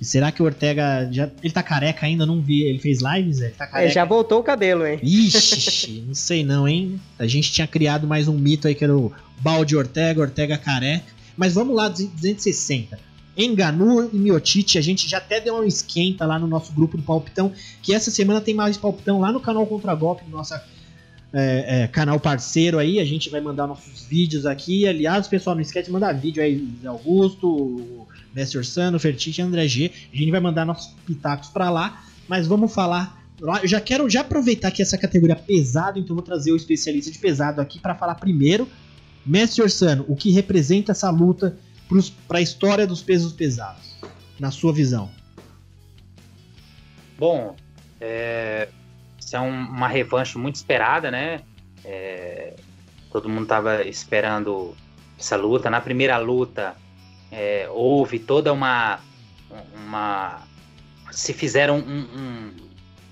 [0.00, 1.30] E será que o Ortega já.
[1.44, 2.26] Ele tá careca ainda?
[2.26, 2.62] Não vi.
[2.64, 3.40] Ele fez lives?
[3.40, 3.88] Ele tá careca.
[3.88, 4.98] É, já voltou o cabelo, hein?
[5.00, 6.98] Ixi, não sei não, hein?
[7.16, 11.19] A gente tinha criado mais um mito aí que era o balde Ortega, Ortega careca.
[11.40, 12.98] Mas vamos lá, 260.
[13.34, 17.02] Enganu e Miotite, a gente já até deu um esquenta lá no nosso grupo do
[17.02, 17.50] Palpitão,
[17.82, 20.60] que essa semana tem mais Palpitão lá no canal Contra Golpe, no nosso é,
[21.32, 25.86] é, canal parceiro aí, a gente vai mandar nossos vídeos aqui, aliás, pessoal, não esquece
[25.86, 30.92] de mandar vídeo aí, Augusto, Mestre Orsano, Fertite André G, a gente vai mandar nossos
[31.06, 33.18] pitacos para lá, mas vamos falar.
[33.62, 37.10] Eu já quero já aproveitar que essa categoria é pesado, então vou trazer o especialista
[37.10, 38.68] de pesado aqui para falar primeiro
[39.24, 41.56] Mestre Orsano, o que representa essa luta
[42.26, 43.96] para a história dos pesos pesados,
[44.38, 45.10] na sua visão?
[47.18, 47.54] Bom,
[48.00, 48.68] é,
[49.18, 51.42] isso é um, uma revanche muito esperada, né?
[51.84, 52.54] É,
[53.12, 54.74] todo mundo estava esperando
[55.18, 55.68] essa luta.
[55.68, 56.74] Na primeira luta,
[57.30, 59.00] é, houve toda uma,
[59.74, 60.42] uma.
[61.10, 62.06] Se fizeram um,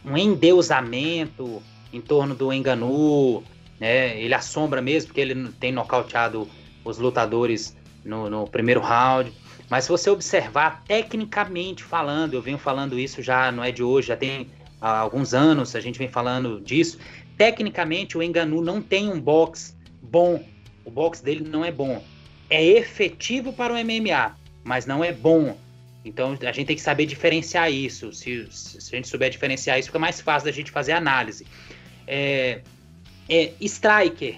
[0.06, 3.42] um, um endeusamento em torno do Enganu,
[3.78, 4.18] né?
[4.20, 6.48] Ele assombra mesmo, porque ele tem nocauteado
[6.84, 9.32] os lutadores no, no primeiro round.
[9.68, 14.08] Mas se você observar, tecnicamente falando, eu venho falando isso já não é de hoje,
[14.08, 14.48] já tem
[14.80, 16.98] alguns anos, a gente vem falando disso.
[17.36, 20.42] Tecnicamente, o Enganu não tem um box bom.
[20.84, 22.02] O box dele não é bom.
[22.48, 25.56] É efetivo para o MMA, mas não é bom.
[26.04, 28.12] Então a gente tem que saber diferenciar isso.
[28.12, 31.46] Se, se a gente souber diferenciar isso, fica mais fácil da gente fazer análise.
[32.06, 32.62] É,
[33.28, 34.36] é, striker,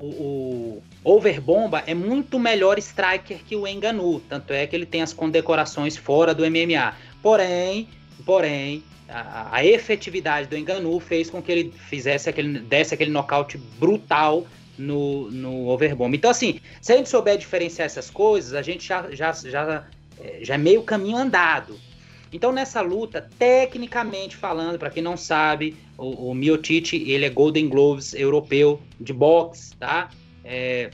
[0.00, 5.02] o, o Overbomba é muito melhor striker que o Enganu, tanto é que ele tem
[5.02, 6.94] as condecorações fora do MMA.
[7.22, 7.88] Porém,
[8.26, 13.56] porém, a, a, efetividade do Enganu fez com que ele fizesse aquele, desse aquele nocaute
[13.78, 16.16] brutal no, no Overbomba.
[16.16, 19.84] Então, assim, se a gente souber diferenciar essas coisas, a gente já, já, já,
[20.20, 21.78] é, já é meio caminho andado.
[22.34, 27.68] Então, nessa luta, tecnicamente falando, para quem não sabe, o, o Miotite, ele é Golden
[27.68, 30.10] Gloves europeu de boxe, tá?
[30.42, 30.90] É,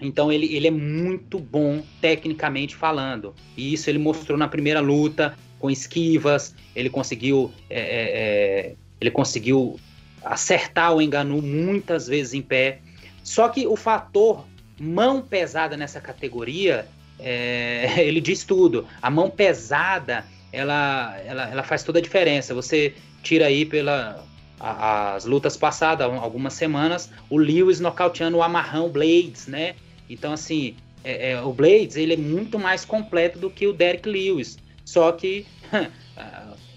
[0.00, 3.34] então, ele, ele é muito bom tecnicamente falando.
[3.58, 7.52] E isso ele mostrou na primeira luta, com esquivas, ele conseguiu...
[7.68, 9.78] É, é, é ele conseguiu
[10.24, 12.80] acertar o Enganu muitas vezes em pé.
[13.22, 14.46] Só que o fator
[14.80, 18.86] mão pesada nessa categoria, é, ele diz tudo.
[19.02, 22.54] A mão pesada ela, ela, ela faz toda a diferença.
[22.54, 24.24] Você tira aí pela
[24.58, 29.74] a, as lutas passadas, algumas semanas, o Lewis nocauteando o Amarrão Blades, né?
[30.08, 34.08] Então, assim, é, é, o Blades ele é muito mais completo do que o Derek
[34.08, 34.58] Lewis.
[34.84, 35.46] Só que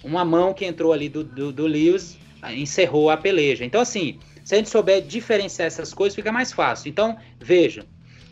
[0.04, 2.18] uma mão que entrou ali do, do, do Lewis
[2.52, 3.66] encerrou a peleja.
[3.66, 6.90] Então, assim, se a gente souber diferenciar essas coisas, fica mais fácil.
[6.90, 7.86] Então, veja,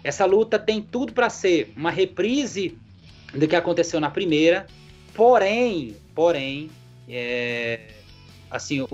[0.03, 2.77] essa luta tem tudo para ser uma reprise
[3.33, 4.65] do que aconteceu na primeira,
[5.21, 6.71] Porém, porém,
[7.07, 7.79] é,
[8.49, 8.87] assim, o,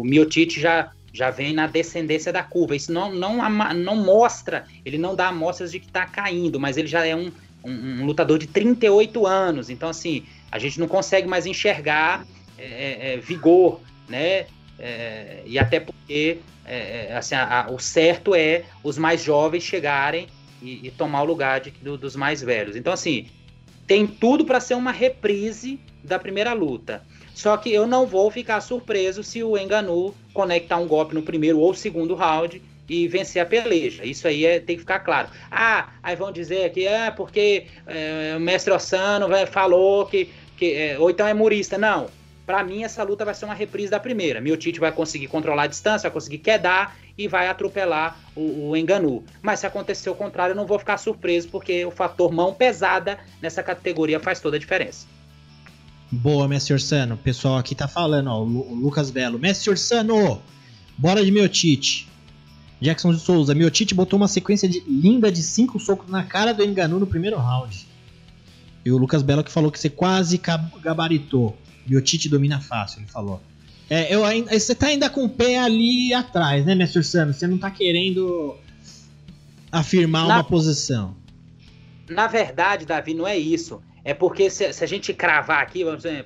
[0.00, 2.76] o Miotite já, já vem na descendência da curva.
[2.76, 3.38] Isso não, não,
[3.74, 7.32] não mostra, ele não dá amostras de que está caindo, mas ele já é um,
[7.64, 9.70] um, um, lutador de 38 anos.
[9.70, 12.26] Então, assim, a gente não consegue mais enxergar
[12.58, 14.44] é, é, é vigor, né?
[14.78, 20.28] é, e até porque é, assim, a, a, o certo é os mais jovens chegarem
[20.60, 22.76] e, e tomar o lugar de, do, dos mais velhos.
[22.76, 23.28] Então, assim,
[23.86, 27.02] tem tudo para ser uma reprise da primeira luta.
[27.34, 31.58] Só que eu não vou ficar surpreso se o Enganu conectar um golpe no primeiro
[31.58, 34.04] ou segundo round e vencer a peleja.
[34.04, 35.28] Isso aí é, tem que ficar claro.
[35.50, 40.28] Ah, aí vão dizer que é porque é, o mestre Ossano falou que.
[40.56, 41.78] que é, ou então é murista.
[41.78, 42.08] Não.
[42.44, 44.42] Para mim, essa luta vai ser uma reprise da primeira.
[44.56, 49.24] Tite vai conseguir controlar a distância, vai conseguir quedar e vai atropelar o, o Enganu.
[49.42, 53.18] Mas se acontecer o contrário, eu não vou ficar surpreso, porque o fator mão pesada
[53.40, 55.06] nessa categoria faz toda a diferença.
[56.10, 57.14] Boa, Mestre Orsano.
[57.14, 59.38] O pessoal aqui tá falando, ó, o Lucas Belo.
[59.38, 60.42] Mestre Orsano,
[60.98, 62.08] bora de Tite.
[62.80, 66.64] Jackson de Souza, Tite botou uma sequência de, linda de cinco socos na cara do
[66.64, 67.86] Enganu no primeiro round.
[68.84, 70.40] E o Lucas Belo que falou que você quase
[70.82, 71.56] gabaritou.
[72.02, 73.40] Tite domina fácil, ele falou.
[73.90, 77.34] É, eu ainda, você tá ainda com o pé ali atrás, né, Mestre Orsano?
[77.34, 78.56] Você não tá querendo
[79.72, 81.16] afirmar na, uma posição.
[82.08, 83.82] Na verdade, Davi, não é isso.
[84.04, 86.24] É porque se, se a gente cravar aqui, vamos dizer,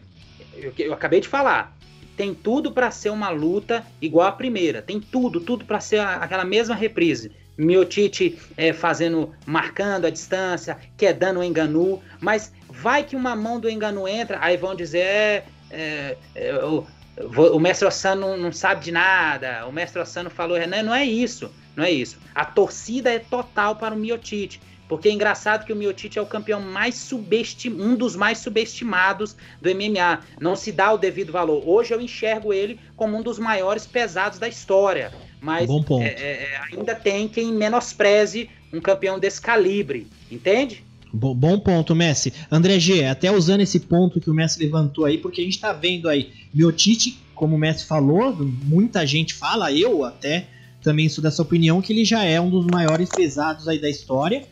[0.54, 1.74] eu, eu acabei de falar,
[2.14, 4.82] tem tudo para ser uma luta igual a primeira.
[4.82, 7.32] Tem tudo, tudo para ser a, aquela mesma reprise.
[7.56, 13.70] Miotite é, fazendo, marcando a distância, quedando o Enganu, mas vai que uma mão do
[13.70, 16.82] Enganu entra, aí vão dizer, é, é, é
[17.16, 21.50] o, mestre Ossano não, sabe de nada, o mestre Ossano falou, não, não é isso,
[21.76, 22.18] não é isso.
[22.34, 24.60] A torcida é total para o Miotite.
[24.88, 29.34] Porque é engraçado que o Miotite é o campeão mais subestimado, um dos mais subestimados
[29.60, 30.20] do MMA.
[30.38, 31.66] Não se dá o devido valor.
[31.66, 35.10] Hoje eu enxergo ele como um dos maiores pesados da história.
[35.40, 40.06] Mas é, é, é, ainda tem quem menospreze um campeão desse calibre.
[40.30, 40.84] Entende?
[41.14, 42.32] Bom ponto, Messi.
[42.50, 45.72] André G, até usando esse ponto que o Messi levantou aí, porque a gente tá
[45.72, 48.34] vendo aí, Miotite, como o Messi falou,
[48.64, 50.48] muita gente fala, eu até
[50.82, 54.44] também sou dessa opinião, que ele já é um dos maiores pesados aí da história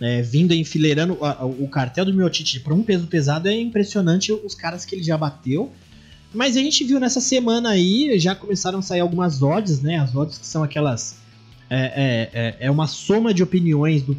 [0.00, 4.54] é, vindo enfileirando o, o cartel do Miotite para um peso pesado é impressionante os
[4.54, 5.70] caras que ele já bateu.
[6.32, 9.98] Mas a gente viu nessa semana aí, já começaram a sair algumas odds, né?
[9.98, 11.16] As odds que são aquelas.
[11.70, 14.14] É, é, é, é uma soma de opiniões do,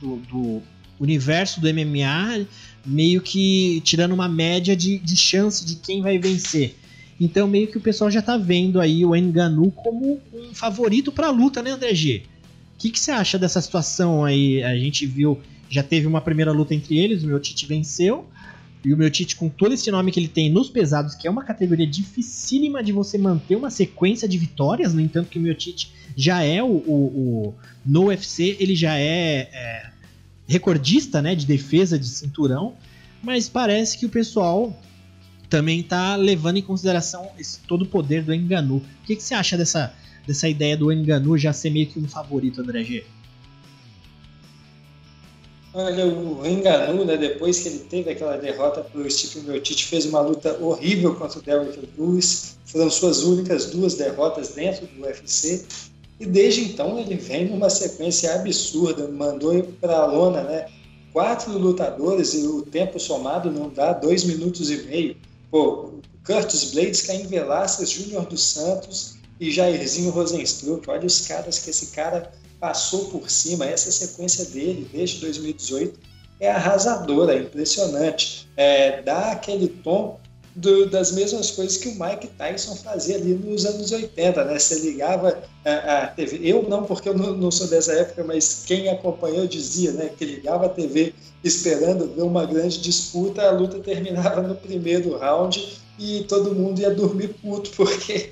[0.00, 0.62] do, do,
[0.98, 2.46] universo do MMA,
[2.84, 6.74] meio que tirando uma média de, de chance de quem vai vencer.
[7.20, 11.28] Então, meio que o pessoal já tá vendo aí o Enganu como um favorito para
[11.28, 12.22] a luta, né, André G?
[12.74, 14.62] O que, você acha dessa situação aí?
[14.62, 18.26] A gente viu, já teve uma primeira luta entre eles, o meu Tite venceu.
[18.84, 21.30] E o meu Tite, com todo esse nome que ele tem nos pesados, que é
[21.30, 25.54] uma categoria dificílima de você manter uma sequência de vitórias, no entanto que o meu
[25.54, 26.94] Tite já é o, o,
[27.48, 29.90] o no UFC, ele já é, é,
[30.46, 32.74] recordista né, de defesa de cinturão,
[33.22, 34.78] mas parece que o pessoal
[35.48, 38.76] também está levando em consideração esse, todo o poder do Enganu.
[38.76, 39.94] O que, que você acha dessa,
[40.26, 43.04] dessa ideia do Enganu já ser meio que um favorito, André G?
[45.78, 50.06] Olha, o Enganu, né, depois que ele teve aquela derrota para o Stephen Miocic, fez
[50.06, 52.56] uma luta horrível contra o Derrick Lewis.
[52.64, 55.66] Foram suas únicas duas derrotas dentro do UFC.
[56.18, 59.08] E desde então ele vem numa sequência absurda.
[59.08, 60.66] Mandou para a lona né,
[61.12, 65.16] quatro lutadores e o tempo somado não dá dois minutos e meio.
[65.50, 65.90] Pô,
[66.24, 70.88] Curtis Blades, Caim Velasquez, Júnior dos Santos, e Jairzinho Rosenstruck.
[70.88, 73.66] Olha os caras que esse cara passou por cima.
[73.66, 75.98] Essa sequência dele, desde 2018,
[76.40, 78.48] é arrasadora, é impressionante.
[78.56, 80.18] É, dá aquele tom
[80.56, 84.58] do, das mesmas coisas que o Mike Tyson fazia ali nos anos 80, né?
[84.58, 88.64] Você ligava a, a TV, eu não, porque eu não, não, sou dessa época, mas
[88.66, 90.10] quem acompanhou dizia, né?
[90.16, 91.12] Que ligava a TV
[91.44, 96.90] esperando ver uma grande disputa, a luta terminava no primeiro round e todo mundo ia
[96.90, 98.30] dormir puto, porque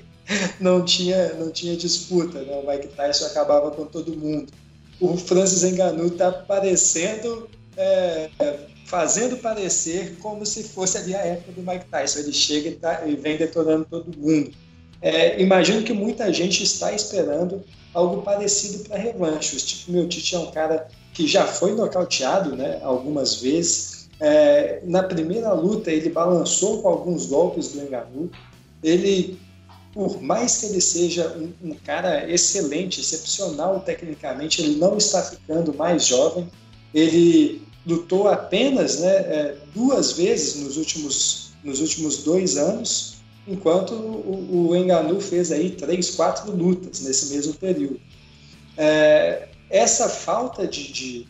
[0.59, 2.55] não tinha, não tinha disputa, né?
[2.55, 4.51] o Mike Tyson acabava com todo mundo.
[4.99, 7.47] O Francis Ngannou está parecendo,
[7.77, 8.29] é,
[8.85, 12.19] fazendo parecer como se fosse ali a época do Mike Tyson.
[12.19, 14.51] Ele chega e, tá, e vem detonando todo mundo.
[15.01, 17.63] É, imagino que muita gente está esperando
[17.93, 19.55] algo parecido para revanche.
[19.55, 24.09] O Steve Miocic é um cara que já foi nocauteado né, algumas vezes.
[24.19, 28.29] É, na primeira luta ele balançou com alguns golpes do Ngannou.
[28.83, 29.37] Ele
[29.93, 35.73] por mais que ele seja um, um, cara excelente, excepcional tecnicamente, ele não está ficando
[35.73, 36.49] mais jovem.
[36.93, 43.15] Ele lutou apenas né, é, duas vezes nos últimos, nos últimos dois anos,
[43.47, 47.99] enquanto o, o Enganu fez aí três, quatro lutas nesse mesmo período.
[48.77, 51.27] É, essa falta de, de,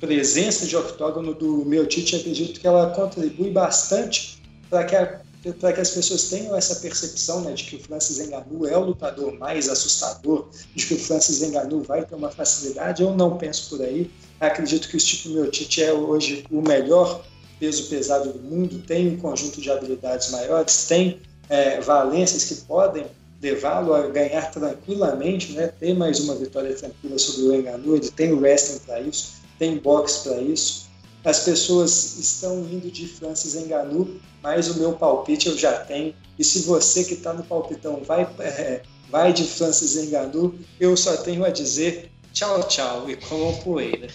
[0.00, 5.80] presença de octógono do Tite, acredito que ela contribui bastante para que a para que
[5.80, 9.68] as pessoas tenham essa percepção né, de que o Francis Ngannou é o lutador mais
[9.68, 14.10] assustador, de que o Francis Ngannou vai ter uma facilidade, eu não penso por aí.
[14.40, 17.24] Acredito que o Stipe Miocic é hoje o melhor
[17.58, 23.06] peso pesado do mundo, tem um conjunto de habilidades maiores, tem é, valências que podem
[23.40, 28.32] levá-lo a ganhar tranquilamente, né, ter mais uma vitória tranquila sobre o Ngannou, ele tem
[28.32, 30.86] wrestling para isso, tem boxe para isso.
[31.24, 34.08] As pessoas estão indo de Francis Ngannou,
[34.42, 36.14] mas o meu palpite eu já tenho.
[36.38, 41.16] E se você que está no palpitão vai, é, vai de Francis Ngannou, eu só
[41.16, 44.08] tenho a dizer tchau, tchau e com poeira.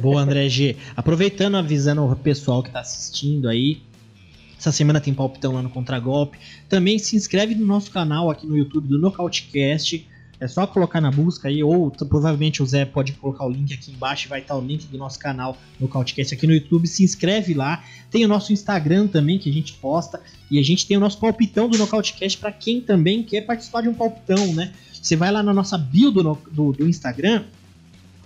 [0.00, 0.76] Boa, André G.
[0.94, 3.82] Aproveitando, avisando o pessoal que está assistindo aí,
[4.56, 6.38] essa semana tem palpitão lá no Contragolpe.
[6.68, 10.06] Também se inscreve no nosso canal aqui no YouTube do Nocautecast.
[10.38, 13.90] É só colocar na busca aí, ou provavelmente o Zé pode colocar o link aqui
[13.90, 16.86] embaixo, vai estar o link do nosso canal no aqui no YouTube.
[16.86, 17.82] Se inscreve lá.
[18.12, 20.20] Tem o nosso Instagram também que a gente posta.
[20.48, 23.88] E a gente tem o nosso palpitão do Nocautecast para quem também quer participar de
[23.88, 24.72] um palpitão, né?
[25.06, 27.44] Você vai lá na nossa bio do, do, do Instagram,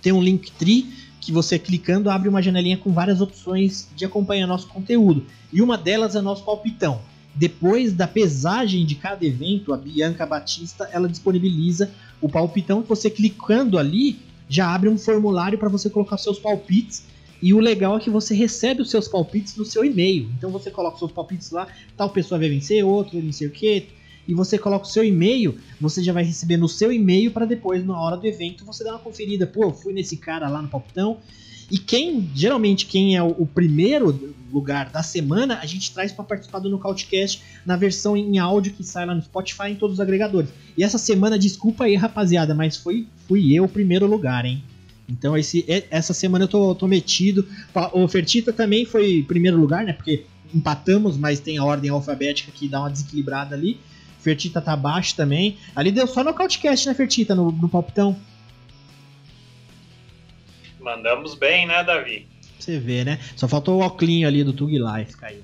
[0.01, 0.87] tem um link tri
[1.19, 5.25] que você clicando abre uma janelinha com várias opções de acompanhar nosso conteúdo.
[5.53, 6.99] E uma delas é nosso palpitão.
[7.33, 13.09] Depois da pesagem de cada evento, a Bianca Batista ela disponibiliza o palpitão que você
[13.09, 17.05] clicando ali já abre um formulário para você colocar seus palpites.
[17.41, 20.29] E o legal é que você recebe os seus palpites no seu e-mail.
[20.37, 23.51] Então você coloca os seus palpites lá, tal pessoa vai vencer, outro vai vencer o
[23.51, 23.87] quê?
[24.27, 27.85] E você coloca o seu e-mail, você já vai receber no seu e-mail para depois,
[27.85, 29.47] na hora do evento, você dar uma conferida.
[29.47, 31.17] Pô, eu fui nesse cara lá no palpitão,
[31.71, 36.25] e quem, geralmente, quem é o, o primeiro lugar da semana, a gente traz para
[36.25, 39.99] participar do Nocautecast na versão em áudio que sai lá no Spotify em todos os
[40.01, 40.49] agregadores.
[40.77, 44.61] E essa semana, desculpa aí, rapaziada, mas foi, fui eu o primeiro lugar, hein?
[45.07, 47.47] Então esse, essa semana eu tô, tô metido.
[47.93, 49.93] O Fertita também foi primeiro lugar, né?
[49.93, 53.79] Porque empatamos, mas tem a ordem alfabética que dá uma desequilibrada ali.
[54.21, 55.57] Fertita tá abaixo também.
[55.75, 58.15] Ali deu só no Cautcast, né, Fertita, no, no palpitão.
[60.79, 62.27] Mandamos bem, né, Davi?
[62.57, 63.19] Você vê, né?
[63.35, 65.41] Só faltou o óculinho ali do Tug Life caiu.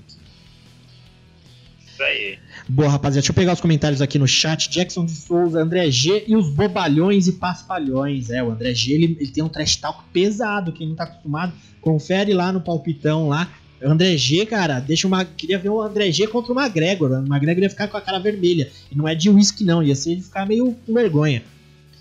[1.84, 2.38] Isso aí.
[2.68, 3.22] Boa, rapaziada.
[3.22, 4.70] Deixa eu pegar os comentários aqui no chat.
[4.70, 8.30] Jackson de Souza, André G e os bobalhões e paspalhões.
[8.30, 10.72] É, o André G ele, ele tem um trash talk pesado.
[10.72, 13.50] Quem não tá acostumado, confere lá no palpitão lá.
[13.82, 15.24] O André G, cara, deixa uma.
[15.24, 17.10] Queria ver o André G contra o McGregor.
[17.10, 18.70] O McGregor ia ficar com a cara vermelha.
[18.90, 19.82] E não é de uísque, não.
[19.82, 21.42] Ia ser de ficar meio com vergonha.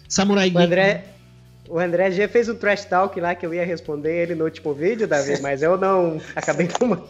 [0.08, 1.04] Samurai o André,
[1.70, 4.74] o André G fez um trash talk lá que eu ia responder ele no último
[4.74, 7.04] vídeo, Davi, mas eu não acabei não,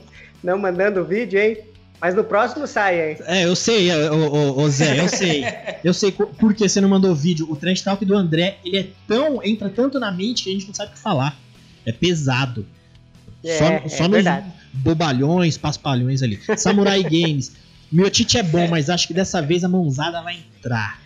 [0.43, 1.57] não mandando o vídeo, hein?
[1.99, 3.17] Mas no próximo sai, hein?
[3.25, 5.43] É, eu sei, o, o, Zé, eu sei.
[5.83, 7.47] Eu sei por que você não mandou vídeo.
[7.49, 9.43] O trash talk do André, ele é tão.
[9.43, 11.35] entra tanto na mente que a gente não sabe o que falar.
[11.83, 12.67] É pesado.
[13.43, 14.45] É, só só é nos verdade.
[14.77, 16.39] Bobalhões, paspalhões ali.
[16.57, 17.53] Samurai Games.
[17.91, 18.67] Meu Tite é bom, é.
[18.67, 20.99] mas acho que dessa vez a mãozada vai entrar.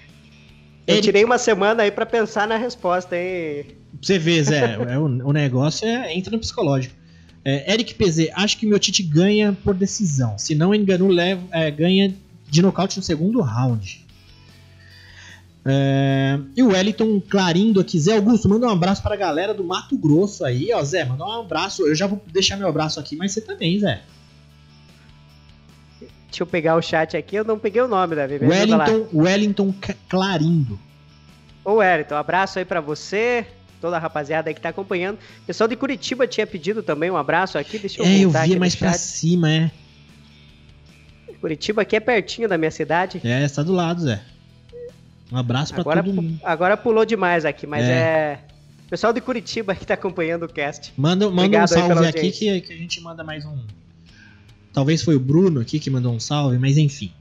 [0.87, 3.65] Eu tirei uma semana aí para pensar na resposta, hein?
[4.01, 6.95] Você vê, Zé, é, o, o, negócio é, entra no psicológico.
[7.45, 10.37] É, Eric PZ, acho que meu Tite ganha por decisão.
[10.37, 12.13] Se não engano, leva, é, ganha
[12.49, 14.00] de nocaute no segundo round.
[15.63, 19.95] É, e o Wellington Clarindo aqui, Zé Augusto, manda um abraço pra galera do Mato
[19.95, 21.85] Grosso aí, ó, Zé, manda um abraço.
[21.85, 24.01] Eu já vou deixar meu abraço aqui, mas você também, Zé.
[25.99, 28.39] Deixa eu pegar o chat aqui, eu não peguei o nome, Davi.
[28.41, 29.75] Wellington, Wellington
[30.09, 30.79] Clarindo.
[31.63, 33.45] Ô, Wellington, um abraço aí para você,
[33.79, 35.17] toda a rapaziada aí que tá acompanhando.
[35.43, 38.57] O pessoal de Curitiba tinha pedido também um abraço aqui, deixa eu É, eu vi
[38.57, 39.71] mais pra cima, é.
[41.39, 43.19] Curitiba aqui é pertinho da minha cidade.
[43.23, 44.21] É, está do lado, Zé.
[45.31, 46.39] Um abraço pra agora, todo mundo.
[46.43, 47.91] Agora pulou demais aqui, mas é...
[47.91, 48.39] é...
[48.89, 50.91] Pessoal de Curitiba que tá acompanhando o cast.
[50.97, 53.57] Manda, manda um salve aqui que, que a gente manda mais um,
[54.73, 57.11] Talvez foi o Bruno aqui que mandou um salve, mas enfim.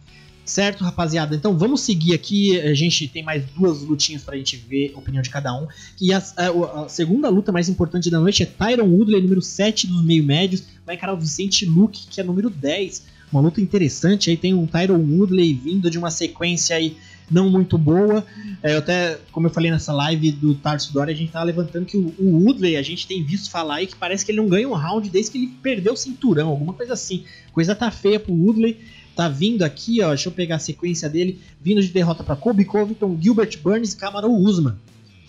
[0.44, 1.36] Certo, rapaziada?
[1.36, 2.60] Então vamos seguir aqui.
[2.60, 5.68] A gente tem mais duas lutinhas pra gente ver a opinião de cada um.
[6.00, 9.86] E a, a, a segunda luta mais importante da noite é Tyron Woodley, número 7
[9.86, 10.64] dos meio médios.
[10.84, 13.04] Vai encarar o Vicente Luke, que é número 10.
[13.32, 14.28] Uma luta interessante.
[14.28, 16.96] Aí tem um Tyron Woodley vindo de uma sequência aí
[17.30, 18.24] não muito boa.
[18.62, 21.86] É, eu até, como eu falei nessa live do Tarso Dória, a gente tava levantando
[21.86, 24.48] que o, o Woodley, a gente tem visto falar aí que parece que ele não
[24.48, 27.24] ganha um round desde que ele perdeu o cinturão, alguma coisa assim.
[27.52, 28.78] Coisa tá feia pro Woodley.
[29.14, 32.64] Tá vindo aqui, ó, deixa eu pegar a sequência dele, vindo de derrota para Kobe
[32.64, 34.76] Covington, Gilbert Burns e Cameron Usman.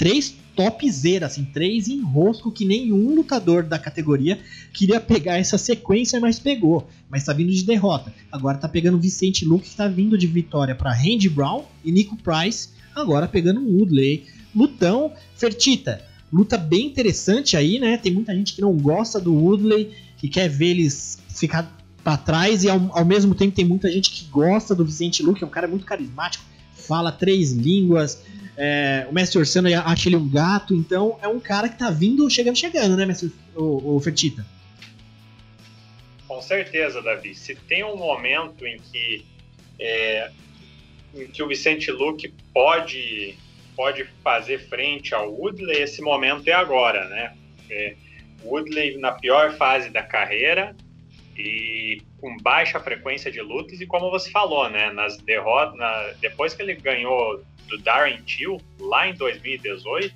[0.01, 4.39] Três topzera, assim, três em rosco que nenhum lutador da categoria
[4.73, 6.89] queria pegar essa sequência, mas pegou.
[7.07, 8.11] Mas tá vindo de derrota.
[8.31, 12.17] Agora tá pegando Vicente Luke, que tá vindo de vitória para Randy Brown e Nico
[12.17, 14.25] Price, agora pegando Woodley.
[14.55, 16.01] Lutão, Fertita,
[16.33, 17.95] luta bem interessante aí, né?
[17.95, 22.63] Tem muita gente que não gosta do Woodley, que quer ver eles ficar para trás
[22.63, 25.51] e ao, ao, mesmo tempo tem muita gente que gosta do Vicente Luque, é um
[25.51, 26.43] cara muito carismático,
[26.73, 28.17] fala três línguas.
[28.57, 32.29] É, o Mestre Orsano acha ele um gato, então é um cara que tá vindo,
[32.29, 34.45] chegando, chegando, né, Mestre o, o Fertita?
[36.27, 37.33] Com certeza, Davi.
[37.35, 39.25] Se tem um momento em que,
[39.79, 40.31] é,
[41.13, 43.35] em que o Vicente Luque pode,
[43.75, 47.35] pode fazer frente ao Woodley, esse momento é agora, né?
[47.69, 47.95] É,
[48.43, 50.75] Woodley na pior fase da carreira,
[51.37, 56.53] e com baixa frequência de lutas e como você falou, né, nas derrotas, na, depois
[56.53, 60.13] que ele ganhou do Darren Till lá em 2018,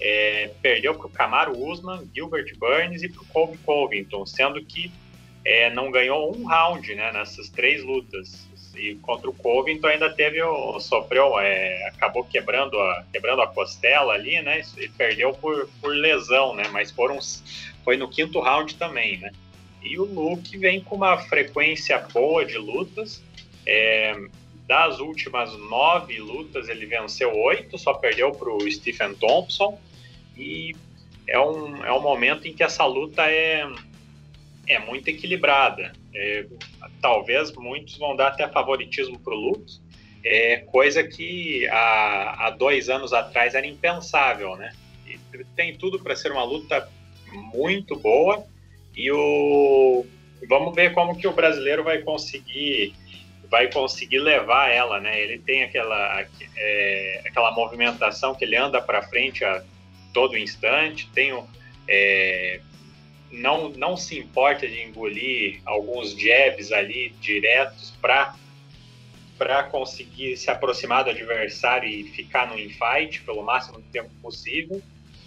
[0.00, 4.90] é, perdeu para o Camaro Usman, Gilbert Burns e para o Colby Covington, sendo que
[5.44, 8.46] é, não ganhou um round né, nessas três lutas.
[8.76, 10.38] E contra o Covington ainda teve
[10.80, 14.60] sofreu, é, acabou quebrando a, quebrando a costela ali, né?
[14.76, 16.64] E perdeu por, por lesão, né?
[16.70, 17.18] Mas foram,
[17.82, 19.32] foi no quinto round também, né?
[19.82, 23.22] E o Luke vem com uma frequência boa de lutas.
[23.64, 24.14] É,
[24.66, 29.78] das últimas nove lutas, ele venceu oito, só perdeu para o Stephen Thompson.
[30.36, 30.74] E
[31.26, 33.66] é um, é um momento em que essa luta é,
[34.66, 35.92] é muito equilibrada.
[36.14, 36.46] É,
[37.00, 39.78] talvez muitos vão dar até favoritismo para o Luke,
[40.24, 44.72] é, coisa que há, há dois anos atrás era impensável, né?
[45.06, 45.18] E
[45.54, 46.88] tem tudo para ser uma luta
[47.32, 48.44] muito boa
[48.96, 50.04] e o
[50.48, 52.94] vamos ver como que o brasileiro vai conseguir
[53.50, 55.20] vai conseguir levar ela, né?
[55.20, 56.24] Ele tem aquela
[56.56, 59.62] é, aquela movimentação que ele anda para frente a
[60.12, 61.32] todo instante, tem
[61.88, 62.60] é,
[63.30, 68.34] não não se importa de engolir alguns jabs ali diretos para
[69.38, 74.80] para conseguir se aproximar do adversário e ficar no infight pelo máximo tempo possível.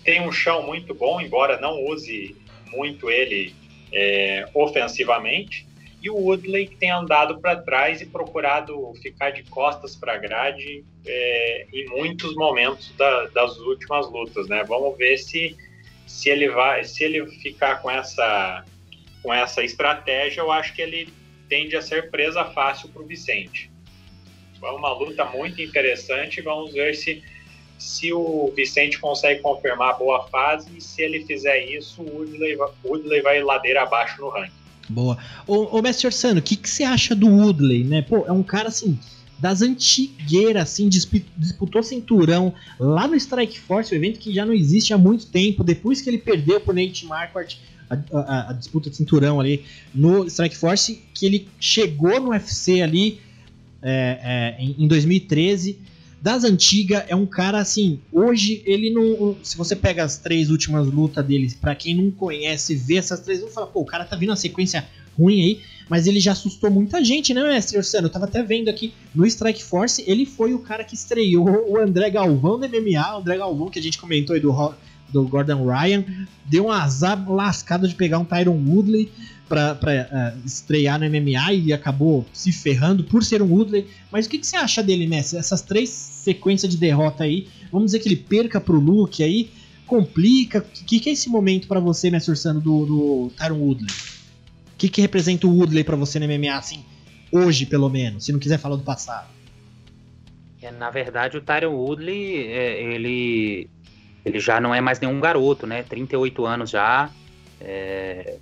[0.03, 2.35] Tem um chão muito bom, embora não use
[2.71, 3.53] muito ele
[3.91, 5.67] é, ofensivamente,
[6.01, 10.17] e o Woodley que tem andado para trás e procurado ficar de costas para a
[10.17, 14.63] grade é, em muitos momentos da, das últimas lutas, né?
[14.63, 15.57] Vamos ver se,
[16.07, 18.65] se ele vai, se ele ficar com essa
[19.21, 21.09] com essa estratégia, eu acho que ele
[21.49, 23.69] tende a ser presa fácil para o Vicente.
[24.63, 26.41] É uma luta muito interessante.
[26.41, 27.21] Vamos ver se
[27.77, 32.57] se o Vicente consegue confirmar a boa fase e se ele fizer isso, o Woodley,
[32.83, 34.58] Woodley vai ladeira abaixo no ranking.
[34.89, 35.17] Boa.
[35.45, 38.01] Ô, ô Mestre Orsano, o que, que você acha do Woodley, né?
[38.01, 38.97] Pô, é um cara assim,
[39.37, 44.93] das antigueiras, assim, disputou cinturão lá no Strike Force, um evento que já não existe
[44.93, 48.97] há muito tempo, depois que ele perdeu pro Nate Marquardt a, a, a, disputa de
[48.97, 49.63] cinturão ali
[49.93, 53.19] no Strike Force, que ele chegou no UFC ali
[53.81, 55.79] é, é, em, em 2013
[56.21, 57.99] das antigas, é um cara assim.
[58.11, 59.37] Hoje ele não.
[59.41, 63.39] Se você pega as três últimas lutas dele, para quem não conhece, vê essas três
[63.39, 64.85] lutas, fala, pô, o cara tá vindo uma sequência
[65.17, 68.07] ruim aí, mas ele já assustou muita gente, né, mestre Orsano?
[68.07, 71.77] Eu tava até vendo aqui no Strike Force, ele foi o cara que estreou o
[71.77, 74.73] André Galvão do MMA, o André Galvão que a gente comentou aí do,
[75.09, 76.05] do Gordon Ryan,
[76.45, 79.11] deu um azar lascado de pegar um Tyron Woodley
[79.49, 83.87] para uh, é, estrear no MMA e acabou se ferrando por ser um Woodley.
[84.11, 85.35] Mas o que, que você acha dele, Messi?
[85.35, 89.49] Essas três sequências de derrota aí, vamos dizer que ele perca pro Luke aí,
[89.87, 90.59] complica.
[90.59, 93.91] O que, que é esse momento para você, Messi Ursano, do, do Tyron Woodley?
[93.91, 96.85] O que, que representa o Woodley para você no MMA, assim,
[97.31, 99.27] hoje pelo menos, se não quiser falar do passado?
[100.61, 103.69] É, na verdade, o Tyron Woodley, é, ele,
[104.23, 105.83] ele já não é mais nenhum garoto, né?
[105.83, 107.09] 38 anos já.
[107.59, 108.37] É,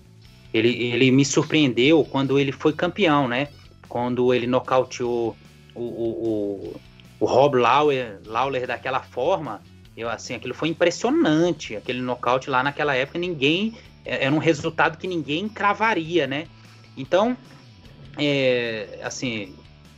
[0.58, 3.48] ele, ele me surpreendeu quando ele foi campeão, né?
[3.88, 5.36] Quando ele nocauteou
[5.74, 6.82] o, o, o,
[7.20, 9.62] o Rob Lawler, Lawler daquela forma,
[9.96, 14.98] eu assim, aquilo foi impressionante, aquele nocaute lá naquela época, ninguém é, era um resultado
[14.98, 16.48] que ninguém cravaria, né?
[16.96, 17.38] Então,
[18.18, 19.54] é, assim,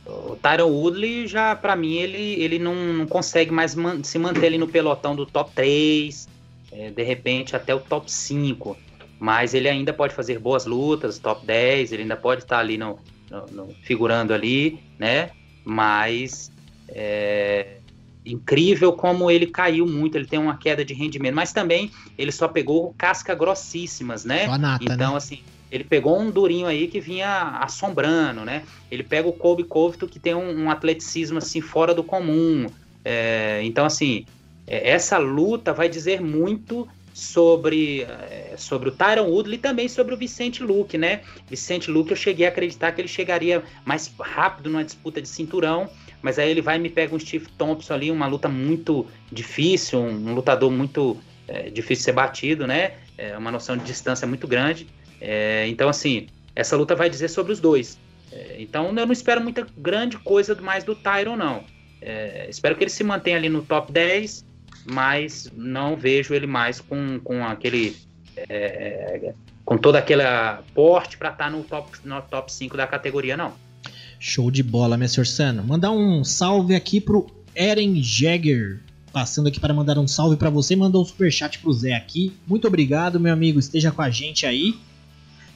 [0.06, 4.46] o Tyron Woodley já, para mim, ele, ele não, não consegue mais man se manter
[4.46, 6.28] ali no pelotão do top 3,
[6.72, 8.76] é, de repente até o top 5
[9.20, 12.98] mas ele ainda pode fazer boas lutas, top 10, ele ainda pode estar ali no,
[13.30, 15.30] no, no figurando ali, né?
[15.62, 16.50] Mas
[16.88, 17.76] é
[18.24, 22.48] incrível como ele caiu muito, ele tem uma queda de rendimento, mas também ele só
[22.48, 24.46] pegou casca grossíssimas, né?
[24.58, 25.16] Nata, então, né?
[25.16, 28.62] assim, ele pegou um durinho aí que vinha assombrando, né?
[28.90, 32.66] Ele pega o Kobe Covington que tem um, um atleticismo assim fora do comum.
[33.04, 34.26] É, então, assim,
[34.66, 40.14] é, essa luta vai dizer muito sobre, eh, sobre o Tyron Woodley e também sobre
[40.14, 41.22] o Vicente Luque, né?
[41.48, 45.88] Vicente Luque, eu cheguei a acreditar que ele chegaria mais rápido numa disputa de cinturão,
[46.22, 50.00] mas aí ele vai e me pega um Steve Thompson ali, uma luta muito difícil,
[50.00, 51.16] um, um lutador muito
[51.48, 52.94] é, difícil de ser batido, né?
[53.18, 54.86] É uma noção de distância muito grande.
[55.20, 57.98] É, então, assim, essa luta vai dizer sobre os dois.
[58.32, 61.64] É, então eu não espero muita grande coisa mais do Tyron, não.
[62.00, 64.46] É, espero que ele se mantenha ali no top 10,
[64.90, 67.96] mas não vejo ele mais com, com aquele.
[68.36, 69.32] É,
[69.64, 73.52] com toda aquela porte para estar tá no top, no top 5 da categoria, não.
[74.18, 75.62] Show de bola, Messer Sano.
[75.62, 78.80] Mandar um salve aqui pro Eren Jäger.
[79.12, 82.32] Passando aqui para mandar um salve para você, mandou um superchat pro Zé aqui.
[82.46, 83.58] Muito obrigado, meu amigo.
[83.58, 84.76] Esteja com a gente aí.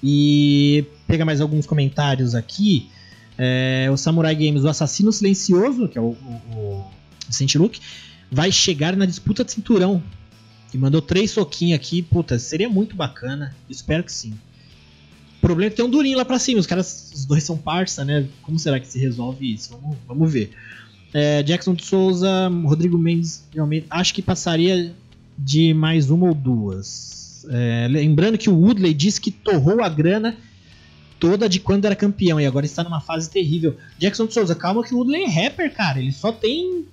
[0.02, 2.88] E pega mais alguns comentários aqui.
[3.36, 6.84] É, o Samurai Games, o Assassino Silencioso, que é o, o, o
[7.28, 7.80] Vicente Luke,
[8.30, 10.02] vai chegar na disputa de cinturão.
[10.72, 12.02] E mandou três soquinhos aqui.
[12.02, 13.54] Puta, seria muito bacana.
[13.70, 14.34] Espero que sim.
[15.38, 16.58] O problema é que tem um durinho lá pra cima.
[16.58, 18.26] Os caras, os dois são parça, né?
[18.42, 19.70] Como será que se resolve isso?
[19.70, 20.50] Vamos, vamos ver.
[21.12, 24.92] É, Jackson de Souza, Rodrigo Mendes, realmente, acho que passaria
[25.38, 27.46] de mais uma ou duas.
[27.50, 30.36] É, lembrando que o Woodley disse que torrou a grana
[31.20, 33.76] toda de quando era campeão e agora está numa fase terrível.
[33.98, 36.00] Jackson de Souza, calma que o Woodley é rapper, cara.
[36.00, 36.84] Ele só tem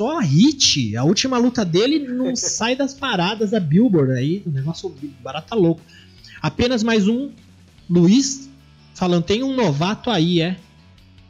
[0.00, 0.96] só hit.
[0.96, 5.82] A última luta dele não sai das paradas da Billboard aí, o negócio barata louco.
[6.40, 7.30] Apenas mais um
[7.88, 8.48] Luiz
[8.94, 10.56] falando, tem um novato aí, é?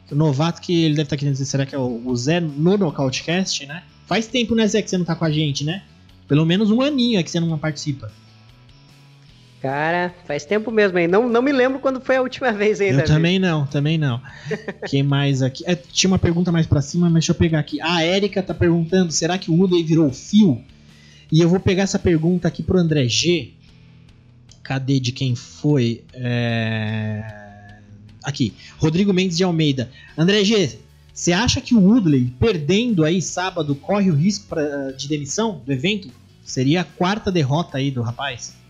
[0.09, 3.65] O novato que ele deve estar querendo dizer, será que é o Zé no Nocautecast,
[3.65, 3.83] né?
[4.05, 5.83] Faz tempo, né, Zé, que você não tá com a gente, né?
[6.25, 8.09] Pelo menos um aninho é que você não participa.
[9.61, 11.07] Cara, faz tempo mesmo, hein?
[11.07, 13.01] Não, não me lembro quando foi a última vez ainda.
[13.01, 14.19] Eu também não, também não.
[14.89, 15.63] Quem mais aqui?
[15.67, 17.79] É, tinha uma pergunta mais para cima, mas deixa eu pegar aqui.
[17.79, 20.61] A Érica tá perguntando: será que o Woodley virou fio?
[21.31, 23.51] E eu vou pegar essa pergunta aqui pro André G.
[24.63, 26.03] Cadê de quem foi?
[26.13, 27.23] É...
[28.23, 29.89] Aqui, Rodrigo Mendes de Almeida.
[30.17, 30.77] André G,
[31.13, 35.71] você acha que o Woodley, perdendo aí sábado, corre o risco pra, de demissão do
[35.71, 36.09] evento?
[36.43, 38.60] Seria a quarta derrota aí do rapaz?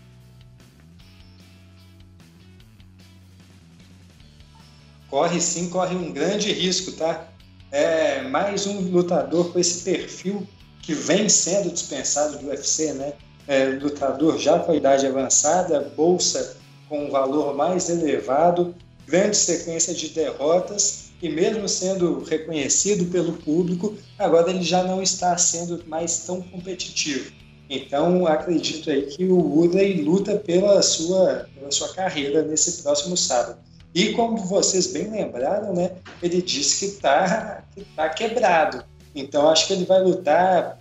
[5.12, 7.28] Corre sim, corre um grande risco, tá?
[7.70, 10.48] É mais um lutador com esse perfil
[10.80, 13.12] que vem sendo dispensado do UFC, né?
[13.46, 16.56] É, lutador já com a idade avançada, bolsa
[16.88, 18.74] com um valor mais elevado,
[19.06, 25.36] grande sequência de derrotas e mesmo sendo reconhecido pelo público, agora ele já não está
[25.36, 27.30] sendo mais tão competitivo.
[27.68, 33.58] Então, acredito aí que o Woodley luta pela sua, pela sua carreira nesse próximo sábado.
[33.94, 35.90] E como vocês bem lembraram, né,
[36.22, 38.84] ele disse que está que tá quebrado.
[39.14, 40.78] Então acho que ele vai lutar,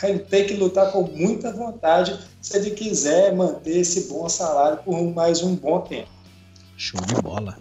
[0.00, 5.02] vai ter que lutar com muita vontade se ele quiser manter esse bom salário por
[5.12, 6.08] mais um bom tempo.
[6.76, 7.58] Show de bola.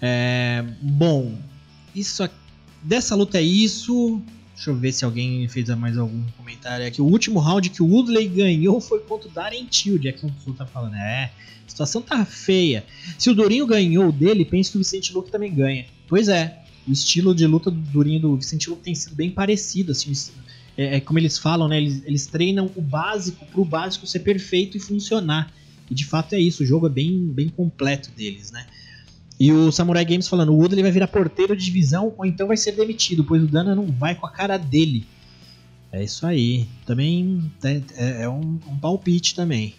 [0.00, 1.34] É, bom,
[1.94, 2.26] isso
[2.82, 4.22] dessa luta é isso.
[4.60, 7.00] Deixa eu ver se alguém fez mais algum comentário aqui.
[7.00, 10.66] O último round que o Woodley ganhou foi contra o Darren Till, Jackson Sul tá
[10.66, 10.96] falando.
[10.96, 11.32] É,
[11.66, 12.84] a situação tá feia.
[13.16, 15.86] Se o Durinho ganhou dele, penso que o Vicente Luque também ganha.
[16.06, 19.30] Pois é, o estilo de luta do Durinho e do Vicente Luque tem sido bem
[19.30, 19.92] parecido.
[19.92, 20.12] Assim,
[20.76, 21.78] é, é como eles falam, né?
[21.78, 25.50] Eles, eles treinam o básico pro básico ser perfeito e funcionar.
[25.90, 28.66] E de fato é isso, o jogo é bem, bem completo deles, né?
[29.40, 32.58] E o Samurai Games falando, o Woodley vai virar porteiro de divisão ou então vai
[32.58, 35.06] ser demitido, pois o Dana não vai com a cara dele.
[35.90, 36.66] É isso aí.
[36.84, 39.74] Também é, é, é um, um palpite também.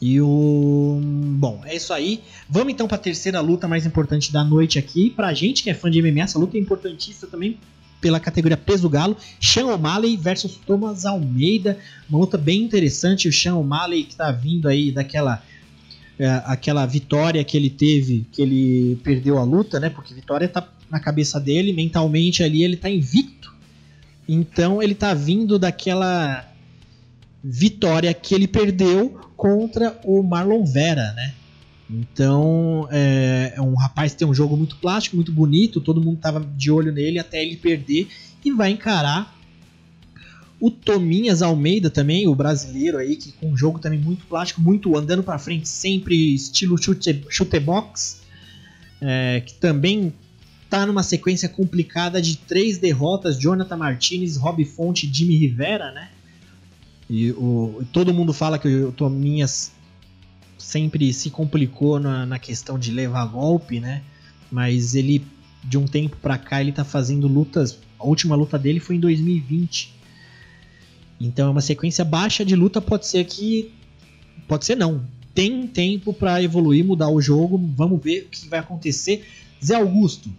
[0.00, 0.98] E o.
[1.38, 2.22] Bom, é isso aí.
[2.48, 5.10] Vamos então para a terceira luta mais importante da noite aqui.
[5.10, 7.58] Pra gente que é fã de MMA, essa luta é importantíssima também
[8.00, 9.14] pela categoria peso galo.
[9.38, 11.78] Sean O'Malley versus Thomas Almeida.
[12.08, 13.28] Uma luta bem interessante.
[13.28, 15.42] O Sean O'Malley que tá vindo aí daquela.
[16.20, 19.88] É, aquela vitória que ele teve, que ele perdeu a luta, né?
[19.88, 23.50] Porque vitória tá na cabeça dele, mentalmente ali ele tá invicto.
[24.28, 26.46] Então ele tá vindo daquela
[27.42, 31.32] vitória que ele perdeu contra o Marlon Vera, né?
[31.88, 36.40] Então, é, é um rapaz tem um jogo muito plástico, muito bonito, todo mundo tava
[36.54, 38.08] de olho nele até ele perder
[38.44, 39.39] e vai encarar
[40.60, 44.94] o Tominhas Almeida também, o brasileiro aí, que com um jogo também muito plástico, muito
[44.96, 48.20] andando para frente, sempre estilo chute, chute box,
[49.00, 50.12] é, que também
[50.68, 56.10] tá numa sequência complicada de três derrotas, Jonathan Martinez, Rob Fonte, Jimmy Rivera, né?
[57.08, 59.72] E o, todo mundo fala que o Tominhas
[60.58, 64.02] sempre se complicou na, na questão de levar golpe, né?
[64.50, 65.24] Mas ele,
[65.64, 67.78] de um tempo pra cá, ele tá fazendo lutas.
[67.98, 69.99] A última luta dele foi em 2020.
[71.20, 73.70] Então é uma sequência baixa de luta, pode ser que.
[74.48, 75.04] Pode ser não.
[75.34, 77.60] Tem tempo para evoluir, mudar o jogo.
[77.76, 79.24] Vamos ver o que vai acontecer.
[79.62, 80.30] Zé Augusto,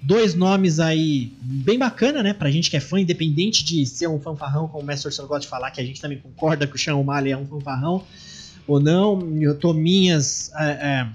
[0.00, 2.32] dois nomes aí bem bacana, né?
[2.32, 5.40] Pra gente que é fã, independente de ser um fanfarrão, como o Mestre Orson gosta
[5.40, 8.04] de falar, que a gente também concorda que o Sean O'Malley é um fanfarrão
[8.66, 9.18] ou não.
[9.60, 11.08] Tominhas é, é,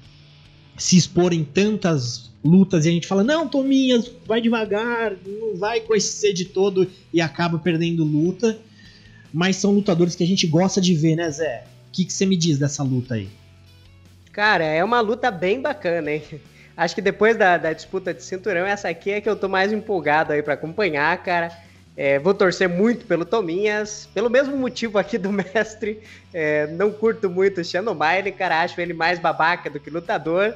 [0.78, 5.82] se expor em tantas lutas e a gente fala, não, Tominhas, vai devagar, não vai
[5.91, 8.60] esse sede todo e acaba perdendo luta.
[9.34, 11.64] Mas são lutadores que a gente gosta de ver, né, Zé?
[11.88, 13.30] O que, você me diz dessa luta aí?
[14.31, 16.23] Cara, é uma luta bem bacana, hein?
[16.77, 19.72] Acho que depois da, da disputa de cinturão, essa aqui é que eu tô mais
[19.72, 21.51] empolgado aí para acompanhar, cara.
[21.95, 26.01] É, vou torcer muito pelo Tominhas, pelo mesmo motivo aqui do mestre.
[26.34, 28.61] É, não curto muito o Shannon Miley, cara.
[28.61, 30.55] Acho ele mais babaca do que lutador.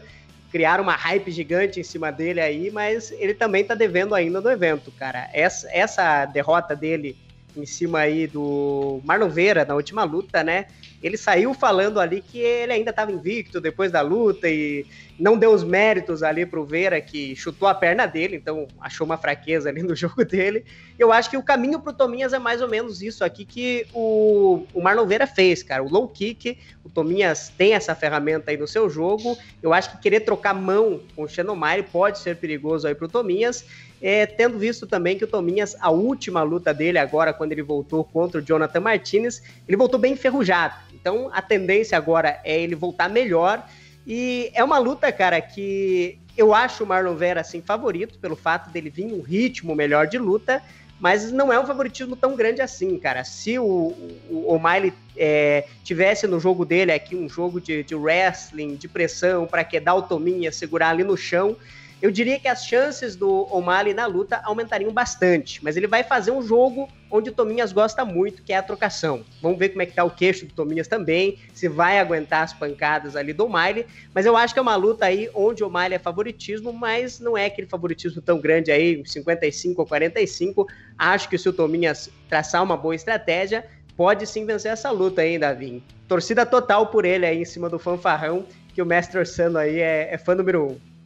[0.51, 4.49] Criaram uma hype gigante em cima dele aí, mas ele também tá devendo ainda no
[4.49, 5.29] evento, cara.
[5.33, 7.15] Essa, essa derrota dele
[7.61, 10.67] em cima aí do Marlon Vera na última luta, né?
[11.01, 14.85] Ele saiu falando ali que ele ainda estava invicto depois da luta e
[15.19, 19.17] não deu os méritos ali pro Vera que chutou a perna dele, então achou uma
[19.17, 20.65] fraqueza ali no jogo dele.
[20.97, 24.65] Eu acho que o caminho pro Tominhas é mais ou menos isso aqui que o,
[24.73, 25.83] o Marlon Vera fez, cara.
[25.83, 29.37] O low kick, o Tominhas tem essa ferramenta aí no seu jogo.
[29.61, 33.63] Eu acho que querer trocar mão com o Xenomai pode ser perigoso aí pro Tominhas.
[34.01, 38.03] É, tendo visto também que o Tominhas, a última luta dele agora, quando ele voltou
[38.03, 40.75] contra o Jonathan Martinez, ele voltou bem enferrujado.
[40.93, 43.67] Então a tendência agora é ele voltar melhor.
[44.05, 48.69] E é uma luta, cara, que eu acho o Marlon Vera assim favorito pelo fato
[48.69, 50.61] dele vir um ritmo melhor de luta,
[50.99, 53.23] mas não é um favoritismo tão grande assim, cara.
[53.23, 53.93] Se o,
[54.29, 59.45] o O'Malley é, tivesse no jogo dele aqui um jogo de, de wrestling, de pressão,
[59.45, 61.55] para quedar o Tominha, segurar ali no chão,
[62.01, 66.31] eu diria que as chances do O'Malley na luta aumentariam bastante, mas ele vai fazer
[66.31, 69.25] um jogo onde o Tominhas gosta muito, que é a trocação.
[69.41, 72.53] Vamos ver como é que tá o queixo do Tominhas também, se vai aguentar as
[72.53, 75.95] pancadas ali do O'Malley, mas eu acho que é uma luta aí onde o O'Malley
[75.95, 80.67] é favoritismo, mas não é aquele favoritismo tão grande aí, 55 ou 45.
[80.97, 83.65] Acho que se o Tominhas traçar uma boa estratégia,
[83.95, 85.81] pode sim vencer essa luta aí, Davi.
[86.07, 90.13] Torcida total por ele aí em cima do fanfarrão, que o mestre Orsano aí é,
[90.13, 90.96] é fã número um.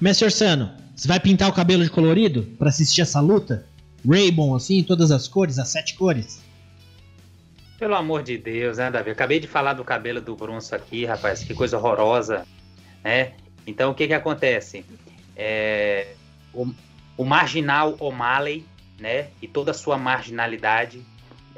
[0.00, 3.66] Mestre Orsano, você vai pintar o cabelo de colorido para assistir essa luta?
[4.06, 6.44] Raybon, assim, todas as cores, as sete cores?
[7.78, 9.10] Pelo amor de Deus, né, Davi?
[9.10, 12.46] Acabei de falar do cabelo do Brunso aqui, rapaz, que coisa horrorosa,
[13.02, 13.32] né?
[13.66, 14.84] Então, o que que acontece?
[15.34, 16.14] É,
[16.52, 16.72] o,
[17.16, 18.66] o marginal O'Malley,
[18.98, 21.02] né, e toda a sua marginalidade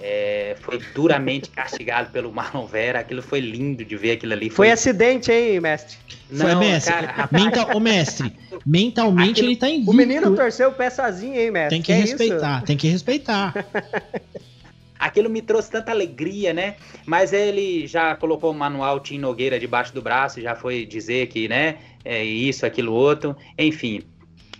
[0.00, 3.00] é, foi duramente castigado pelo Marlon Vera.
[3.00, 4.48] Aquilo foi lindo de ver aquilo ali.
[4.48, 5.98] Foi, foi acidente, hein, mestre?
[6.30, 6.92] Não, foi, mestre.
[6.92, 8.32] Cara, Mental, ô, mestre,
[8.64, 9.90] mentalmente aquilo, ele tá invicto.
[9.90, 11.70] O menino torceu o pé sozinho, hein, mestre?
[11.70, 13.54] Tem que, que respeitar, é tem que respeitar.
[14.98, 16.74] Aquilo me trouxe tanta alegria, né?
[17.06, 21.46] Mas ele já colocou o manual Tim Nogueira debaixo do braço, já foi dizer que,
[21.46, 23.36] né, é isso, aquilo, outro.
[23.56, 24.02] Enfim,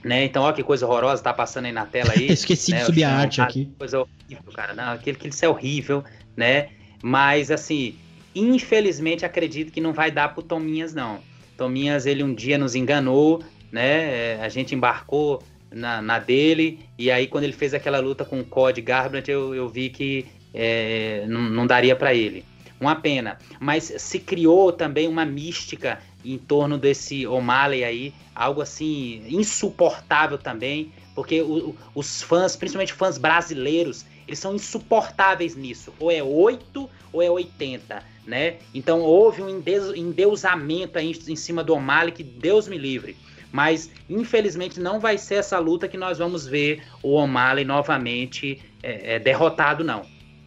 [0.05, 0.25] né?
[0.25, 2.29] Então, olha que coisa horrorosa tá passando aí na tela aí.
[2.33, 2.79] Esqueci né?
[2.79, 3.71] de subir a arte aqui.
[3.79, 4.75] Coisa horrível, cara.
[4.75, 6.05] Não, aquele, aquele é horrível,
[6.37, 6.69] né?
[7.03, 7.97] Mas, assim,
[8.35, 11.21] infelizmente acredito que não vai dar pro Tominhas, não.
[11.57, 14.37] Tominhas, ele um dia nos enganou, né?
[14.37, 18.41] É, a gente embarcou na, na dele, e aí quando ele fez aquela luta com
[18.41, 22.45] o Cody Garbrandt, eu, eu vi que é, não, não daria para ele.
[22.81, 23.39] Uma pena.
[23.59, 30.93] Mas se criou também uma mística em torno desse O'Malley aí, algo assim insuportável também,
[31.15, 35.93] porque o, os fãs, principalmente fãs brasileiros, eles são insuportáveis nisso.
[35.99, 38.59] Ou é 8 ou é 80, né?
[38.75, 43.17] Então houve um endeusamento aí em cima do O'Malley que Deus me livre.
[43.51, 49.15] Mas infelizmente não vai ser essa luta que nós vamos ver o O'Malley novamente é,
[49.15, 50.03] é, derrotado, não.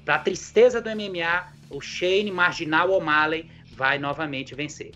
[0.06, 4.92] Para tristeza do MMA, o Shane Marginal O'Malley vai novamente vencer.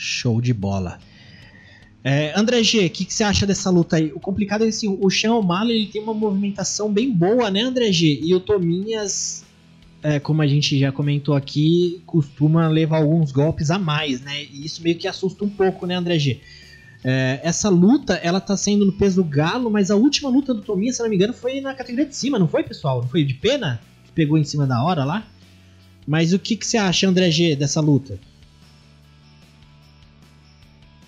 [0.00, 0.98] Show de bola.
[2.02, 4.10] É, André G, o que, que, você acha dessa luta aí?
[4.14, 7.60] O complicado é que assim, o Sean O'Malley ele tem uma movimentação bem boa, né,
[7.60, 8.18] André G?
[8.22, 9.44] E o Tominhas,
[10.02, 14.42] é, como a gente já comentou aqui, costuma levar alguns golpes a mais, né?
[14.44, 16.40] E isso meio que assusta um pouco, né, André G?
[17.04, 20.96] É, essa luta, ela tá sendo no peso galo, mas a última luta do Tominhas,
[20.96, 23.02] se não me engano, foi na categoria de cima, não foi, pessoal?
[23.02, 23.82] Não foi de pena?
[24.14, 25.26] Pegou em cima da hora lá?
[26.06, 28.18] Mas o que, que você acha, André G, dessa luta?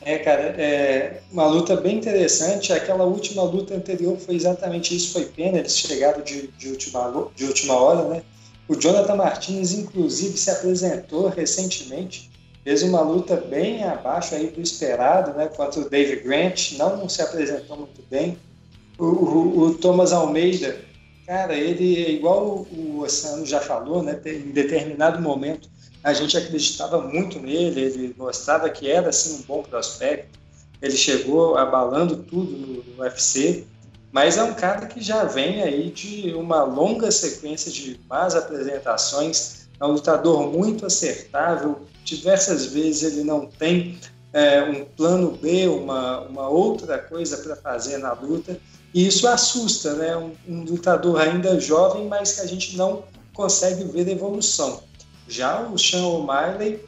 [0.04, 2.72] É, cara, é uma luta bem interessante.
[2.72, 7.44] Aquela última luta anterior foi exatamente isso, foi pena, eles chegaram de, de, última, de
[7.44, 8.22] última hora, né?
[8.68, 12.30] O Jonathan Martins, inclusive, se apresentou recentemente,
[12.64, 15.46] fez uma luta bem abaixo aí do esperado, né?
[15.46, 18.38] Contra o Dave Grant, não se apresentou muito bem.
[18.98, 20.76] O, o, o Thomas Almeida,
[21.26, 24.20] cara, ele é igual o Oceano já falou, né?
[24.24, 25.68] Em determinado momento
[26.02, 30.38] a gente acreditava muito nele, ele mostrava que era assim um bom prospecto.
[30.80, 33.64] Ele chegou abalando tudo no, no UFC,
[34.10, 39.68] mas é um cara que já vem aí de uma longa sequência de más apresentações.
[39.80, 41.82] É um lutador muito acertável.
[42.04, 43.98] Diversas vezes ele não tem
[44.32, 48.58] é, um plano B, uma, uma outra coisa para fazer na luta.
[48.92, 50.16] E isso assusta, né?
[50.16, 54.82] Um, um, lutador ainda jovem, mas que a gente não consegue ver evolução.
[55.32, 56.84] Já o Sean O'Malley,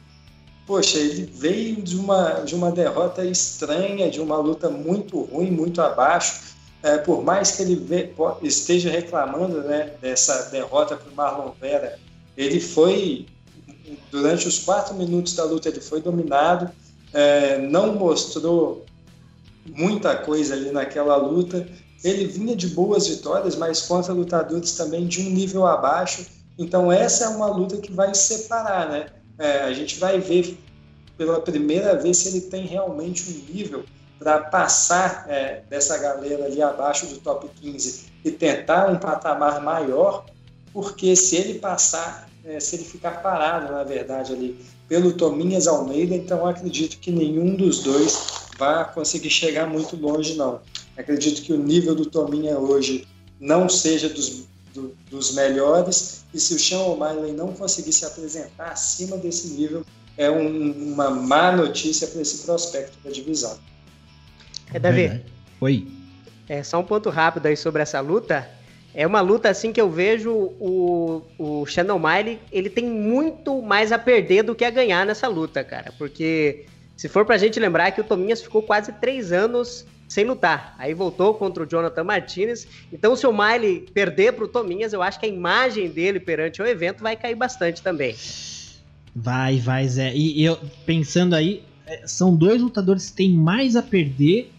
[0.67, 5.81] poxa, ele veio de uma, de uma derrota estranha, de uma luta muito ruim, muito
[5.81, 6.53] abaixo.
[6.83, 8.13] É, por mais que ele vê,
[8.43, 11.97] esteja reclamando né, dessa derrota para o Marlon Vera,
[12.37, 13.25] ele foi,
[14.11, 16.69] durante os quatro minutos da luta, ele foi dominado,
[17.11, 18.85] é, não mostrou
[19.65, 21.67] muita coisa ali naquela luta.
[22.03, 26.27] Ele vinha de boas vitórias, mas contra lutadores também de um nível abaixo.
[26.57, 29.07] Então essa é uma luta que vai separar, né?
[29.37, 30.57] É, a gente vai ver
[31.17, 33.83] pela primeira vez se ele tem realmente um nível
[34.17, 40.25] para passar é, dessa galera ali abaixo do top 15 e tentar um patamar maior,
[40.73, 46.15] porque se ele passar, é, se ele ficar parado, na verdade, ali pelo Tominhas Almeida,
[46.15, 50.61] então acredito que nenhum dos dois vai conseguir chegar muito longe, não.
[50.97, 53.07] Acredito que o nível do Tominha hoje
[53.39, 58.71] não seja dos, do, dos melhores, e se o Sean O'Malley não conseguir se apresentar
[58.71, 59.85] acima desse nível,
[60.17, 63.57] é um, uma má notícia para esse prospecto da divisão.
[64.73, 65.23] É, Davi.
[65.61, 65.87] Oi.
[66.49, 68.45] É, só um ponto rápido aí sobre essa luta.
[68.93, 73.93] É uma luta assim que eu vejo o, o Shannon Miley, ele tem muito mais
[73.93, 75.93] a perder do que a ganhar nessa luta, cara.
[75.97, 76.65] Porque
[76.97, 80.75] se for pra gente lembrar que o Tominhas ficou quase três anos sem lutar.
[80.77, 82.67] Aí voltou contra o Jonathan Martinez.
[82.91, 86.65] Então, se o Miley perder pro Tominhas, eu acho que a imagem dele perante o
[86.65, 88.15] evento vai cair bastante também.
[89.15, 90.13] Vai, vai, Zé.
[90.13, 94.51] E eu pensando aí, é, são dois lutadores que têm mais a perder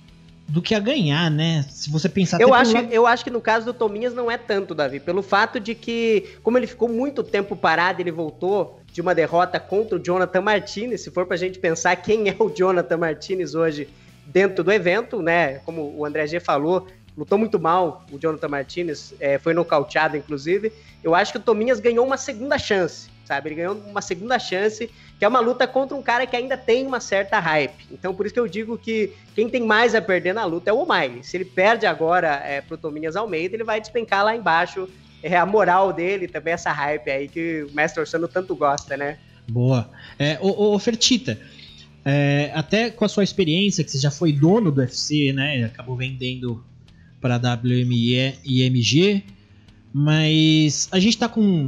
[0.49, 1.65] do que a ganhar, né?
[1.71, 2.41] Se você pensar...
[2.41, 2.93] Eu acho, lado...
[2.93, 6.37] eu acho que no caso do Tominhas não é tanto, Davi, pelo fato de que,
[6.43, 11.03] como ele ficou muito tempo parado, ele voltou de uma derrota contra o Jonathan Martinez,
[11.03, 13.89] se for pra gente pensar quem é o Jonathan Martinez hoje
[14.27, 15.61] dentro do evento, né?
[15.65, 16.87] Como o André G falou,
[17.17, 20.73] lutou muito mal o Jonathan Martinez, é, foi nocauteado, inclusive.
[21.03, 23.49] Eu acho que o Tominhas ganhou uma segunda chance, sabe?
[23.49, 26.87] Ele ganhou uma segunda chance que é uma luta contra um cara que ainda tem
[26.87, 27.87] uma certa hype.
[27.91, 30.73] Então, por isso que eu digo que quem tem mais a perder na luta é
[30.73, 31.25] o O'Malley.
[31.25, 34.87] Se ele perde agora é, pro Tominhas Almeida, ele vai despencar lá embaixo
[35.23, 39.19] é, a moral dele, também essa hype aí que o Mestre Orsano tanto gosta, né?
[39.49, 39.89] Boa.
[40.19, 41.39] É, ô, Fertita,
[42.09, 45.65] é, até com a sua experiência, que você já foi dono do UFC, né?
[45.65, 46.65] Acabou vendendo
[47.21, 49.25] para WME e MG,
[49.93, 51.67] mas a gente tá com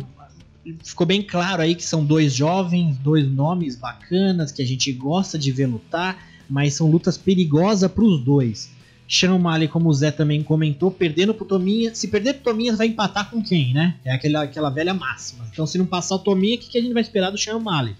[0.85, 5.36] ficou bem claro aí que são dois jovens, dois nomes bacanas que a gente gosta
[5.36, 8.70] de ver lutar, mas são lutas perigosas para os dois.
[9.09, 11.93] Sean Mali, como o Zé também comentou, perdendo pro Tominha.
[11.97, 13.97] Se perder pro Tominha, vai empatar com quem, né?
[14.05, 15.48] É aquela, aquela velha máxima.
[15.51, 17.59] Então, se não passar o Tominha, o que, que a gente vai esperar do Sean
[17.59, 17.97] Mali?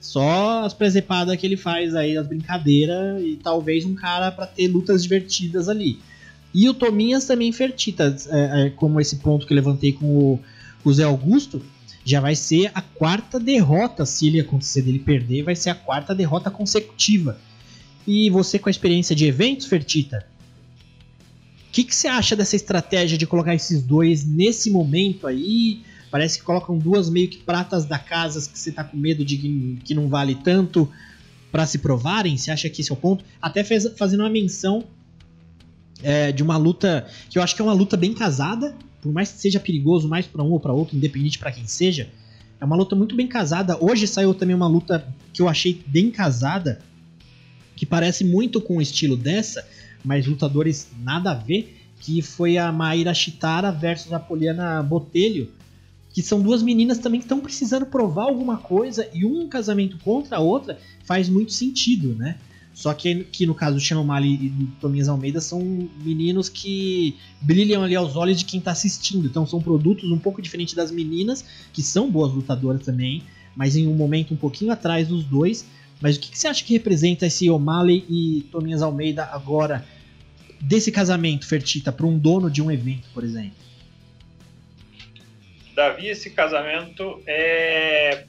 [0.00, 4.68] Só as presepadas que ele faz aí, as brincadeiras, e talvez um cara para ter
[4.68, 5.98] lutas divertidas ali.
[6.54, 10.40] E o Tominhas também fertita, é, é, como esse ponto que eu levantei com o,
[10.84, 11.62] o Zé Augusto
[12.04, 16.14] já vai ser a quarta derrota, se ele acontecer dele perder, vai ser a quarta
[16.14, 17.38] derrota consecutiva.
[18.06, 20.26] E você com a experiência de eventos, Fertita,
[21.68, 25.82] o que, que você acha dessa estratégia de colocar esses dois nesse momento aí?
[26.10, 29.36] Parece que colocam duas meio que pratas da casa que você tá com medo de
[29.84, 30.90] que, não vale tanto
[31.52, 32.36] para se provarem.
[32.36, 33.24] Você acha que esse é o ponto?
[33.40, 34.84] Até fez, fazendo uma menção
[36.02, 39.30] é, de uma luta que eu acho que é uma luta bem casada, por mais
[39.30, 42.08] que seja perigoso mais para um ou para outro, independente para quem seja,
[42.60, 43.76] é uma luta muito bem casada.
[43.82, 46.80] Hoje saiu também uma luta que eu achei bem casada,
[47.76, 49.66] que parece muito com o estilo dessa,
[50.04, 55.50] mas lutadores nada a ver, que foi a Maíra Chitara versus a Poliana Botelho,
[56.12, 60.38] que são duas meninas também que estão precisando provar alguma coisa e um casamento contra
[60.38, 62.38] a outra faz muito sentido, né?
[62.78, 67.82] Só que, que no caso do Shannon e do Tominhas Almeida são meninos que brilham
[67.82, 69.26] ali aos olhos de quem está assistindo.
[69.26, 73.24] Então são produtos um pouco diferentes das meninas, que são boas lutadoras também,
[73.56, 75.66] mas em um momento um pouquinho atrás dos dois.
[76.00, 79.84] Mas o que, que você acha que representa esse O'Malley e Tominhas Almeida agora
[80.60, 83.67] desse casamento, Fertita, para um dono de um evento, por exemplo?
[85.78, 88.24] Davi, esse casamento é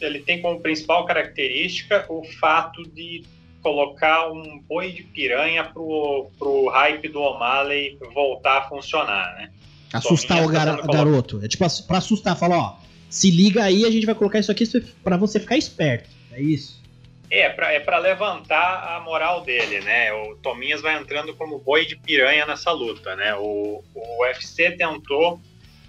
[0.00, 3.24] ele tem como principal característica o fato de
[3.60, 9.50] colocar um boi de piranha pro, pro hype do O'Malley voltar a funcionar, né?
[9.92, 11.44] Assustar o gar garoto.
[11.44, 12.78] É tipo pra assustar, falar, ó,
[13.10, 14.64] se liga aí, a gente vai colocar isso aqui
[15.02, 16.08] para você ficar esperto.
[16.30, 16.80] É isso.
[17.28, 20.12] É, pra, é para levantar a moral dele, né?
[20.12, 23.34] O Tominhas vai entrando como boi de piranha nessa luta, né?
[23.34, 25.40] O, o UFC tentou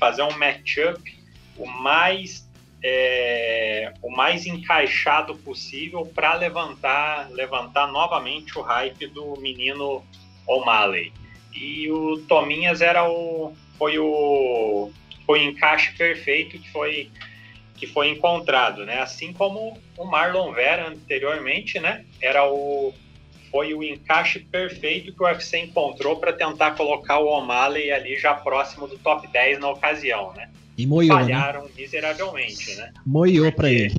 [0.04, 1.02] fazer um matchup
[1.58, 2.46] o mais
[2.84, 10.04] é, o mais encaixado possível para levantar, levantar novamente o hype do menino
[10.46, 11.14] O'Malley.
[11.54, 14.92] E o Tominhas era o, foi o,
[15.26, 17.10] foi o encaixe perfeito que foi,
[17.78, 19.00] que foi encontrado, né?
[19.00, 22.04] Assim como o Marlon Vera anteriormente, né?
[22.20, 22.94] Era o,
[23.54, 28.34] foi o encaixe perfeito que o UFC encontrou para tentar colocar o O'Malley ali já
[28.34, 30.50] próximo do top 10 na ocasião, né?
[30.76, 31.24] E moiou, né?
[31.24, 31.70] Falharam né?
[31.78, 32.92] miseravelmente, né?
[33.06, 33.96] Moiou para ele.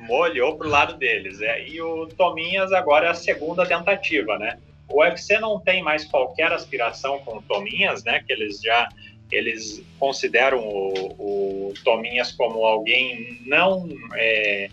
[0.00, 1.40] Molhou pro lado deles.
[1.40, 1.66] É.
[1.66, 4.58] E o Tominhas agora é a segunda tentativa, né?
[4.86, 8.22] O UFC não tem mais qualquer aspiração com o Tominhas, né?
[8.26, 8.90] Que eles já
[9.32, 14.68] eles consideram o, o Tominhas como alguém não é,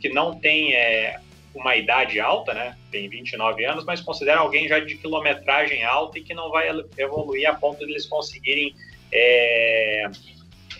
[0.00, 1.18] que não tem é,
[1.54, 2.76] uma idade alta, né?
[2.90, 7.48] Tem 29 anos, mas consideram alguém já de quilometragem alta e que não vai evoluir
[7.48, 8.74] a ponto de eles conseguirem
[9.12, 10.10] é,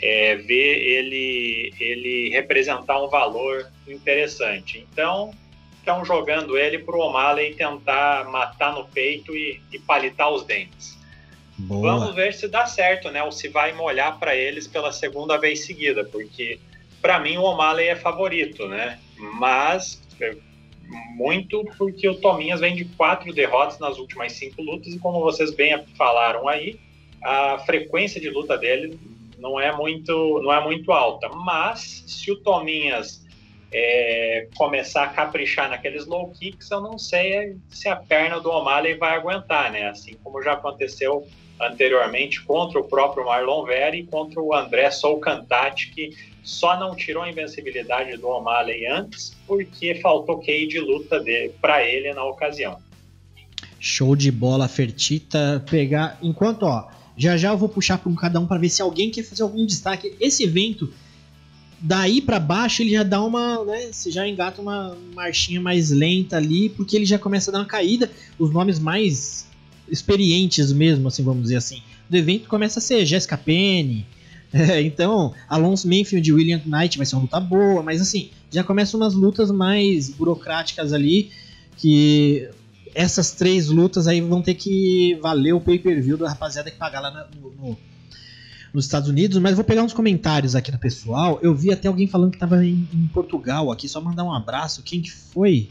[0.01, 4.87] é, ver ele, ele representar um valor interessante.
[4.93, 5.35] Então,
[5.79, 10.99] estão jogando ele para o O'Malley tentar matar no peito e, e palitar os dentes.
[11.59, 11.93] Boa.
[11.93, 13.23] Vamos ver se dá certo, né?
[13.23, 16.59] Ou se vai molhar para eles pela segunda vez seguida, porque
[17.03, 18.99] para mim o O'Malley é favorito, né?
[19.39, 20.03] Mas
[21.15, 25.55] muito porque o Tominhas vem de quatro derrotas nas últimas cinco lutas e como vocês
[25.55, 26.79] bem falaram aí,
[27.23, 28.99] a frequência de luta dele
[29.39, 31.29] não é muito, não é muito alta.
[31.29, 33.25] Mas se o Tominhas
[33.73, 38.95] é, começar a caprichar naqueles low kicks, eu não sei se a perna do O'Malley
[38.95, 39.89] vai aguentar, né?
[39.89, 41.27] Assim como já aconteceu
[41.61, 46.11] anteriormente contra o próprio Marlon Vera e contra o André Solcantati, que
[46.43, 51.23] só não tirou a invencibilidade do O'Malley antes porque faltou QI de luta
[51.61, 52.79] para ele na ocasião.
[53.79, 55.65] Show de bola, Fertita.
[55.71, 56.19] Pegar.
[56.23, 59.11] Enquanto, ó, já já eu vou puxar para um cada um para ver se alguém
[59.11, 60.15] quer fazer algum destaque.
[60.21, 60.93] Esse evento,
[61.81, 63.65] daí para baixo, ele já dá uma.
[63.65, 67.59] Né, você já engata uma marchinha mais lenta ali, porque ele já começa a dar
[67.61, 68.11] uma caída.
[68.39, 69.49] Os nomes mais
[69.89, 74.07] experientes mesmo, assim, vamos dizer assim, do evento começa a ser Jessica Penny.
[74.53, 78.65] É, então, Alonso Manfield e William Knight vai ser uma luta boa, mas assim, já
[78.65, 81.31] começam umas lutas mais burocráticas ali
[81.77, 82.51] que
[82.95, 87.29] essas três lutas aí vão ter que valer o pay-per-view da rapaziada que pagar lá
[87.41, 87.79] no, no,
[88.73, 89.39] nos Estados Unidos.
[89.39, 91.39] Mas vou pegar uns comentários aqui do pessoal.
[91.43, 93.89] Eu vi até alguém falando que estava em, em, Portugal aqui.
[93.89, 94.83] Só mandar um abraço.
[94.83, 95.69] Quem que foi?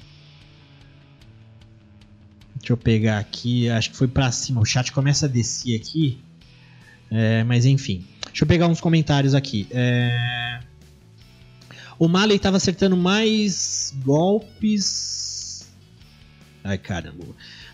[2.55, 3.69] Deixa eu pegar aqui.
[3.69, 4.61] Acho que foi pra cima.
[4.61, 6.19] O chat começa a descer aqui.
[7.11, 8.05] É, mas enfim.
[8.29, 9.67] Deixa eu pegar uns comentários aqui.
[9.71, 10.59] É...
[11.97, 15.09] O Maley estava acertando mais golpes
[16.63, 17.25] Ai, caramba.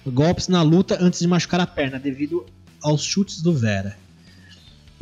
[0.06, 2.46] Golpes na luta antes de machucar a perna, devido
[2.82, 3.98] aos chutes do Vera.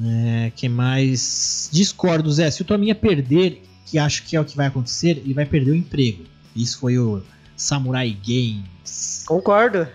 [0.04, 1.70] É, que mais?
[1.72, 2.50] Discordo, Zé.
[2.50, 5.72] Se o Tominha perder, que acho que é o que vai acontecer, ele vai perder
[5.72, 6.24] o emprego.
[6.56, 7.22] Isso foi o
[7.56, 9.24] Samurai Games.
[9.28, 9.88] Concordo.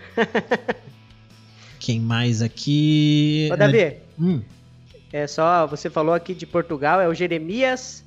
[1.80, 3.48] Quem mais aqui?
[3.52, 3.96] Ô, Davi.
[4.20, 4.42] Hum.
[5.12, 8.04] É só, você falou aqui de Portugal, é o Jeremias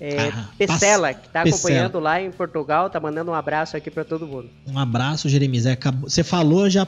[0.00, 4.02] é, ah, Pecela, que está acompanhando lá em Portugal, tá mandando um abraço aqui para
[4.02, 4.48] todo mundo.
[4.66, 5.66] Um abraço, Jeremias.
[5.66, 6.86] É, acabou, você falou, já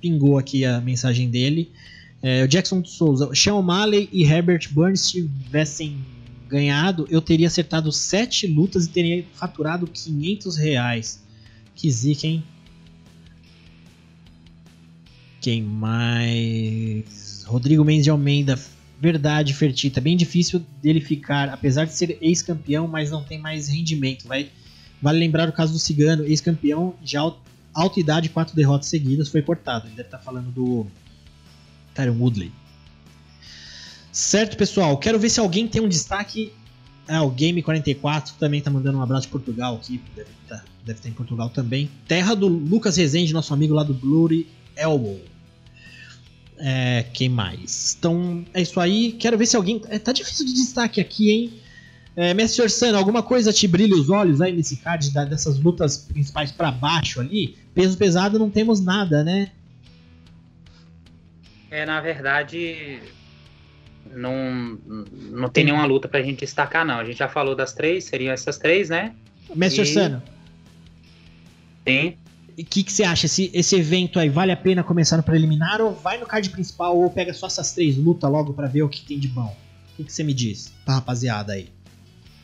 [0.00, 1.70] pingou aqui a mensagem dele.
[2.20, 5.96] É, o Jackson Souza, Sean O'Malley e Herbert Burns tivessem
[6.48, 11.22] ganhado, eu teria acertado sete lutas e teria faturado 500 reais.
[11.76, 12.42] Que zica, hein?
[15.40, 17.44] Quem mais?
[17.46, 18.58] Rodrigo Mendes de Almeida
[19.00, 20.00] Verdade, Fertita.
[20.00, 24.26] Bem difícil dele ficar, apesar de ser ex-campeão, mas não tem mais rendimento.
[24.26, 24.50] Vai,
[25.02, 29.86] vale lembrar o caso do Cigano, ex-campeão, de alta idade, quatro derrotas seguidas, foi cortado.
[29.86, 30.86] Ele deve estar falando do
[31.92, 32.52] Tyron Woodley.
[34.12, 34.96] Certo, pessoal.
[34.96, 36.52] Quero ver se alguém tem um destaque.
[37.06, 40.00] Ah, o Game44 também está mandando um abraço de Portugal aqui.
[40.14, 41.90] Deve estar, tá, deve estar em Portugal também.
[42.06, 44.46] Terra do Lucas Rezende, nosso amigo lá do Blurry
[44.76, 45.20] Elbow.
[46.58, 47.96] É, quem mais?
[47.98, 49.12] Então, é isso aí.
[49.12, 49.82] Quero ver se alguém.
[49.88, 51.60] É, tá difícil de destaque aqui, hein?
[52.16, 55.98] É, Mestre Orsano, alguma coisa te brilha os olhos aí nesse card da, dessas lutas
[55.98, 57.58] principais para baixo ali?
[57.74, 59.50] Peso pesado não temos nada, né?
[61.72, 63.00] É, na verdade,
[64.14, 64.78] não,
[65.32, 66.98] não tem nenhuma luta pra gente destacar, não.
[66.98, 69.12] A gente já falou das três, seriam essas três, né?
[69.52, 69.82] Mestre e...
[69.82, 70.22] Orsano.
[71.86, 72.16] Sim.
[72.56, 73.26] O que, que você acha?
[73.26, 76.96] Esse, esse evento aí vale a pena começar no preliminar ou vai no card principal
[76.96, 79.56] ou pega só essas três lutas logo para ver o que tem de bom?
[79.92, 81.72] O que, que você me diz pra rapaziada aí?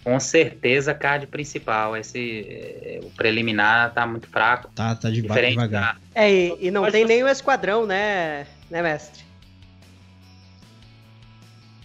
[0.03, 1.97] Com certeza, card principal.
[1.97, 4.71] Esse é, o preliminar tá muito fraco.
[4.75, 5.69] Tá, tá de devagar.
[5.69, 5.97] Da...
[6.15, 7.13] É, e, e não Mas tem você...
[7.13, 9.23] nem o esquadrão, né, né, mestre?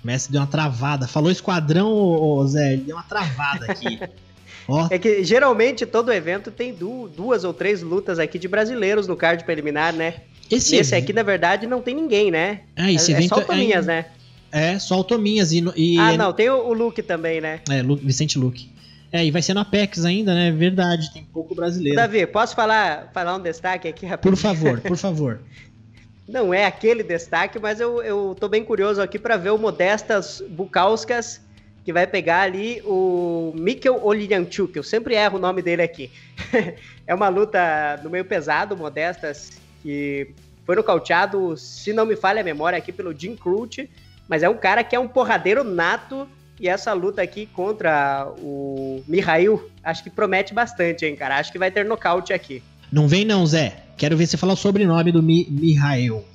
[0.03, 1.07] O Messi deu uma travada.
[1.07, 3.99] Falou esquadrão, ô, ô, Zé, ele deu uma travada aqui.
[4.67, 4.87] Ó.
[4.89, 9.43] É que geralmente todo evento tem duas ou três lutas aqui de brasileiros no card
[9.43, 10.15] preliminar, né?
[10.49, 12.61] Esse, esse aqui, na verdade, não tem ninguém, né?
[12.75, 13.87] É, esse é, evento é só o Tominhas, é...
[13.87, 14.05] né?
[14.51, 15.63] É, só o Tominhas e...
[15.75, 17.61] e ah, não, tem o, o Luke também, né?
[17.69, 18.69] É, Vicente Luke.
[19.11, 20.51] É, e vai ser no Apex ainda, né?
[20.51, 21.95] Verdade, tem pouco brasileiro.
[21.95, 24.35] Davi, posso falar, falar um destaque aqui rapidinho?
[24.35, 25.41] Por favor, por favor.
[26.27, 30.43] Não é aquele destaque, mas eu, eu tô bem curioso aqui para ver o Modestas
[30.49, 31.39] Bukauskas,
[31.85, 36.09] que vai pegar ali o Mikkel Olyanchuk, eu sempre erro o nome dele aqui.
[37.05, 39.51] é uma luta no meio pesado, Modestas,
[39.83, 40.31] que
[40.65, 43.87] foi nocauteado, se não me falha a memória, aqui pelo Jim Crute,
[44.27, 46.27] mas é um cara que é um porradeiro nato,
[46.59, 51.37] e essa luta aqui contra o Mihail, acho que promete bastante, hein, cara?
[51.37, 52.63] Acho que vai ter nocaute aqui.
[52.91, 53.83] Não vem não, Zé.
[53.95, 56.25] Quero ver você falar o sobrenome do Mi Mihail.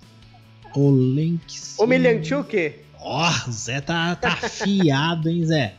[0.76, 1.76] Olenks.
[1.76, 2.74] O Milhanchuk?
[3.00, 5.74] Ó, oh, Zé tá, tá afiado, hein, Zé?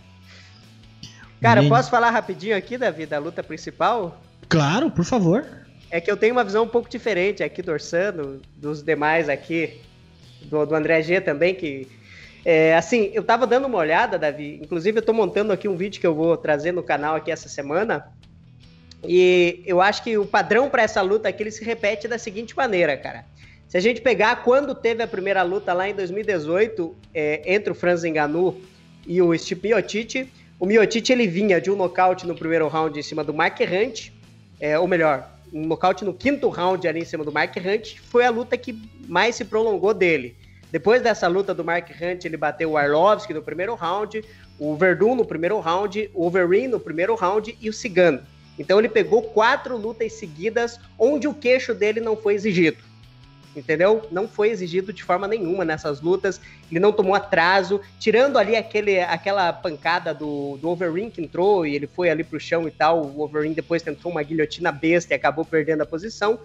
[1.40, 4.22] Cara, posso falar rapidinho aqui, Davi, da luta principal?
[4.48, 5.46] Claro, por favor.
[5.90, 9.82] É que eu tenho uma visão um pouco diferente aqui do Orsano, dos demais aqui,
[10.44, 11.88] do, do André G também, que
[12.44, 14.60] é, assim, eu tava dando uma olhada, Davi.
[14.62, 17.48] Inclusive, eu tô montando aqui um vídeo que eu vou trazer no canal aqui essa
[17.48, 18.08] semana.
[19.04, 22.56] E eu acho que o padrão para essa luta aqui ele se repete da seguinte
[22.56, 23.26] maneira, cara.
[23.72, 27.74] Se a gente pegar quando teve a primeira luta lá em 2018 é, entre o
[27.74, 28.60] Franz Ngannou
[29.08, 30.30] e o Stipe Miocic,
[30.60, 34.10] o Miocic ele vinha de um nocaute no primeiro round em cima do Mark Hunt,
[34.60, 38.26] é, ou melhor, um nocaute no quinto round ali em cima do Mark Hunt, foi
[38.26, 38.78] a luta que
[39.08, 40.36] mais se prolongou dele.
[40.70, 44.22] Depois dessa luta do Mark Hunt, ele bateu o Arlovski no primeiro round,
[44.60, 48.20] o Verdun no primeiro round, o Overeem no primeiro round e o Cigano.
[48.60, 52.91] Então ele pegou quatro lutas seguidas onde o queixo dele não foi exigido.
[53.56, 54.08] Entendeu?
[54.12, 56.40] Não foi exigido de forma nenhuma nessas lutas.
[56.70, 60.78] Ele não tomou atraso, tirando ali aquele, aquela pancada do, do
[61.12, 63.04] que entrou e ele foi ali pro chão e tal.
[63.04, 66.40] O Overeem depois tentou uma guilhotina besta e acabou perdendo a posição.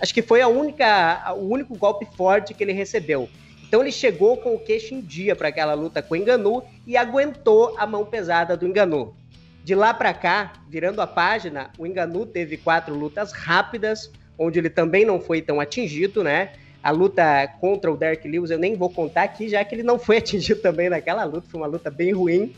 [0.00, 3.28] Acho que foi a única, o único golpe forte que ele recebeu.
[3.72, 6.96] Então ele chegou com o queixo em dia para aquela luta com o Enganu e
[6.96, 9.16] aguentou a mão pesada do Enganu.
[9.64, 14.70] De lá para cá, virando a página, o Enganu teve quatro lutas rápidas, onde ele
[14.70, 16.52] também não foi tão atingido, né?
[16.82, 19.98] A luta contra o Derek Lewis eu nem vou contar aqui, já que ele não
[19.98, 22.52] foi atingido também naquela luta, foi uma luta bem ruim.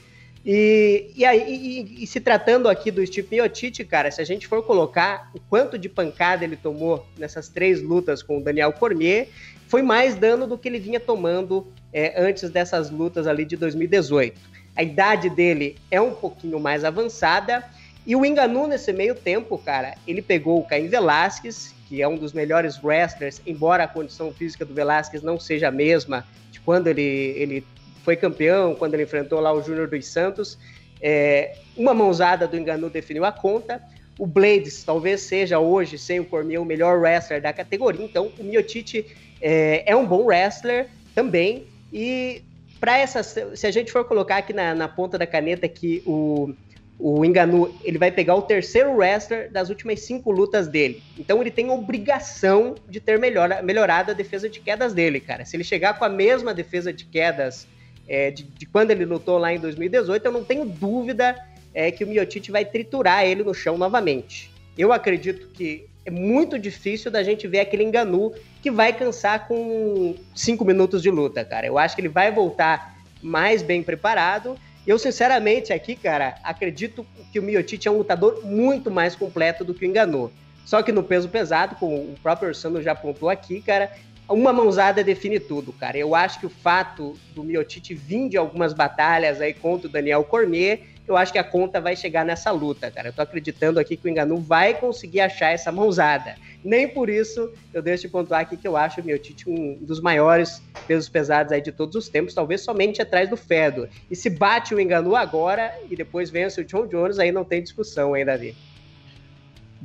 [0.46, 4.46] E, e, aí, e, e se tratando aqui do Steve Miocic, cara, se a gente
[4.46, 9.28] for colocar o quanto de pancada ele tomou nessas três lutas com o Daniel Cormier,
[9.68, 14.38] foi mais dano do que ele vinha tomando é, antes dessas lutas ali de 2018.
[14.76, 17.64] A idade dele é um pouquinho mais avançada.
[18.06, 22.16] E o Enganu, nesse meio tempo, cara, ele pegou o Caim Velasquez, que é um
[22.16, 26.89] dos melhores wrestlers, embora a condição física do Velasquez não seja a mesma de quando
[26.89, 27.66] ele, ele
[28.02, 30.59] foi campeão, quando ele enfrentou lá o Júnior dos Santos.
[31.01, 33.82] É, uma mãozada do Enganu definiu a conta.
[34.18, 38.05] O Blades talvez seja hoje, sem o Cormier, o melhor wrestler da categoria.
[38.05, 39.06] Então, o Miotite
[39.40, 41.66] é, é um bom wrestler também.
[41.93, 42.43] E
[42.78, 46.55] para essa, se a gente for colocar aqui na, na ponta da caneta que o,
[46.98, 51.02] o Enganu ele vai pegar o terceiro wrestler das últimas cinco lutas dele.
[51.18, 55.44] Então ele tem obrigação de ter melhor, melhorado a defesa de quedas dele, cara.
[55.44, 57.66] Se ele chegar com a mesma defesa de quedas
[58.08, 61.36] é, de, de, quando ele lutou lá em 2018, eu não tenho dúvida
[61.72, 64.52] é, que o Miotite vai triturar ele no chão novamente.
[64.76, 70.14] Eu acredito que é muito difícil da gente ver aquele Enganu que vai cansar com
[70.34, 71.66] cinco minutos de luta, cara.
[71.66, 74.56] Eu acho que ele vai voltar mais bem preparado.
[74.86, 79.73] Eu, sinceramente, aqui, cara, acredito que o Miotite é um lutador muito mais completo do
[79.73, 80.31] que o Enganu.
[80.65, 83.93] Só que no peso pesado, como o próprio Orsano já apontou aqui, cara,
[84.28, 85.97] uma mãozada define tudo, cara.
[85.97, 90.24] Eu acho que o fato do Miotite vir de algumas batalhas aí contra o Daniel
[90.24, 93.09] Cormier eu acho que a conta vai chegar nessa luta, cara.
[93.09, 96.36] Eu tô acreditando aqui que o Enganu vai conseguir achar essa mãozada.
[96.64, 100.01] Nem por isso eu deixo de pontuar aqui que eu acho o Miotite um dos
[100.01, 103.89] maiores pesos pesados aí de todos os tempos, talvez somente atrás do Fedor.
[104.10, 107.62] E se bate o Enganu agora e depois vence o John Jones, aí não tem
[107.62, 108.56] discussão, hein, Davi?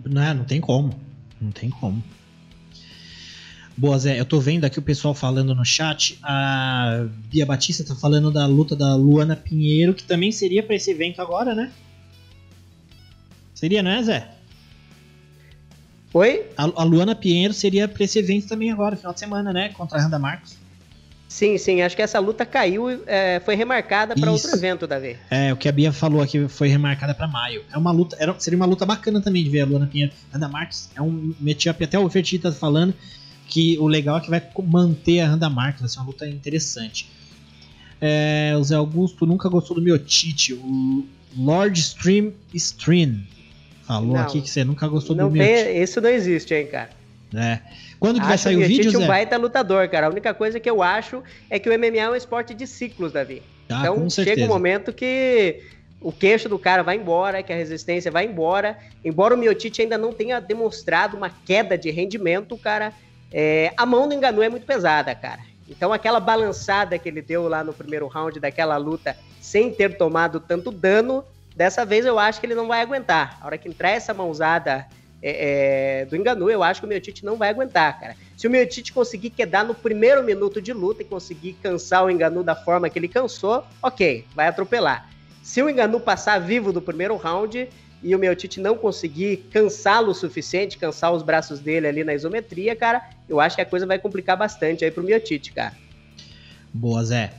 [0.06, 0.98] Não, não tem como.
[1.42, 2.02] Não tem como.
[3.80, 6.20] Boa, Zé, eu tô vendo aqui o pessoal falando no chat.
[6.22, 10.92] A Bia Batista tá falando da luta da Luana Pinheiro, que também seria para esse
[10.92, 11.72] evento agora, né?
[13.56, 14.28] Seria, não é, Zé?
[16.14, 16.48] Oi?
[16.58, 19.70] A, a Luana Pinheiro seria pra esse evento também agora, final de semana, né?
[19.70, 20.58] Contra a Randa Marcos.
[21.30, 25.16] Sim, sim, acho que essa luta caiu, é, foi remarcada para outro evento, Davi.
[25.30, 27.64] É, o que a Bia falou aqui foi remarcada para maio.
[27.72, 30.12] É uma luta, era, seria uma luta bacana também de ver a Luana Pinheiro.
[30.34, 32.94] Randa Marques é um matchup, até o Fertita tá falando,
[33.50, 37.10] que o legal é que vai manter a Randa Marques, vai ser uma luta interessante.
[38.00, 40.54] É, o Zé Augusto nunca gostou do Miotite.
[40.54, 41.06] O
[41.36, 43.22] Lord Stream Stream
[43.84, 44.22] falou Não.
[44.22, 45.82] aqui que você nunca gostou Não do tem, Miotite.
[45.82, 46.90] isso não existe, hein, cara.
[47.34, 47.60] É.
[48.00, 49.08] Quando que vai Acho sair o Miotite vídeo, um Zé?
[49.08, 50.08] baita lutador, cara.
[50.08, 53.12] A única coisa que eu acho é que o MMA é um esporte de ciclos,
[53.12, 53.42] Davi.
[53.68, 55.62] Ah, então chega um momento que
[56.02, 58.78] o queixo do cara vai embora, que a resistência vai embora.
[59.04, 62.94] Embora o Miotite ainda não tenha demonstrado uma queda de rendimento, cara,
[63.32, 65.42] é, a mão do Enganu é muito pesada, cara.
[65.68, 70.40] Então aquela balançada que ele deu lá no primeiro round daquela luta, sem ter tomado
[70.40, 71.24] tanto dano,
[71.56, 73.38] dessa vez eu acho que ele não vai aguentar.
[73.40, 74.88] A hora que entrar essa mãozada
[75.22, 78.16] é, é, do Enganu, eu acho que o Miotite não vai aguentar, cara.
[78.36, 82.44] Se o Miotite conseguir quedar no primeiro minuto de luta e conseguir cansar o Enganu
[82.44, 85.10] da forma que ele cansou, ok, vai atropelar.
[85.44, 87.70] Se o Enganu passar vivo do primeiro round
[88.02, 92.76] e o Miotite não conseguir cansá-lo o suficiente, cansar os braços dele ali na isometria,
[92.76, 95.74] cara, eu acho que a coisa vai complicar bastante aí pro Miotite, cara.
[96.74, 97.32] Boa, Zé.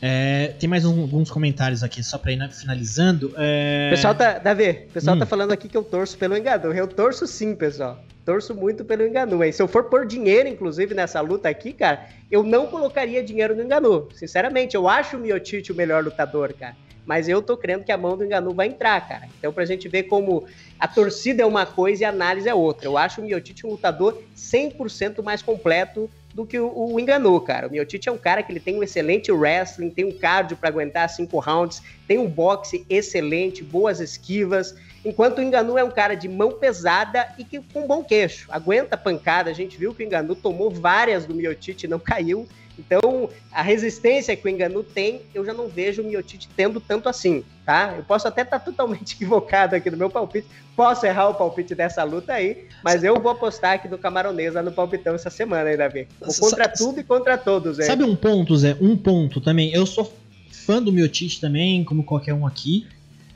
[0.00, 3.34] É, tem mais um- alguns comentários aqui, só pra ir na- finalizando.
[3.36, 3.90] É...
[3.90, 5.18] Pessoal tá, Davi, o pessoal Hum.
[5.18, 6.72] tá falando aqui que eu torço pelo Enganu.
[6.72, 7.98] Eu torço sim, pessoal.
[8.24, 9.40] Torço muito pelo Enganu?
[9.52, 13.62] Se eu for pôr dinheiro, inclusive, nessa luta aqui, cara, eu não colocaria dinheiro no
[13.62, 14.08] Enganu.
[14.14, 16.76] Sinceramente, eu acho o Miotite o melhor lutador, cara.
[17.08, 19.26] Mas eu tô crendo que a mão do Enganu vai entrar, cara.
[19.38, 20.44] Então, pra gente ver como
[20.78, 22.86] a torcida é uma coisa e a análise é outra.
[22.86, 27.66] Eu acho o Miotite um lutador 100% mais completo do que o, o Enganu, cara.
[27.66, 30.68] O Miotite é um cara que ele tem um excelente wrestling, tem um cardio pra
[30.68, 34.76] aguentar cinco rounds, tem um boxe excelente, boas esquivas.
[35.02, 38.46] Enquanto o Enganu é um cara de mão pesada e que com bom queixo.
[38.50, 39.48] Aguenta pancada.
[39.48, 42.46] A gente viu que o Enganu tomou várias do Miotite e não caiu.
[42.78, 47.08] Então, a resistência que o Enganu tem, eu já não vejo o Miotite tendo tanto
[47.08, 47.94] assim, tá?
[47.96, 50.46] Eu posso até estar totalmente equivocado aqui no meu palpite,
[50.76, 54.70] posso errar o palpite dessa luta aí, mas eu vou apostar aqui do Camaronesa no
[54.72, 56.06] palpitão essa semana aí, Davi.
[56.20, 57.86] Vou contra Sa- tudo e contra todos, hein?
[57.86, 58.76] Sabe um ponto, Zé?
[58.80, 59.72] Um ponto também.
[59.72, 60.12] Eu sou
[60.52, 62.86] fã do Miotite também, como qualquer um aqui.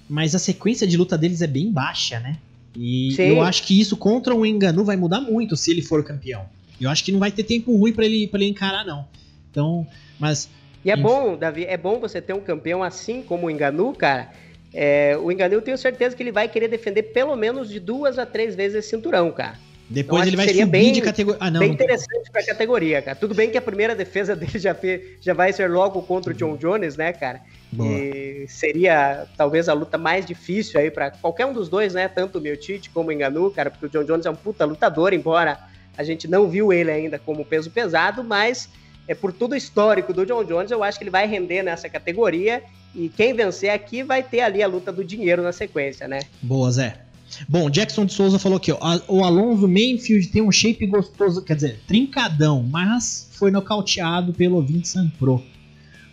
[0.09, 2.37] Mas a sequência de luta deles é bem baixa, né?
[2.77, 3.23] E Sim.
[3.23, 6.45] eu acho que isso contra o Enganu vai mudar muito se ele for campeão.
[6.81, 9.07] Eu acho que não vai ter tempo ruim pra ele, pra ele encarar, não.
[9.53, 9.87] Então,
[10.19, 10.49] mas.
[10.85, 14.31] E é bom, Davi, é bom você ter um campeão assim como o Enganu, cara.
[14.75, 18.19] É, o Enganu eu tenho certeza que ele vai querer defender pelo menos de duas
[18.19, 19.59] a três vezes esse cinturão, cara.
[19.89, 21.39] Depois acho ele vai subir bem- de categoria.
[21.41, 21.61] Ah, não.
[21.61, 23.15] Bem interessante pra categoria, cara.
[23.15, 24.75] Tudo bem que a primeira defesa dele já,
[25.21, 27.43] já vai ser logo contra o John Jones, né, cara?
[27.71, 27.89] Boa.
[27.93, 32.09] E seria talvez a luta mais difícil aí pra qualquer um dos dois, né?
[32.09, 35.13] Tanto o Miotite como o Enganu, cara, porque o John Jones é um puta lutador,
[35.13, 35.59] embora
[35.97, 38.71] a gente não viu ele ainda como peso pesado, mas
[39.09, 42.63] é por tudo histórico do John Jones, eu acho que ele vai render nessa categoria
[42.95, 46.21] e quem vencer aqui vai ter ali a luta do dinheiro na sequência, né?
[46.43, 47.01] Boa, Zé.
[47.49, 48.79] Bom, Jackson de Souza falou aqui, ó.
[48.81, 54.61] "A- O Alonso Mainfield tem um shape gostoso, quer dizer, trincadão, mas foi nocauteado pelo
[54.63, 55.43] Vincent Pro.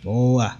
[0.02, 0.56] Boa.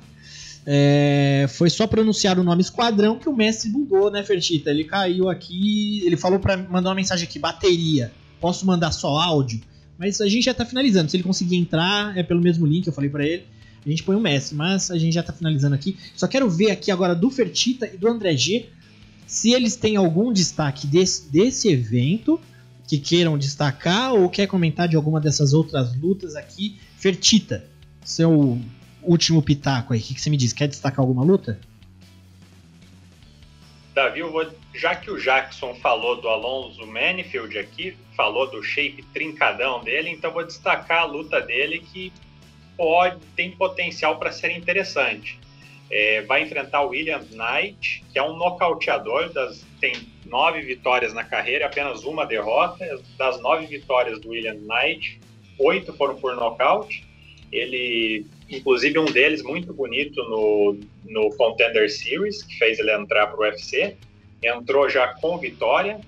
[0.66, 4.70] É, foi só pronunciar o nome esquadrão que o Messi bugou, né, Fertita?
[4.70, 8.12] Ele caiu aqui, ele falou pra mandar uma mensagem aqui, bateria.
[8.39, 9.61] Posso mandar só áudio?
[10.01, 11.10] Mas a gente já tá finalizando.
[11.10, 13.44] Se ele conseguir entrar, é pelo mesmo link, eu falei pra ele.
[13.85, 15.94] A gente põe o Messi, mas a gente já tá finalizando aqui.
[16.16, 18.70] Só quero ver aqui agora do Fertita e do André G
[19.27, 22.40] se eles têm algum destaque desse, desse evento
[22.89, 26.81] que queiram destacar ou quer comentar de alguma dessas outras lutas aqui.
[26.97, 27.64] Fertita,
[28.02, 28.59] seu
[29.02, 30.55] último pitaco aí, o que, que você me diz?
[30.55, 31.60] Quer destacar alguma luta?
[33.94, 39.02] Davi, eu vou, já que o Jackson falou do Alonso Manifield aqui, falou do shape
[39.14, 42.12] trincadão dele, então vou destacar a luta dele que
[42.76, 45.40] pode tem potencial para ser interessante.
[45.90, 49.94] É, vai enfrentar o William Knight, que é um nocauteador, das, tem
[50.26, 53.01] nove vitórias na carreira, apenas uma derrota.
[53.16, 55.18] Das nove vitórias do William Knight,
[55.59, 57.02] oito foram por nocaute.
[57.51, 60.78] Ele, inclusive, um deles muito bonito no,
[61.09, 63.97] no Contender Series, que fez ele entrar para o UFC.
[64.42, 66.01] Entrou já com vitória,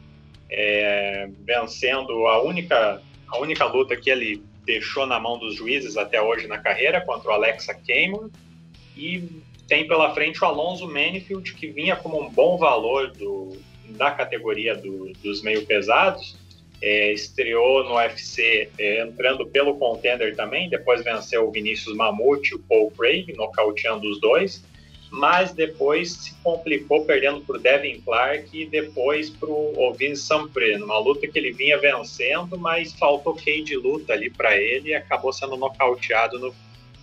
[0.53, 6.21] é, vencendo a única, a única luta que ele deixou na mão dos juízes até
[6.21, 8.31] hoje na carreira, contra o Alexa Cameron.
[8.97, 13.57] E tem pela frente o Alonso Manifield, que vinha como um bom valor do,
[13.89, 16.37] da categoria do, dos meio pesados.
[16.81, 22.55] É, estreou no UFC é, entrando pelo contender também, depois venceu o Vinícius Mamute e
[22.57, 24.65] o Paul Craig, nocauteando os dois,
[25.13, 30.79] mas depois se complicou perdendo para o Devin Clark e depois para o Ovin Sampre,
[30.79, 34.95] numa luta que ele vinha vencendo, mas faltou key de luta ali para ele e
[34.95, 36.55] acabou sendo nocauteado no,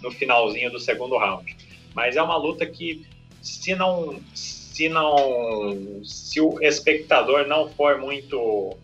[0.02, 1.56] no finalzinho do segundo round.
[1.94, 3.06] Mas é uma luta que,
[3.44, 8.76] se não, se não, se o espectador não for muito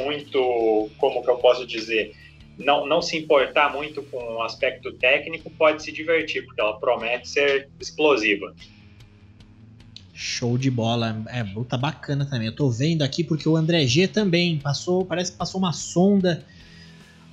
[0.00, 2.14] muito, como que eu posso dizer,
[2.58, 7.28] não, não se importar muito com o aspecto técnico, pode se divertir, porque ela promete
[7.28, 8.54] ser explosiva.
[10.12, 11.22] Show de bola.
[11.28, 12.48] É, luta bacana também.
[12.48, 16.44] Eu tô vendo aqui porque o André G também passou, parece que passou uma sonda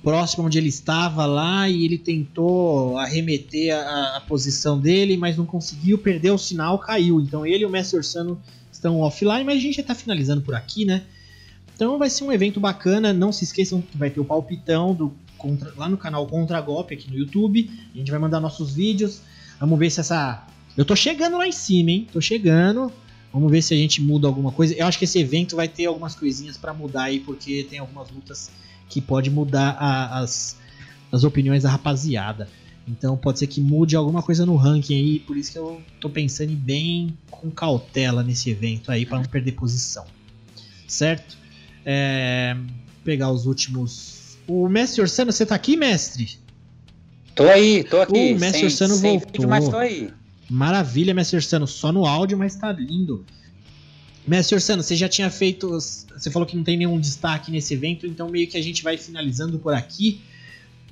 [0.04, 5.44] próximo onde ele estava lá e ele tentou arremeter a, a posição dele, mas não
[5.44, 7.20] conseguiu, perdeu o sinal, caiu.
[7.20, 8.40] Então ele e o Messi Orsano
[8.70, 11.02] estão offline, mas a gente já tá finalizando por aqui, né?
[11.76, 13.12] Então vai ser um evento bacana.
[13.12, 16.94] Não se esqueçam que vai ter o palpitão do contra, lá no canal Contra Golpe
[16.94, 17.70] aqui no YouTube.
[17.94, 19.20] A gente vai mandar nossos vídeos.
[19.60, 20.46] Vamos ver se essa.
[20.74, 22.06] Eu tô chegando lá em cima, hein?
[22.10, 22.90] Tô chegando.
[23.30, 24.74] Vamos ver se a gente muda alguma coisa.
[24.74, 28.10] Eu acho que esse evento vai ter algumas coisinhas para mudar aí, porque tem algumas
[28.10, 28.50] lutas
[28.88, 30.56] que pode mudar a, as,
[31.12, 32.48] as opiniões da rapaziada.
[32.88, 36.08] Então pode ser que mude alguma coisa no ranking aí, por isso que eu tô
[36.08, 40.04] pensando em bem com cautela nesse evento aí para não perder posição.
[40.86, 41.36] Certo?
[41.88, 42.56] É,
[43.04, 44.36] pegar os últimos.
[44.48, 46.36] O mestre Orsano, você tá aqui, mestre?
[47.32, 48.32] Tô aí, tô aqui.
[48.32, 49.30] O mestre Orsano voltou.
[49.30, 50.10] Vídeo, mas tô aí.
[50.50, 53.24] Maravilha, mestre Orsano, só no áudio, mas tá lindo.
[54.26, 55.70] Mestre Orsano, você já tinha feito.
[55.70, 58.98] Você falou que não tem nenhum destaque nesse evento, então meio que a gente vai
[58.98, 60.20] finalizando por aqui.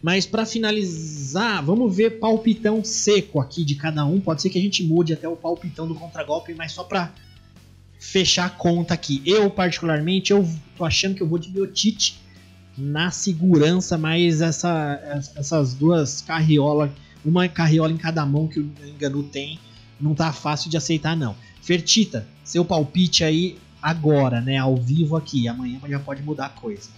[0.01, 4.21] Mas para finalizar, vamos ver palpitão seco aqui de cada um.
[4.21, 7.13] Pode ser que a gente mude até o palpitão do contragolpe, mas só para
[8.05, 9.23] fechar a conta aqui.
[9.25, 12.21] Eu, particularmente, eu tô achando que eu vou de Miotite
[12.77, 15.01] na segurança, mas essa,
[15.37, 16.91] essas duas carriolas,
[17.25, 19.59] uma carriola em cada mão que o Enganu tem,
[19.99, 21.35] não tá fácil de aceitar, não.
[21.63, 24.59] Fertita, seu palpite aí agora, né?
[24.59, 25.49] Ao vivo aqui.
[25.49, 26.91] Amanhã já pode mudar a coisa.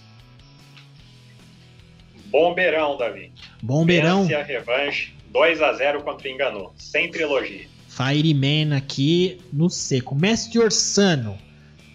[2.25, 3.31] Bombeirão, Davi.
[3.63, 4.27] Bombeirão.
[4.27, 6.73] Pense a revanche 2 a 0 contra o Enganou.
[6.77, 7.76] Sem trilogia.
[7.97, 10.13] Fireman aqui no seco.
[10.13, 11.35] Mestre Orsano,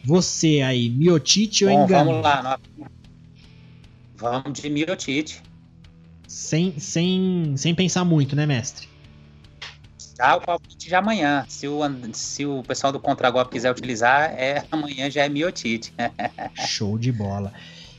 [0.05, 2.21] você aí, Miotite ou Enganou?
[2.21, 2.61] Vamos lá.
[4.17, 5.41] Vamos de Miotite.
[6.27, 8.89] Sem, sem, sem pensar muito, né, mestre?
[10.19, 11.45] Já o palpite de amanhã.
[11.49, 11.81] Se o,
[12.13, 15.93] se o pessoal do Contragolpe quiser utilizar, é amanhã já é miotite.
[16.67, 17.53] Show de bola.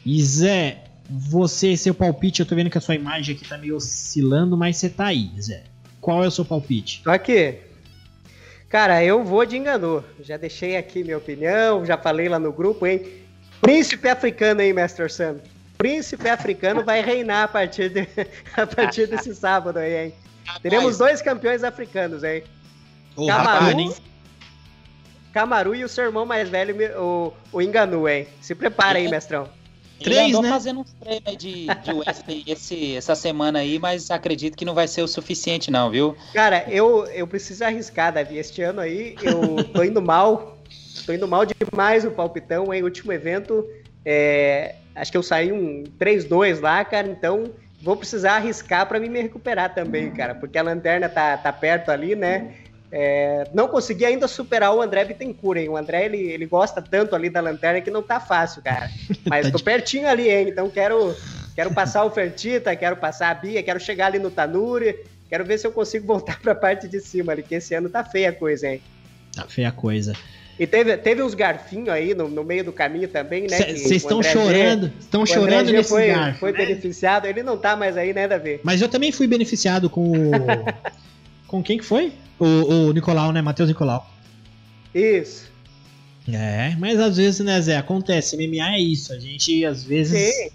[0.05, 3.75] E Zé, você, seu palpite, eu tô vendo que a sua imagem aqui tá meio
[3.75, 5.63] oscilando, mas você tá aí, Zé.
[6.01, 7.01] Qual é o seu palpite?
[7.03, 7.59] Tô aqui.
[8.73, 10.03] Cara, eu vou de enganou.
[10.19, 13.03] Já deixei aqui minha opinião, já falei lá no grupo, hein?
[13.61, 15.35] Príncipe africano, hein, Mestre Sam?
[15.77, 18.07] Príncipe africano vai reinar a partir, de,
[18.57, 20.13] a partir desse sábado aí, hein?
[20.63, 22.43] Teremos dois campeões africanos, hein?
[23.15, 24.01] Oh, Camaru, rapaz,
[25.31, 28.27] Camaru e o seu irmão mais velho, o, o Enganu, hein?
[28.41, 29.47] Se prepara aí, mestrão.
[30.03, 30.49] Três, Ele andou né?
[30.49, 34.87] fazendo uns treinos de, de wrestling esse, essa semana aí, mas acredito que não vai
[34.87, 36.15] ser o suficiente não, viu?
[36.33, 38.37] Cara, eu, eu preciso arriscar, Davi.
[38.37, 40.57] Este ano aí eu tô indo mal.
[41.05, 42.83] Tô indo mal demais o palpitão, hein?
[42.83, 43.65] Último evento,
[44.05, 47.51] é, acho que eu saí um 3-2 lá, cara, então
[47.81, 52.15] vou precisar arriscar para me recuperar também, cara, porque a lanterna tá, tá perto ali,
[52.15, 52.53] né?
[52.95, 55.67] É, não consegui ainda superar o André Bittencourt, hein?
[55.67, 58.87] O André, ele, ele gosta tanto ali da lanterna que não tá fácil, cara.
[59.25, 60.49] Mas tô pertinho ali, hein?
[60.49, 61.15] Então quero,
[61.55, 64.95] quero passar o Fertita, quero passar a Bia, quero chegar ali no Tanuri,
[65.27, 68.03] quero ver se eu consigo voltar pra parte de cima ali, que esse ano tá
[68.03, 68.79] feia a coisa, hein?
[69.35, 70.13] Tá feia a coisa.
[70.59, 73.57] E teve, teve uns garfinhos aí no, no meio do caminho também, né?
[73.57, 76.41] Vocês estão chorando, estão chorando nesse foi, garfo.
[76.41, 76.59] Foi né?
[76.59, 78.59] beneficiado, ele não tá mais aí, né, Davi?
[78.61, 80.31] Mas eu também fui beneficiado com o...
[81.53, 82.11] com quem que foi?
[82.39, 82.45] O,
[82.87, 83.39] o Nicolau, né?
[83.39, 84.11] Matheus Nicolau.
[84.91, 85.51] Isso.
[86.27, 88.35] É, mas às vezes, né, Zé, acontece.
[88.35, 89.13] MMA é isso.
[89.13, 90.51] A gente, às vezes,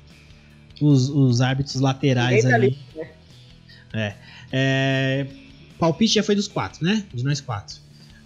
[0.80, 2.76] os, os árbitros laterais tá ali.
[2.96, 3.06] né?
[3.94, 4.14] é,
[4.50, 5.26] é,
[5.78, 7.04] palpite já foi dos quatro, né?
[7.14, 7.76] De nós quatro.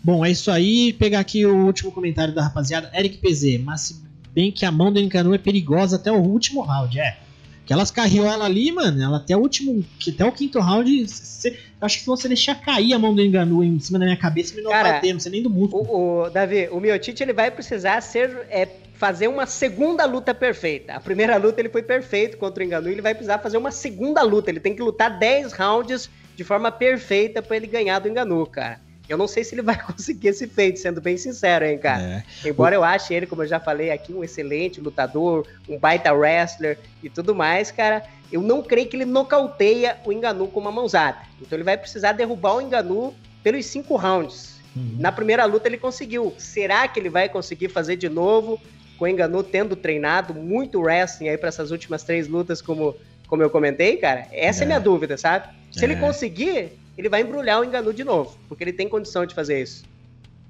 [0.03, 0.95] Bom, é isso aí.
[0.95, 2.91] Pegar aqui o último comentário da rapaziada.
[2.95, 6.63] Eric PZ, mas se bem que a mão do Encanu é perigosa até o último
[6.63, 7.19] round, é.
[7.65, 11.59] Que elas carregou ela ali, mano, ela até o último, até o quinto round, cê,
[11.81, 14.55] acho que se você deixar cair a mão do Enganu em cima da minha cabeça,
[14.55, 15.85] ele não vai bater, não sei nem do músculo.
[15.85, 20.95] O, o, Davi, o Miotite ele vai precisar ser, é, fazer uma segunda luta perfeita.
[20.95, 24.23] A primeira luta ele foi perfeito contra o Enganu, ele vai precisar fazer uma segunda
[24.23, 28.45] luta, ele tem que lutar 10 rounds de forma perfeita para ele ganhar do Enganu,
[28.45, 28.81] cara.
[29.09, 32.25] Eu não sei se ele vai conseguir esse feito, sendo bem sincero, hein, cara.
[32.45, 32.49] É.
[32.49, 32.79] Embora o...
[32.79, 37.11] eu ache ele, como eu já falei aqui, um excelente lutador, um baita wrestler e
[37.11, 41.19] tudo mais, cara, eu não creio que ele nocauteia o Enganu com uma mãozada.
[41.41, 44.61] Então ele vai precisar derrubar o Enganu pelos cinco rounds.
[44.75, 44.97] Uhum.
[44.99, 46.33] Na primeira luta ele conseguiu.
[46.39, 48.59] Será que ele vai conseguir fazer de novo
[48.99, 52.97] com o Enganu tendo treinado muito wrestling aí para essas últimas três lutas, como,
[53.27, 54.27] como eu comentei, cara?
[54.33, 55.49] Essa é, é minha dúvida, sabe?
[55.71, 55.85] Se é.
[55.85, 59.63] ele conseguir, ele vai embrulhar o Enganu de novo, porque ele tem condição de fazer
[59.63, 59.85] isso.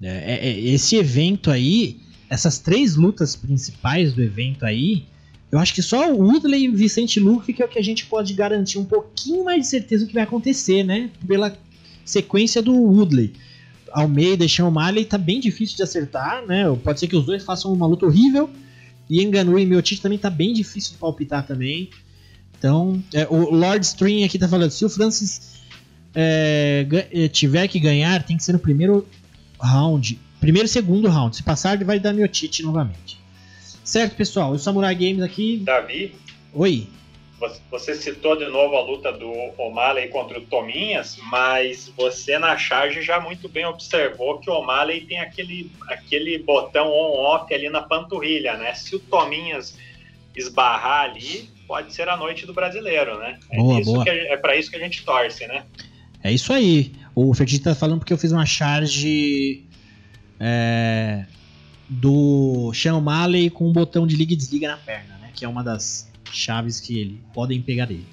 [0.02, 5.06] É, é, é, esse evento aí, essas três lutas principais do evento aí,
[5.52, 8.06] Eu acho que só o Woodley e Vicente Luke que é o que a gente
[8.06, 11.10] pode garantir um pouquinho mais de certeza do que vai acontecer, né?
[11.28, 11.55] Pela
[12.06, 13.35] sequência do Woodley.
[13.93, 16.64] Almeida e Sean O'Malley tá bem difícil de acertar, né?
[16.82, 18.48] Pode ser que os dois façam uma luta horrível.
[19.10, 21.90] E Enganu e Miotite também tá bem difícil de palpitar também.
[22.59, 25.60] Então, é, o Lord String aqui tá falando, se o Francis
[26.14, 29.06] é, é, tiver que ganhar, tem que ser no primeiro
[29.60, 30.18] round.
[30.40, 31.36] Primeiro e segundo round.
[31.36, 33.20] Se passar, ele vai dar Miotite novamente.
[33.84, 34.52] Certo, pessoal?
[34.52, 35.59] O Samurai Games aqui.
[35.59, 36.14] Davi?
[36.52, 36.89] Oi.
[37.70, 39.28] Você citou de novo a luta do
[39.59, 45.01] O'Malley contra o Tominhas, mas você na charge já muito bem observou que o O'Malley
[45.01, 48.74] tem aquele, aquele botão on-off ali na panturrilha, né?
[48.74, 49.76] Se o Tominhas
[50.36, 53.39] esbarrar ali, pode ser a noite do brasileiro, né?
[53.51, 55.64] É, boa, é, é para isso que a gente torce, né?
[56.23, 56.93] É isso aí.
[57.15, 59.65] O Fertito tá falando porque eu fiz uma charge
[60.39, 61.24] é,
[61.89, 65.31] do Sean O'Malley com um botão de liga e desliga na perna, né?
[65.35, 68.07] Que é uma das chaves que ele podem pegar dele.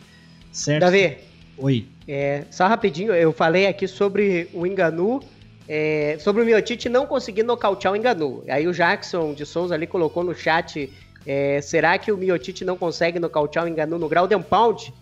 [0.52, 0.81] Certo?
[0.81, 1.18] Davi.
[1.57, 1.86] Oi.
[2.07, 5.22] É, só rapidinho, eu falei aqui sobre o Enganu,
[5.68, 8.44] é, sobre o Miotite não conseguir nocautear o Enganu.
[8.48, 10.90] Aí o Jackson de Souza ali colocou no chat,
[11.26, 14.94] é, será que o Miotite não consegue nocautear o Enganu no Ground and Pound?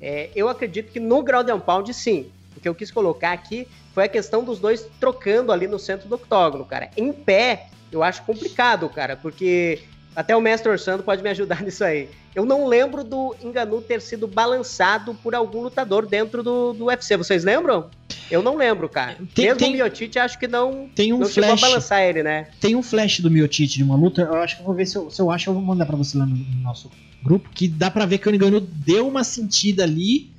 [0.00, 2.26] É, eu acredito que no Ground and Pound sim.
[2.56, 6.08] O que eu quis colocar aqui foi a questão dos dois trocando ali no centro
[6.08, 6.90] do octógono, cara.
[6.96, 9.80] Em pé, eu acho complicado, cara, porque
[10.14, 12.08] até o mestre Orçando pode me ajudar nisso aí.
[12.34, 17.16] Eu não lembro do Enganu ter sido balançado por algum lutador dentro do, do UFC.
[17.16, 17.88] Vocês lembram?
[18.30, 19.16] Eu não lembro, cara.
[19.34, 21.70] Tem- Mesmo tem- o Miotite, acho que não, Tem um não chegou a flash.
[21.70, 22.46] balançar ele, né?
[22.60, 24.22] Tem um flash do Miotite de uma luta.
[24.22, 25.96] Eu acho que eu vou ver se eu, se eu acho, eu vou mandar pra
[25.96, 26.88] você lá no, no nosso
[27.24, 27.48] grupo.
[27.52, 30.30] Que dá pra ver que o Engano deu uma sentida ali,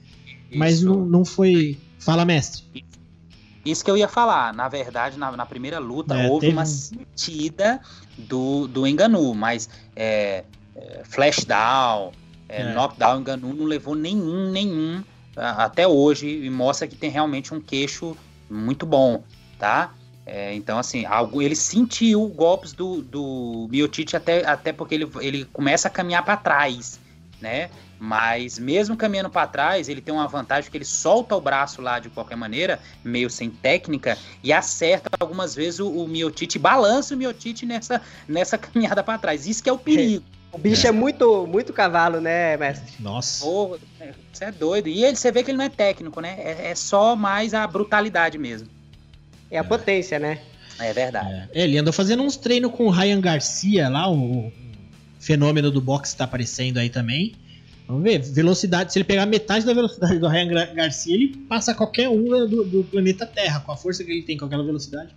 [0.56, 0.86] mas Isso.
[0.86, 1.78] não, não foi.
[2.02, 2.64] Fala, mestre.
[3.64, 4.54] Isso que eu ia falar.
[4.54, 7.80] Na verdade, na, na primeira luta, É, houve teve uma um- sentida
[8.18, 10.44] do, do Enganu, mas é,
[10.76, 12.12] é, flash down,
[12.50, 12.74] é, É.
[12.74, 15.04] knockdown, Enganu não levou nenhum, nenhum
[15.36, 18.18] até hoje e mostra que tem realmente um queixo
[18.50, 19.24] muito bom,
[19.58, 19.94] tá?
[20.26, 25.46] É, então, assim, algo, ele sentiu golpes do, do Miotite até, até porque ele, ele
[25.46, 27.00] começa a caminhar para trás,
[27.40, 27.70] né?
[28.04, 32.00] Mas mesmo caminhando para trás, ele tem uma vantagem que ele solta o braço lá
[32.00, 37.18] de qualquer maneira, meio sem técnica, e acerta algumas vezes o, o Miotite, balança o
[37.18, 39.46] Miotite nessa, nessa caminhada para trás.
[39.46, 40.26] Isso que é o perigo.
[40.52, 42.92] O bicho é, muito, muito cavalo, né, mestre?
[43.00, 43.46] Nossa.
[44.34, 44.90] Você é doido.
[44.90, 46.38] E ele, você vê que ele não é técnico, né?
[46.40, 48.68] É, é só mais a brutalidade mesmo.
[49.52, 50.40] É a potência, né?
[50.80, 51.50] É verdade.
[51.54, 54.54] É, ele andou fazendo uns treinos com o Ryan Garcia lá, o, o
[55.20, 57.36] fenômeno do boxe tá aparecendo aí também.
[57.92, 58.94] Vamos ver, velocidade.
[58.94, 62.84] Se ele pegar metade da velocidade do Ryan Garcia, ele passa qualquer um do, do
[62.86, 65.14] planeta Terra, com a força que ele tem, com aquela velocidade.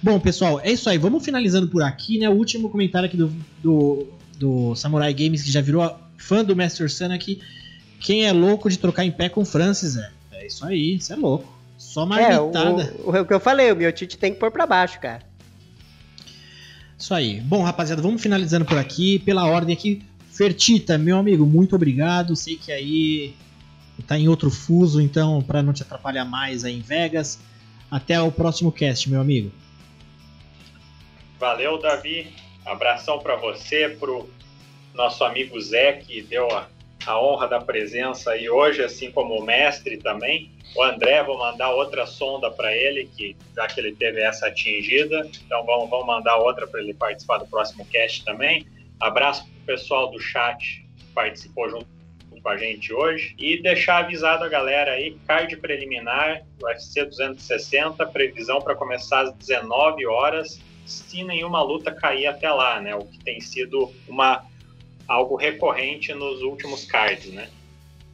[0.00, 0.96] Bom, pessoal, é isso aí.
[0.96, 2.28] Vamos finalizando por aqui, né?
[2.28, 4.06] O último comentário aqui do, do,
[4.38, 7.40] do Samurai Games, que já virou fã do Master Sun aqui.
[7.98, 10.10] Quem é louco de trocar em pé com o Francis, é?
[10.30, 11.52] É isso aí, isso é louco.
[11.76, 12.94] Só É, o, marmitada.
[13.04, 15.26] o, o que eu falei, o Miotite tem que pôr pra baixo, cara.
[16.96, 17.40] Isso aí.
[17.40, 19.18] Bom, rapaziada, vamos finalizando por aqui.
[19.18, 20.02] Pela ordem aqui,
[20.38, 22.36] Fertita, meu amigo, muito obrigado.
[22.36, 23.34] Sei que aí
[24.06, 27.40] tá em outro fuso, então, para não te atrapalhar mais aí em Vegas.
[27.90, 29.50] Até o próximo cast, meu amigo.
[31.40, 32.32] Valeu, Davi.
[32.64, 34.30] Abração para você, pro
[34.94, 36.68] nosso amigo Zé, que deu a,
[37.04, 40.52] a honra da presença aí hoje, assim como o mestre também.
[40.76, 45.28] O André, vou mandar outra sonda para ele, que já que ele teve essa atingida,
[45.44, 48.64] então vamos, vamos mandar outra para ele participar do próximo cast também.
[49.00, 51.86] Abraço pessoal do chat que participou junto
[52.42, 58.62] com a gente hoje e deixar avisado a galera aí, card preliminar, UFC 260, previsão
[58.62, 62.94] para começar às 19 horas, se nenhuma luta cair até lá, né?
[62.94, 64.42] O que tem sido uma
[65.06, 67.50] algo recorrente nos últimos cards, né?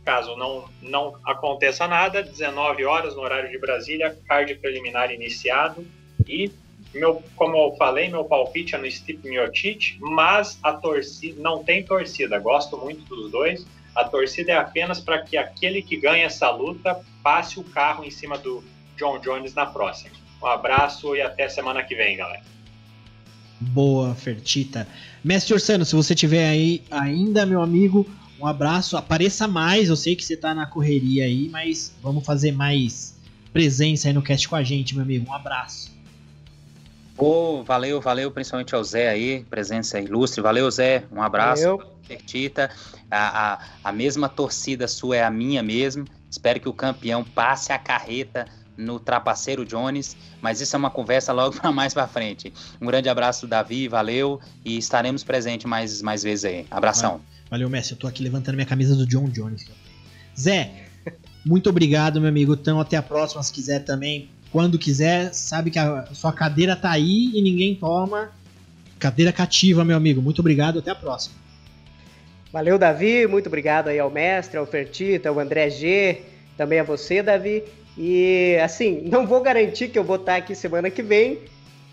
[0.04, 5.86] Caso não, não aconteça nada, 19 horas no horário de Brasília, card preliminar iniciado
[6.26, 6.50] e
[6.94, 11.82] meu, como eu falei, meu palpite é no Stipe Miocic, mas a torcida não tem
[11.82, 12.38] torcida.
[12.38, 13.66] Gosto muito dos dois.
[13.94, 18.10] A torcida é apenas para que aquele que ganha essa luta passe o carro em
[18.10, 18.62] cima do
[18.96, 20.10] John Jones na próxima.
[20.42, 22.42] Um abraço e até semana que vem, galera.
[23.60, 24.86] Boa, Fertita.
[25.22, 28.06] Mestre Orsano, se você tiver aí ainda, meu amigo,
[28.38, 28.96] um abraço.
[28.96, 29.88] Apareça mais.
[29.88, 33.14] Eu sei que você tá na correria aí, mas vamos fazer mais
[33.52, 35.30] presença aí no cast com a gente, meu amigo.
[35.30, 35.93] Um abraço.
[37.16, 40.42] Pô, valeu, valeu, principalmente ao Zé aí, presença ilustre.
[40.42, 41.04] Valeu, Zé.
[41.12, 41.62] Um abraço.
[41.62, 41.94] Valeu.
[42.02, 42.70] Fertita.
[43.10, 46.04] A, a, a mesma torcida sua é a minha mesmo.
[46.28, 48.46] Espero que o campeão passe a carreta
[48.76, 52.52] no Trapaceiro Jones, mas isso é uma conversa logo para mais para frente.
[52.80, 56.66] Um grande abraço, Davi, valeu e estaremos presentes mais, mais vezes aí.
[56.70, 57.20] Abração.
[57.48, 57.92] Valeu, Messi.
[57.92, 59.64] Eu tô aqui levantando minha camisa do John Jones.
[60.38, 60.86] Zé,
[61.44, 62.54] muito obrigado, meu amigo.
[62.54, 64.28] Então, até a próxima, se quiser também.
[64.54, 68.30] Quando quiser, sabe que a sua cadeira tá aí e ninguém toma.
[69.00, 70.22] Cadeira cativa, meu amigo.
[70.22, 71.34] Muito obrigado, até a próxima.
[72.52, 73.26] Valeu, Davi.
[73.26, 76.22] Muito obrigado aí ao mestre, ao Fertita, ao André G,
[76.56, 77.64] também a você, Davi.
[77.98, 81.40] E assim, não vou garantir que eu vou estar aqui semana que vem.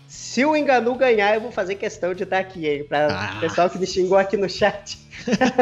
[0.06, 2.84] Se o Enganu ganhar, eu vou fazer questão de estar aqui, hein?
[2.84, 3.38] Para o ah.
[3.40, 4.98] pessoal que me xingou aqui no chat.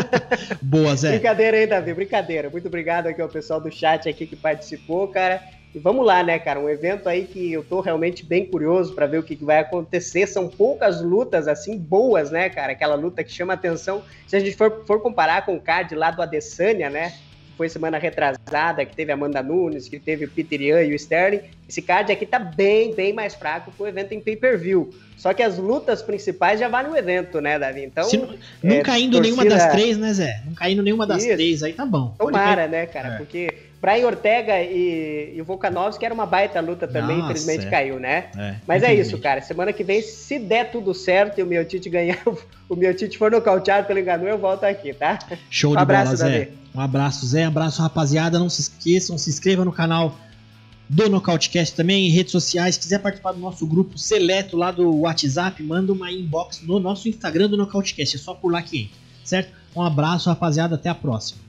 [0.60, 1.12] Boa, Zé.
[1.12, 2.50] Brincadeira aí, Davi, brincadeira.
[2.50, 5.42] Muito obrigado aqui ao pessoal do chat aqui que participou, cara.
[5.74, 6.58] E vamos lá, né, cara?
[6.58, 9.58] Um evento aí que eu tô realmente bem curioso para ver o que, que, vai
[9.58, 10.26] acontecer.
[10.26, 12.72] São poucas lutas, assim, boas, né, cara?
[12.72, 14.02] Aquela luta que chama atenção.
[14.26, 17.12] Se a gente for, for comparar com o card lá do Adesanya, né?
[17.60, 21.42] foi semana retrasada, que teve Amanda Nunes, que teve o Peter Ian e o Sterling.
[21.70, 24.92] Esse card aqui tá bem, bem mais fraco que o evento em pay-per-view.
[25.16, 27.84] Só que as lutas principais já valem o evento, né, Davi?
[27.84, 28.02] Então.
[28.02, 29.36] Se não, não é, caindo torcida...
[29.36, 30.42] nenhuma das três, né, Zé?
[30.44, 31.36] Não caindo nenhuma das Isso.
[31.36, 32.12] três, aí tá bom.
[32.18, 33.10] Tomara, né, cara?
[33.10, 33.16] É.
[33.18, 37.70] Porque Brian Ortega e, e o Volkanovski era uma baita luta também, Nossa, infelizmente é.
[37.70, 38.24] caiu, né?
[38.36, 39.40] É, Mas é isso, cara.
[39.40, 42.18] Semana que vem, se der tudo certo e o meu Tite ganhar,
[42.68, 45.20] o meu Tite for nocauteado pelo engano, eu volto aqui, tá?
[45.48, 46.38] Show um de abraço, bola, Zé.
[46.40, 46.52] Davi.
[46.74, 47.44] Um abraço, Zé.
[47.44, 48.40] Um abraço, rapaziada.
[48.40, 50.16] Não se esqueçam, se inscreva no canal
[50.90, 52.74] do Nocautecast também, em redes sociais.
[52.74, 57.08] Se quiser participar do nosso grupo seleto lá do WhatsApp, manda uma inbox no nosso
[57.08, 58.16] Instagram do Nocautecast.
[58.16, 59.52] É só por lá que entra, certo?
[59.76, 60.74] Um abraço, rapaziada.
[60.74, 61.40] Até a próxima.